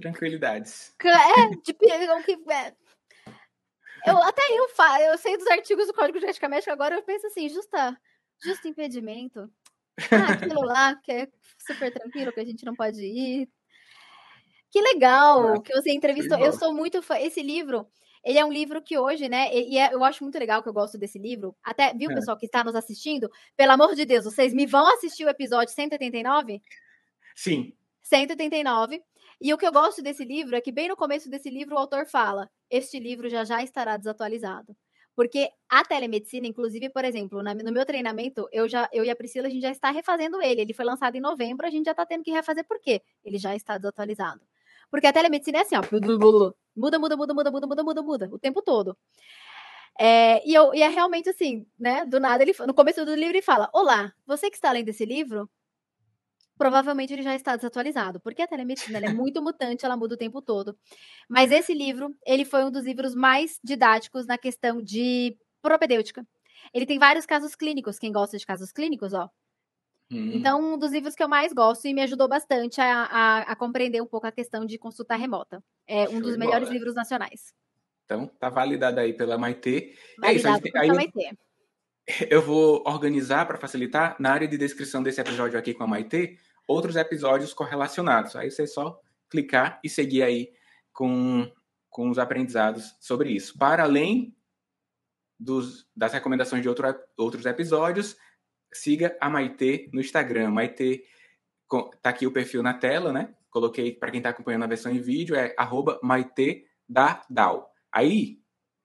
tranquilidades. 0.00 0.94
É, 1.04 1.56
de, 1.62 1.72
que, 1.72 1.90
é, 1.90 2.74
eu 4.06 4.22
até 4.22 4.42
eu, 4.50 4.68
fa 4.70 5.00
eu 5.02 5.18
sei 5.18 5.36
dos 5.36 5.46
artigos 5.46 5.86
do 5.86 5.94
Código 5.94 6.18
de 6.18 6.26
Ética 6.26 6.48
Médica, 6.48 6.72
agora 6.72 6.94
eu 6.94 7.02
penso 7.02 7.26
assim, 7.26 7.48
justa, 7.48 7.96
justo 8.42 8.66
impedimento. 8.66 9.50
Ah, 10.10 10.32
aquilo 10.32 10.62
lá 10.62 10.96
que 10.96 11.12
é 11.12 11.28
super 11.58 11.92
tranquilo, 11.92 12.32
que 12.32 12.40
a 12.40 12.44
gente 12.44 12.64
não 12.64 12.74
pode 12.74 13.02
ir. 13.02 13.48
Que 14.70 14.80
legal 14.80 15.54
ah, 15.54 15.62
que 15.62 15.72
você 15.72 15.92
entrevistou. 15.92 16.38
Eu 16.38 16.52
sou 16.52 16.72
muito 16.72 17.02
fã. 17.02 17.18
Esse 17.18 17.42
livro, 17.42 17.86
ele 18.24 18.38
é 18.38 18.44
um 18.44 18.52
livro 18.52 18.82
que 18.82 18.98
hoje, 18.98 19.28
né? 19.28 19.52
E 19.54 19.78
é, 19.78 19.94
eu 19.94 20.04
acho 20.04 20.22
muito 20.22 20.38
legal 20.38 20.62
que 20.62 20.68
eu 20.68 20.72
gosto 20.72 20.98
desse 20.98 21.18
livro. 21.18 21.56
Até, 21.62 21.94
viu, 21.94 22.10
é. 22.10 22.14
pessoal 22.14 22.36
que 22.36 22.46
está 22.46 22.62
nos 22.62 22.74
assistindo? 22.74 23.30
Pelo 23.56 23.72
amor 23.72 23.94
de 23.94 24.04
Deus, 24.04 24.24
vocês 24.24 24.52
me 24.52 24.66
vão 24.66 24.86
assistir 24.94 25.24
o 25.24 25.28
episódio 25.28 25.74
189? 25.74 26.60
Sim. 27.34 27.72
189. 28.02 29.02
E 29.40 29.54
o 29.54 29.58
que 29.58 29.66
eu 29.66 29.72
gosto 29.72 30.02
desse 30.02 30.24
livro 30.24 30.54
é 30.54 30.60
que, 30.60 30.70
bem 30.70 30.88
no 30.88 30.96
começo 30.96 31.30
desse 31.30 31.48
livro, 31.48 31.74
o 31.74 31.78
autor 31.78 32.06
fala: 32.06 32.50
este 32.68 32.98
livro 32.98 33.28
já 33.28 33.44
já 33.44 33.62
estará 33.62 33.96
desatualizado. 33.96 34.76
Porque 35.16 35.50
a 35.68 35.84
telemedicina, 35.84 36.46
inclusive, 36.46 36.88
por 36.90 37.04
exemplo, 37.04 37.42
no 37.42 37.72
meu 37.72 37.84
treinamento, 37.84 38.48
eu 38.52 38.68
já 38.68 38.88
eu 38.92 39.04
e 39.04 39.10
a 39.10 39.16
Priscila, 39.16 39.48
a 39.48 39.50
gente 39.50 39.62
já 39.62 39.70
está 39.70 39.90
refazendo 39.90 40.40
ele. 40.42 40.60
Ele 40.60 40.74
foi 40.74 40.84
lançado 40.84 41.16
em 41.16 41.20
novembro, 41.20 41.66
a 41.66 41.70
gente 41.70 41.86
já 41.86 41.90
está 41.92 42.06
tendo 42.06 42.22
que 42.22 42.30
refazer 42.30 42.66
por 42.66 42.80
quê? 42.80 43.02
Ele 43.24 43.38
já 43.38 43.54
está 43.54 43.76
desatualizado. 43.76 44.40
Porque 44.90 45.06
a 45.06 45.12
telemedicina 45.12 45.58
é 45.58 45.62
assim, 45.62 45.76
ó. 45.76 45.82
Muda, 46.76 46.98
muda, 46.98 47.16
muda, 47.16 47.34
muda, 47.34 47.50
muda, 47.50 47.66
muda, 47.66 47.82
muda, 47.84 48.02
muda, 48.02 48.28
o 48.32 48.38
tempo 48.38 48.62
todo. 48.62 48.96
É, 49.98 50.46
e, 50.48 50.54
eu, 50.54 50.74
e 50.74 50.82
é 50.82 50.88
realmente 50.88 51.28
assim, 51.28 51.66
né? 51.78 52.04
Do 52.06 52.18
nada, 52.18 52.42
ele, 52.42 52.54
no 52.66 52.74
começo 52.74 53.04
do 53.04 53.14
livro, 53.14 53.32
ele 53.32 53.42
fala: 53.42 53.68
Olá, 53.72 54.12
você 54.26 54.48
que 54.48 54.56
está 54.56 54.72
lendo 54.72 54.88
esse 54.88 55.04
livro, 55.04 55.48
provavelmente 56.56 57.12
ele 57.12 57.22
já 57.22 57.34
está 57.34 57.56
desatualizado, 57.56 58.20
porque 58.20 58.42
a 58.42 58.46
telemedicina 58.46 58.98
é 58.98 59.12
muito 59.12 59.42
mutante, 59.42 59.84
ela 59.84 59.96
muda 59.96 60.14
o 60.14 60.18
tempo 60.18 60.42
todo. 60.42 60.76
Mas 61.28 61.50
esse 61.52 61.74
livro, 61.74 62.14
ele 62.26 62.44
foi 62.44 62.64
um 62.64 62.70
dos 62.70 62.84
livros 62.84 63.14
mais 63.14 63.58
didáticos 63.64 64.26
na 64.26 64.38
questão 64.38 64.82
de 64.82 65.36
propedêutica. 65.62 66.26
Ele 66.74 66.86
tem 66.86 66.98
vários 66.98 67.26
casos 67.26 67.54
clínicos, 67.54 67.98
quem 67.98 68.12
gosta 68.12 68.36
de 68.36 68.46
casos 68.46 68.72
clínicos, 68.72 69.14
ó, 69.14 69.28
Hum. 70.10 70.32
Então, 70.34 70.74
um 70.74 70.78
dos 70.78 70.92
livros 70.92 71.14
que 71.14 71.22
eu 71.22 71.28
mais 71.28 71.52
gosto 71.52 71.86
e 71.86 71.94
me 71.94 72.02
ajudou 72.02 72.28
bastante 72.28 72.80
a, 72.80 73.04
a, 73.04 73.38
a 73.42 73.56
compreender 73.56 74.02
um 74.02 74.06
pouco 74.06 74.26
a 74.26 74.32
questão 74.32 74.66
de 74.66 74.76
consulta 74.76 75.14
remota. 75.14 75.62
É 75.86 76.08
um 76.08 76.12
Show 76.12 76.22
dos 76.22 76.36
melhores 76.36 76.68
bola. 76.68 76.74
livros 76.74 76.94
nacionais. 76.94 77.54
Então, 78.04 78.26
tá 78.26 78.48
validado 78.48 78.98
aí 78.98 79.12
pela 79.12 79.38
Maitê. 79.38 79.94
Validado 80.18 80.66
é 80.66 80.68
isso, 80.68 80.78
aí, 80.78 80.88
Maitê. 80.88 81.30
Eu 82.28 82.42
vou 82.42 82.82
organizar 82.86 83.46
para 83.46 83.58
facilitar 83.58 84.16
na 84.18 84.32
área 84.32 84.48
de 84.48 84.58
descrição 84.58 85.00
desse 85.00 85.20
episódio 85.20 85.58
aqui 85.58 85.72
com 85.72 85.84
a 85.84 85.86
Maitê 85.86 86.36
outros 86.66 86.96
episódios 86.96 87.52
correlacionados. 87.52 88.36
Aí 88.36 88.50
você 88.50 88.66
só 88.66 89.00
clicar 89.28 89.80
e 89.82 89.88
seguir 89.88 90.22
aí 90.22 90.52
com, 90.92 91.50
com 91.88 92.10
os 92.10 92.18
aprendizados 92.18 92.96
sobre 93.00 93.30
isso. 93.30 93.58
Para 93.58 93.84
além 93.84 94.36
dos, 95.38 95.88
das 95.96 96.12
recomendações 96.12 96.62
de 96.62 96.68
outro, 96.68 96.86
outros 97.16 97.44
episódios, 97.46 98.16
siga 98.72 99.16
a 99.20 99.28
Maitê 99.28 99.88
no 99.92 100.00
Instagram. 100.00 100.50
Maitê, 100.50 101.04
tá 102.02 102.10
aqui 102.10 102.26
o 102.26 102.32
perfil 102.32 102.62
na 102.62 102.74
tela, 102.74 103.12
né? 103.12 103.34
Coloquei 103.50 103.92
para 103.92 104.10
quem 104.10 104.18
está 104.18 104.30
acompanhando 104.30 104.64
a 104.64 104.68
versão 104.68 104.92
em 104.92 105.00
vídeo, 105.00 105.34
é 105.34 105.54
arroba 105.56 105.98
Maitê 106.02 106.66
da 106.88 107.22
Dal. 107.28 107.72
Aí, 107.92 108.40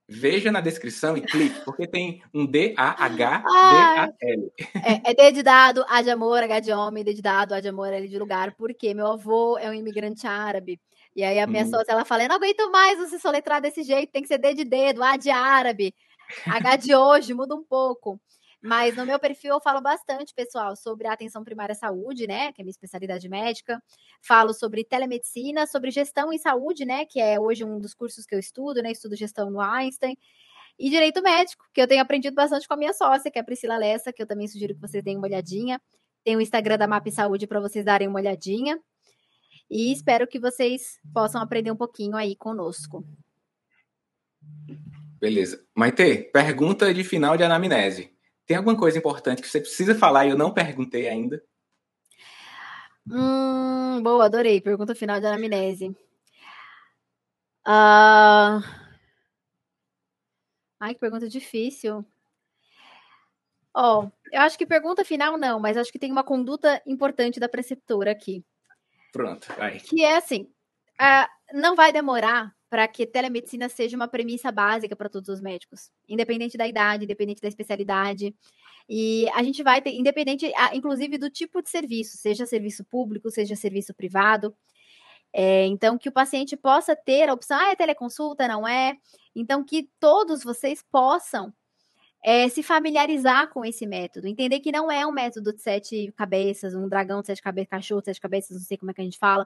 Veja 0.07 0.51
na 0.51 0.61
descrição 0.61 1.17
e 1.17 1.21
clique, 1.21 1.65
porque 1.65 1.87
tem 1.87 2.21
um 2.31 2.45
D-A-H-D-A-L. 2.45 4.51
É, 4.75 5.11
é 5.11 5.13
D 5.15 5.31
de 5.31 5.41
dado, 5.41 5.83
A 5.89 6.03
de 6.03 6.11
amor, 6.11 6.43
H 6.43 6.59
de 6.59 6.71
homem, 6.71 7.03
D 7.03 7.11
de 7.11 7.23
dado, 7.23 7.55
A 7.55 7.59
de 7.59 7.69
amor, 7.69 7.91
L 7.91 8.07
de 8.07 8.19
lugar, 8.19 8.53
porque 8.55 8.93
meu 8.93 9.07
avô 9.07 9.57
é 9.57 9.67
um 9.67 9.73
imigrante 9.73 10.27
árabe. 10.27 10.79
E 11.15 11.23
aí 11.23 11.39
a 11.39 11.47
minha 11.47 11.65
hum. 11.65 11.71
ela 11.87 12.05
fala, 12.05 12.23
eu 12.23 12.29
não 12.29 12.35
aguento 12.35 12.69
mais 12.69 12.99
você 12.99 13.17
soletrar 13.17 13.59
desse 13.59 13.81
jeito, 13.81 14.11
tem 14.11 14.21
que 14.21 14.27
ser 14.27 14.37
D 14.37 14.53
de 14.53 14.63
dedo, 14.63 15.01
A 15.01 15.17
de 15.17 15.31
árabe, 15.31 15.91
H 16.45 16.75
de 16.75 16.95
hoje, 16.95 17.33
muda 17.33 17.55
um 17.55 17.63
pouco. 17.63 18.19
Mas 18.65 18.95
no 18.95 19.05
meu 19.05 19.19
perfil 19.19 19.51
eu 19.51 19.61
falo 19.61 19.79
bastante, 19.79 20.33
pessoal, 20.33 20.75
sobre 20.75 21.05
a 21.05 21.13
atenção 21.13 21.43
primária 21.43 21.73
à 21.73 21.75
saúde, 21.75 22.25
né? 22.25 22.51
Que 22.51 22.61
é 22.61 22.63
minha 22.63 22.71
especialidade 22.71 23.29
médica. 23.29 23.79
Falo 24.23 24.55
sobre 24.55 24.83
telemedicina, 24.83 25.67
sobre 25.67 25.91
gestão 25.91 26.33
em 26.33 26.39
saúde, 26.39 26.83
né? 26.83 27.05
Que 27.05 27.21
é 27.21 27.39
hoje 27.39 27.63
um 27.63 27.79
dos 27.79 27.93
cursos 27.93 28.25
que 28.25 28.33
eu 28.33 28.39
estudo, 28.39 28.81
né? 28.81 28.91
Estudo 28.91 29.15
gestão 29.15 29.51
no 29.51 29.61
Einstein. 29.61 30.17
E 30.79 30.89
direito 30.89 31.21
médico, 31.21 31.63
que 31.71 31.79
eu 31.79 31.87
tenho 31.87 32.01
aprendido 32.01 32.33
bastante 32.33 32.67
com 32.67 32.73
a 32.73 32.77
minha 32.77 32.91
sócia, 32.91 33.29
que 33.29 33.37
é 33.37 33.41
a 33.43 33.45
Priscila 33.45 33.77
Lessa, 33.77 34.11
que 34.11 34.23
eu 34.23 34.25
também 34.25 34.47
sugiro 34.47 34.73
que 34.73 34.81
vocês 34.81 35.03
deem 35.03 35.17
uma 35.17 35.27
olhadinha. 35.27 35.79
Tem 36.23 36.35
o 36.35 36.41
Instagram 36.41 36.79
da 36.79 36.87
MAP 36.87 37.11
Saúde 37.11 37.45
para 37.45 37.59
vocês 37.59 37.85
darem 37.85 38.07
uma 38.07 38.19
olhadinha. 38.19 38.79
E 39.69 39.91
espero 39.91 40.25
que 40.25 40.39
vocês 40.39 40.99
possam 41.13 41.39
aprender 41.39 41.69
um 41.69 41.77
pouquinho 41.77 42.15
aí 42.15 42.35
conosco. 42.35 43.05
Beleza. 45.19 45.63
Maite, 45.75 46.31
pergunta 46.33 46.91
de 46.91 47.03
final 47.03 47.37
de 47.37 47.43
anamnese. 47.43 48.14
Tem 48.45 48.57
alguma 48.57 48.77
coisa 48.77 48.97
importante 48.97 49.41
que 49.41 49.47
você 49.47 49.59
precisa 49.59 49.95
falar 49.95 50.25
e 50.25 50.29
eu 50.29 50.37
não 50.37 50.53
perguntei 50.53 51.09
ainda? 51.09 51.43
Hum, 53.07 54.01
boa, 54.03 54.25
adorei. 54.25 54.61
Pergunta 54.61 54.95
final 54.95 55.19
de 55.19 55.25
anamnese. 55.25 55.87
Uh... 57.67 58.61
Ai, 60.79 60.93
que 60.93 60.99
pergunta 60.99 61.27
difícil. 61.27 62.05
Ó, 63.73 64.03
oh, 64.03 64.11
eu 64.31 64.41
acho 64.41 64.57
que 64.57 64.65
pergunta 64.65 65.03
final 65.03 65.37
não, 65.37 65.59
mas 65.59 65.75
acho 65.75 65.91
que 65.91 65.99
tem 65.99 66.11
uma 66.11 66.23
conduta 66.23 66.81
importante 66.85 67.39
da 67.39 67.49
preceptora 67.49 68.11
aqui. 68.11 68.45
Pronto, 69.11 69.51
vai. 69.57 69.79
Que 69.79 70.03
é 70.03 70.15
assim, 70.15 70.43
uh, 71.01 71.27
não 71.53 71.75
vai 71.75 71.91
demorar 71.91 72.54
para 72.69 72.87
que 72.87 73.05
telemedicina 73.05 73.69
seja 73.69 73.95
uma 73.95 74.07
premissa 74.07 74.51
básica 74.51 74.95
para 74.95 75.09
todos 75.09 75.29
os 75.29 75.41
médicos, 75.41 75.91
independente 76.07 76.57
da 76.57 76.67
idade, 76.67 77.05
independente 77.05 77.41
da 77.41 77.47
especialidade. 77.47 78.35
E 78.89 79.27
a 79.33 79.43
gente 79.43 79.63
vai 79.63 79.81
ter, 79.81 79.91
independente, 79.91 80.51
inclusive, 80.73 81.17
do 81.17 81.29
tipo 81.29 81.61
de 81.61 81.69
serviço, 81.69 82.17
seja 82.17 82.45
serviço 82.45 82.83
público, 82.85 83.29
seja 83.29 83.55
serviço 83.55 83.93
privado. 83.93 84.55
É, 85.33 85.65
então, 85.65 85.97
que 85.97 86.09
o 86.09 86.13
paciente 86.13 86.55
possa 86.55 86.95
ter 86.95 87.27
a 87.29 87.33
opção, 87.33 87.59
ah, 87.59 87.71
é 87.71 87.75
teleconsulta, 87.75 88.47
não 88.47 88.67
é? 88.67 88.95
Então, 89.35 89.63
que 89.63 89.89
todos 89.99 90.43
vocês 90.43 90.83
possam 90.91 91.53
é, 92.27 92.49
se 92.49 92.63
familiarizar 92.63 93.49
com 93.49 93.63
esse 93.63 93.85
método, 93.85 94.27
entender 94.27 94.59
que 94.59 94.71
não 94.71 94.91
é 94.91 95.05
um 95.05 95.11
método 95.11 95.53
de 95.53 95.61
sete 95.61 96.11
cabeças, 96.17 96.73
um 96.73 96.89
dragão 96.89 97.21
de 97.21 97.27
sete 97.27 97.39
cabeças, 97.39 97.69
cachorro 97.69 98.01
de 98.01 98.05
sete 98.05 98.19
cabeças, 98.19 98.57
não 98.57 98.65
sei 98.65 98.77
como 98.77 98.89
é 98.89 98.95
que 98.95 99.01
a 99.01 99.03
gente 99.03 99.19
fala, 99.19 99.45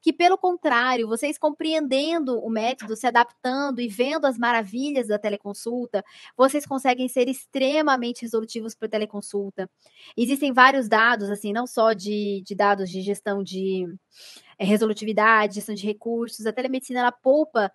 que 0.00 0.12
pelo 0.12 0.38
contrário, 0.38 1.08
vocês 1.08 1.36
compreendendo 1.36 2.38
o 2.38 2.48
método, 2.48 2.94
se 2.94 3.04
adaptando 3.04 3.80
e 3.80 3.88
vendo 3.88 4.26
as 4.26 4.38
maravilhas 4.38 5.08
da 5.08 5.18
teleconsulta, 5.18 6.04
vocês 6.36 6.64
conseguem 6.64 7.08
ser 7.08 7.28
extremamente 7.28 8.22
resolutivos 8.22 8.76
para 8.76 8.88
teleconsulta. 8.88 9.68
Existem 10.16 10.52
vários 10.52 10.88
dados, 10.88 11.30
assim, 11.30 11.52
não 11.52 11.66
só 11.66 11.92
de, 11.92 12.44
de 12.46 12.54
dados 12.54 12.90
de 12.90 13.02
gestão 13.02 13.42
de 13.42 13.92
é, 14.56 14.64
resolutividade, 14.64 15.56
gestão 15.56 15.74
de 15.74 15.84
recursos, 15.84 16.46
a 16.46 16.52
telemedicina 16.52 17.00
ela 17.00 17.10
poupa 17.10 17.72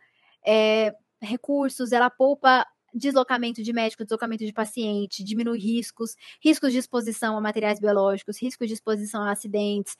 é, 0.47 0.95
recursos, 1.22 1.91
ela 1.91 2.10
poupa 2.10 2.66
deslocamento 2.96 3.62
de 3.62 3.74
médico, 3.74 4.04
deslocamento 4.04 4.46
de 4.46 4.54
paciente, 4.54 5.24
diminui 5.24 5.60
riscos, 5.60 6.16
riscos 6.41 6.72
de 6.72 6.80
exposição 6.80 7.38
a 7.38 7.41
materiais 7.41 7.80
biológicos, 7.80 8.41
riscos 8.41 8.68
de 8.68 8.74
exposição 8.74 9.22
a 9.22 9.32
acidentes, 9.32 9.98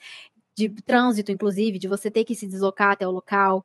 de 0.56 0.70
trânsito, 0.70 1.30
inclusive, 1.30 1.78
de 1.78 1.86
você 1.86 2.10
ter 2.10 2.24
que 2.24 2.34
se 2.34 2.46
deslocar 2.46 2.92
até 2.92 3.06
o 3.06 3.10
local, 3.10 3.62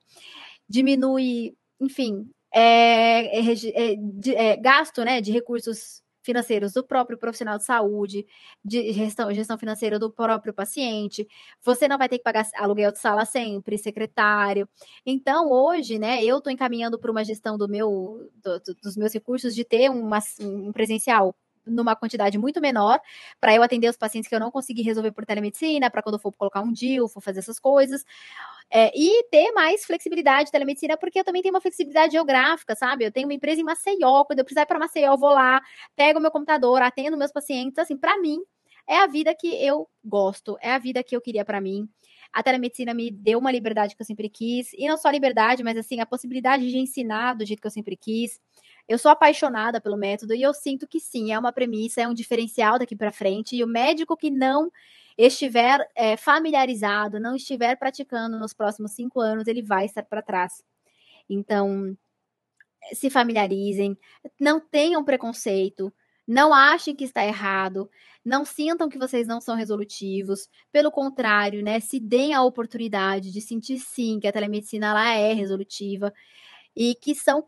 diminui, 0.68 1.56
enfim, 1.80 2.30
é, 2.54 3.40
é, 3.40 3.54
é, 3.74 4.52
é 4.52 4.58
gasto 4.58 5.04
né, 5.06 5.22
de 5.22 5.32
recursos 5.32 6.02
financeiros 6.24 6.74
do 6.74 6.84
próprio 6.84 7.18
profissional 7.18 7.58
de 7.58 7.66
saúde, 7.66 8.26
de 8.64 8.92
gestão, 8.94 9.34
gestão 9.34 9.58
financeira 9.58 10.00
do 10.00 10.12
próprio 10.12 10.54
paciente. 10.54 11.28
Você 11.64 11.88
não 11.88 11.98
vai 11.98 12.10
ter 12.10 12.18
que 12.18 12.24
pagar 12.24 12.48
aluguel 12.56 12.92
de 12.92 13.00
sala 13.00 13.26
sempre, 13.26 13.78
secretário. 13.78 14.68
Então, 15.06 15.52
hoje, 15.52 16.00
né, 16.00 16.24
eu 16.24 16.38
estou 16.38 16.52
encaminhando 16.52 17.00
para 17.00 17.12
uma 17.12 17.24
gestão 17.24 17.58
do 17.58 17.68
meu, 17.68 18.30
do, 18.44 18.76
dos 18.82 18.96
meus 18.98 19.14
recursos 19.14 19.56
de 19.56 19.64
ter 19.64 19.90
uma, 19.90 20.20
um 20.40 20.72
presencial 20.72 21.36
numa 21.66 21.96
quantidade 21.96 22.38
muito 22.38 22.62
menor, 22.62 23.00
para 23.40 23.54
eu 23.54 23.64
atender 23.64 23.90
os 23.90 23.98
pacientes 23.98 24.30
que 24.30 24.36
eu 24.36 24.40
não 24.40 24.52
consegui 24.52 24.82
resolver 24.82 25.12
por 25.12 25.26
telemedicina, 25.26 25.90
para 25.90 26.02
quando 26.02 26.20
for 26.20 26.32
colocar 26.34 26.62
um 26.62 26.72
DIL, 26.72 27.08
for 27.08 27.22
fazer 27.22 27.40
essas 27.40 27.60
coisas. 27.60 28.06
É, 28.70 28.92
e 28.96 29.24
ter 29.30 29.52
mais 29.52 29.86
flexibilidade 29.86 30.46
de 30.46 30.52
telemedicina, 30.52 30.98
porque 30.98 31.20
eu 31.20 31.24
também 31.24 31.42
tenho 31.42 31.54
uma 31.54 31.62
flexibilidade 31.62 32.14
geográfica, 32.14 32.76
sabe? 32.76 33.06
Eu 33.06 33.12
tenho 33.12 33.28
uma 33.28 33.34
empresa 33.34 33.60
em 33.60 33.64
Maceió, 33.64 34.24
quando 34.24 34.40
eu 34.40 34.46
precisar 34.46 34.62
ir 34.62 34.66
para 34.66 34.80
Maceió, 34.80 35.14
eu 35.14 35.18
vou 35.18 35.32
lá, 35.32 35.62
pego 35.96 36.20
meu 36.20 36.32
computador, 36.32 36.82
atendo 36.82 37.18
meus 37.18 37.32
pacientes. 37.32 37.78
Assim, 37.78 37.98
para 37.98 38.18
mim, 38.20 38.40
é 38.88 38.98
a 38.98 39.08
vida 39.08 39.36
que 39.36 39.48
eu 39.64 39.88
gosto, 40.04 40.58
é 40.62 40.72
a 40.72 40.78
vida 40.78 41.04
que 41.04 41.16
eu 41.16 41.22
queria 41.22 41.46
para 41.46 41.62
mim. 41.62 41.88
A 42.34 42.42
telemedicina 42.42 42.94
me 42.94 43.12
deu 43.12 43.40
uma 43.40 43.52
liberdade 43.52 43.96
que 43.96 44.02
eu 44.02 44.06
sempre 44.06 44.30
quis, 44.30 44.74
e 44.74 44.88
não 44.88 44.98
só 44.98 45.10
liberdade, 45.10 45.64
mas 45.64 45.78
assim, 45.78 46.00
a 46.00 46.06
possibilidade 46.06 46.70
de 46.70 46.78
ensinar 46.78 47.34
do 47.34 47.46
jeito 47.46 47.60
que 47.60 47.68
eu 47.68 47.72
sempre 47.72 47.98
quis. 47.98 48.40
Eu 48.92 48.98
sou 48.98 49.10
apaixonada 49.10 49.80
pelo 49.80 49.96
método 49.96 50.36
e 50.36 50.42
eu 50.42 50.54
sinto 50.54 50.86
que 50.86 51.00
sim, 51.00 51.32
é 51.32 51.40
uma 51.40 51.54
premissa, 51.54 52.02
é 52.02 52.08
um 52.10 52.14
diferencial 52.14 52.78
daqui 52.78 52.94
para 52.94 53.10
frente. 53.10 53.56
E 53.56 53.64
o 53.64 53.68
médico 53.68 54.18
que 54.18 54.30
não 54.30 54.70
estiver 55.18 55.80
é, 55.96 56.18
familiarizado, 56.18 57.18
não 57.18 57.34
estiver 57.34 57.78
praticando 57.78 58.38
nos 58.38 58.54
próximos 58.54 58.92
cinco 58.92 59.22
anos, 59.22 59.48
ele 59.48 59.62
vai 59.62 59.86
estar 59.86 60.04
para 60.04 60.22
trás. 60.22 60.62
Então, 61.30 61.98
se 62.92 63.10
familiarizem, 63.10 63.98
não 64.38 64.60
tenham 64.60 65.06
preconceito, 65.06 65.94
não 66.28 66.54
achem 66.54 66.94
que 66.94 67.06
está 67.06 67.26
errado, 67.26 67.90
não 68.26 68.44
sintam 68.44 68.90
que 68.90 68.98
vocês 68.98 69.26
não 69.26 69.40
são 69.40 69.56
resolutivos. 69.56 70.50
Pelo 70.70 70.92
contrário, 70.92 71.64
né, 71.64 71.80
se 71.80 71.98
deem 71.98 72.34
a 72.34 72.44
oportunidade 72.44 73.32
de 73.32 73.40
sentir 73.40 73.80
sim 73.80 74.20
que 74.20 74.28
a 74.28 74.34
telemedicina 74.34 74.88
ela 74.88 75.14
é 75.14 75.32
resolutiva 75.32 76.14
e 76.76 76.94
que 76.96 77.16
são 77.16 77.48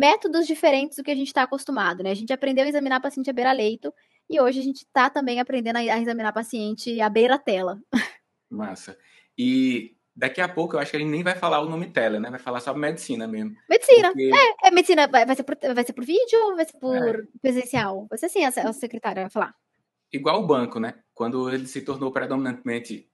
métodos 0.00 0.46
diferentes 0.46 0.96
do 0.96 1.04
que 1.04 1.10
a 1.10 1.14
gente 1.14 1.26
está 1.26 1.42
acostumado, 1.42 2.02
né? 2.02 2.10
A 2.10 2.14
gente 2.14 2.32
aprendeu 2.32 2.64
a 2.64 2.68
examinar 2.68 3.02
paciente 3.02 3.28
à 3.28 3.34
beira-leito 3.34 3.92
e 4.30 4.40
hoje 4.40 4.58
a 4.58 4.62
gente 4.62 4.78
está 4.78 5.10
também 5.10 5.38
aprendendo 5.38 5.76
a 5.76 6.00
examinar 6.00 6.32
paciente 6.32 6.98
à 7.02 7.08
beira-tela. 7.10 7.78
Massa. 8.50 8.96
E 9.36 9.94
daqui 10.16 10.40
a 10.40 10.48
pouco 10.48 10.74
eu 10.74 10.80
acho 10.80 10.90
que 10.90 10.96
a 10.96 11.00
gente 11.00 11.10
nem 11.10 11.22
vai 11.22 11.34
falar 11.34 11.60
o 11.60 11.68
nome 11.68 11.90
tela, 11.90 12.18
né? 12.18 12.30
Vai 12.30 12.38
falar 12.38 12.60
só 12.60 12.72
medicina 12.72 13.28
mesmo. 13.28 13.54
Medicina. 13.68 14.08
Porque... 14.08 14.30
É, 14.34 14.68
é, 14.68 14.70
medicina. 14.70 15.06
Vai, 15.06 15.26
vai, 15.26 15.36
ser 15.36 15.42
por, 15.42 15.58
vai 15.74 15.84
ser 15.84 15.92
por 15.92 16.04
vídeo 16.04 16.38
ou 16.44 16.56
vai 16.56 16.64
ser 16.64 16.78
por 16.78 16.96
é. 16.96 17.22
presencial? 17.42 18.06
Vai 18.08 18.18
ser 18.18 18.26
assim, 18.26 18.42
a, 18.42 18.48
a 18.48 18.72
secretária 18.72 19.24
vai 19.24 19.30
falar. 19.30 19.54
Igual 20.10 20.42
o 20.42 20.46
banco, 20.46 20.80
né? 20.80 20.94
Quando 21.12 21.50
ele 21.50 21.66
se 21.66 21.82
tornou 21.82 22.10
predominantemente 22.10 23.06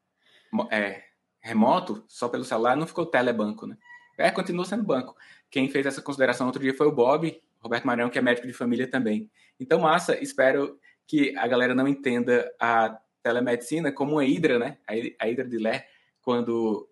é, 0.71 1.03
remoto, 1.41 2.05
só 2.07 2.29
pelo 2.29 2.45
celular, 2.45 2.77
não 2.77 2.87
ficou 2.87 3.05
telebanco, 3.05 3.67
né? 3.67 3.77
É, 4.17 4.31
continua 4.31 4.65
sendo 4.65 4.83
banco. 4.83 5.17
Quem 5.51 5.69
fez 5.69 5.87
essa 5.87 6.03
consideração 6.03 6.47
outro 6.47 6.63
dia 6.63 6.75
foi 6.75 6.87
o 6.87 6.93
Bob, 6.93 7.41
Roberto 7.61 7.87
Marão, 7.87 8.09
que 8.09 8.19
é 8.19 8.23
médico 8.23 8.47
de 8.47 8.53
família 8.53 8.89
também. 8.89 9.31
Então, 9.59 9.81
massa, 9.81 10.23
espero 10.23 10.79
que 11.07 11.37
a 11.37 11.47
galera 11.47 11.75
não 11.75 11.87
entenda 11.87 12.51
a 12.61 12.99
telemedicina 13.23 13.93
como 13.93 14.13
uma 14.13 14.25
hidra, 14.25 14.59
né? 14.59 14.79
A 15.19 15.29
hidra 15.29 15.47
de 15.47 15.59
Lé, 15.59 15.87
quando 16.23 16.89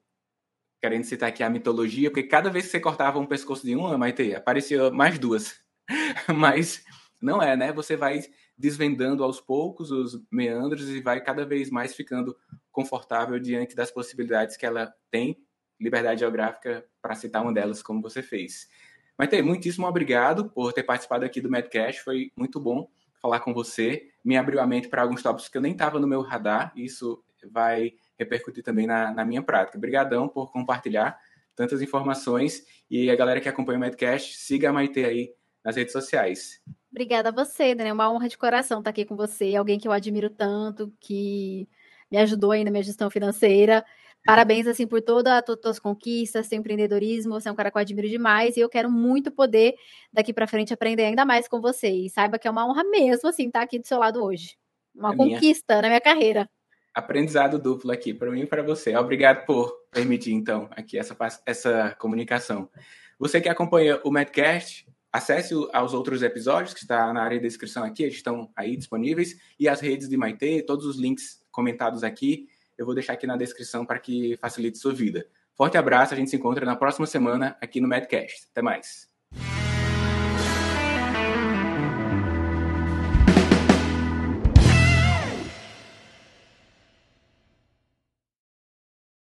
querendo 0.80 1.04
citar 1.04 1.30
aqui 1.30 1.42
a 1.42 1.48
mitologia, 1.48 2.10
porque 2.10 2.28
cada 2.28 2.50
vez 2.50 2.66
que 2.66 2.72
você 2.72 2.78
cortava 2.78 3.18
um 3.18 3.24
pescoço 3.24 3.64
de 3.64 3.74
uma, 3.74 3.96
Maite, 3.96 4.34
aparecia 4.34 4.90
mais 4.90 5.18
duas. 5.18 5.58
Mas 6.28 6.84
não 7.18 7.42
é, 7.42 7.56
né? 7.56 7.72
Você 7.72 7.96
vai 7.96 8.20
desvendando 8.56 9.24
aos 9.24 9.40
poucos 9.40 9.90
os 9.90 10.22
meandros 10.30 10.88
e 10.90 11.00
vai 11.00 11.22
cada 11.22 11.46
vez 11.46 11.70
mais 11.70 11.94
ficando 11.94 12.36
confortável 12.70 13.38
diante 13.38 13.74
das 13.74 13.90
possibilidades 13.90 14.58
que 14.58 14.66
ela 14.66 14.92
tem, 15.10 15.38
liberdade 15.84 16.20
geográfica, 16.20 16.84
para 17.00 17.14
citar 17.14 17.42
uma 17.42 17.52
delas, 17.52 17.82
como 17.82 18.02
você 18.02 18.22
fez. 18.22 18.68
Maite, 19.16 19.40
muitíssimo 19.42 19.86
obrigado 19.86 20.50
por 20.50 20.72
ter 20.72 20.82
participado 20.82 21.24
aqui 21.24 21.40
do 21.40 21.50
Medcast, 21.50 22.02
foi 22.02 22.32
muito 22.36 22.58
bom 22.58 22.88
falar 23.22 23.40
com 23.40 23.54
você, 23.54 24.08
me 24.24 24.36
abriu 24.36 24.60
a 24.60 24.66
mente 24.66 24.88
para 24.88 25.02
alguns 25.02 25.22
tópicos 25.22 25.48
que 25.48 25.56
eu 25.56 25.62
nem 25.62 25.72
estava 25.72 26.00
no 26.00 26.06
meu 26.06 26.20
radar, 26.20 26.72
e 26.74 26.84
isso 26.84 27.22
vai 27.50 27.92
repercutir 28.18 28.64
também 28.64 28.86
na, 28.86 29.12
na 29.12 29.24
minha 29.24 29.42
prática. 29.42 29.78
Obrigadão 29.78 30.28
por 30.28 30.50
compartilhar 30.50 31.18
tantas 31.54 31.80
informações 31.80 32.64
e 32.90 33.10
a 33.10 33.16
galera 33.16 33.40
que 33.40 33.48
acompanha 33.48 33.78
o 33.78 33.80
Medcast, 33.80 34.36
siga 34.36 34.70
a 34.70 34.72
Maite 34.72 35.04
aí 35.04 35.32
nas 35.64 35.76
redes 35.76 35.92
sociais. 35.92 36.60
Obrigada 36.90 37.30
a 37.30 37.32
você, 37.32 37.74
Daniel. 37.74 37.94
Uma 37.94 38.12
honra 38.12 38.28
de 38.28 38.38
coração 38.38 38.78
estar 38.78 38.90
aqui 38.90 39.04
com 39.04 39.16
você, 39.16 39.56
alguém 39.56 39.78
que 39.78 39.88
eu 39.88 39.92
admiro 39.92 40.30
tanto, 40.30 40.92
que 41.00 41.68
me 42.10 42.18
ajudou 42.18 42.52
aí 42.52 42.62
na 42.62 42.70
minha 42.70 42.82
gestão 42.82 43.10
financeira. 43.10 43.84
Parabéns, 44.24 44.66
assim, 44.66 44.86
por 44.86 45.02
todas 45.02 45.30
as 45.32 45.60
tuas 45.60 45.78
conquistas, 45.78 46.46
seu 46.46 46.58
empreendedorismo, 46.58 47.34
você 47.34 47.48
é 47.48 47.52
um 47.52 47.54
cara 47.54 47.70
que 47.70 47.76
eu 47.76 47.80
admiro 47.80 48.08
demais 48.08 48.56
e 48.56 48.60
eu 48.60 48.70
quero 48.70 48.90
muito 48.90 49.30
poder, 49.30 49.74
daqui 50.10 50.32
para 50.32 50.46
frente, 50.46 50.72
aprender 50.72 51.04
ainda 51.04 51.26
mais 51.26 51.46
com 51.46 51.60
você. 51.60 51.90
E 51.90 52.08
saiba 52.08 52.38
que 52.38 52.48
é 52.48 52.50
uma 52.50 52.66
honra 52.66 52.84
mesmo, 52.84 53.28
assim, 53.28 53.48
estar 53.48 53.60
aqui 53.60 53.78
do 53.78 53.86
seu 53.86 53.98
lado 53.98 54.24
hoje. 54.24 54.56
Uma 54.94 55.12
é 55.12 55.16
conquista 55.16 55.74
minha... 55.74 55.82
na 55.82 55.88
minha 55.88 56.00
carreira. 56.00 56.50
Aprendizado 56.94 57.58
duplo 57.58 57.92
aqui, 57.92 58.14
para 58.14 58.30
mim 58.30 58.42
e 58.42 58.46
para 58.46 58.62
você. 58.62 58.96
Obrigado 58.96 59.44
por 59.44 59.70
permitir, 59.90 60.32
então, 60.32 60.68
aqui 60.70 60.98
essa, 60.98 61.14
essa 61.44 61.94
comunicação. 61.98 62.70
Você 63.18 63.42
que 63.42 63.48
acompanha 63.48 64.00
o 64.04 64.10
Medcast, 64.10 64.86
acesse 65.12 65.54
aos 65.70 65.92
outros 65.92 66.22
episódios 66.22 66.72
que 66.72 66.80
está 66.80 67.12
na 67.12 67.22
área 67.22 67.36
de 67.36 67.44
descrição 67.44 67.84
aqui, 67.84 68.04
eles 68.04 68.14
estão 68.14 68.50
aí 68.56 68.74
disponíveis, 68.74 69.36
e 69.60 69.68
as 69.68 69.80
redes 69.80 70.08
de 70.08 70.16
Maite, 70.16 70.62
todos 70.62 70.86
os 70.86 70.98
links 70.98 71.44
comentados 71.50 72.02
aqui 72.02 72.48
eu 72.76 72.84
vou 72.84 72.94
deixar 72.94 73.12
aqui 73.12 73.26
na 73.26 73.36
descrição 73.36 73.84
para 73.84 73.98
que 73.98 74.36
facilite 74.36 74.78
sua 74.78 74.92
vida. 74.92 75.26
Forte 75.54 75.78
abraço, 75.78 76.12
a 76.12 76.16
gente 76.16 76.30
se 76.30 76.36
encontra 76.36 76.66
na 76.66 76.76
próxima 76.76 77.06
semana 77.06 77.56
aqui 77.60 77.80
no 77.80 77.88
Medcast. 77.88 78.48
Até 78.50 78.60
mais. 78.60 79.13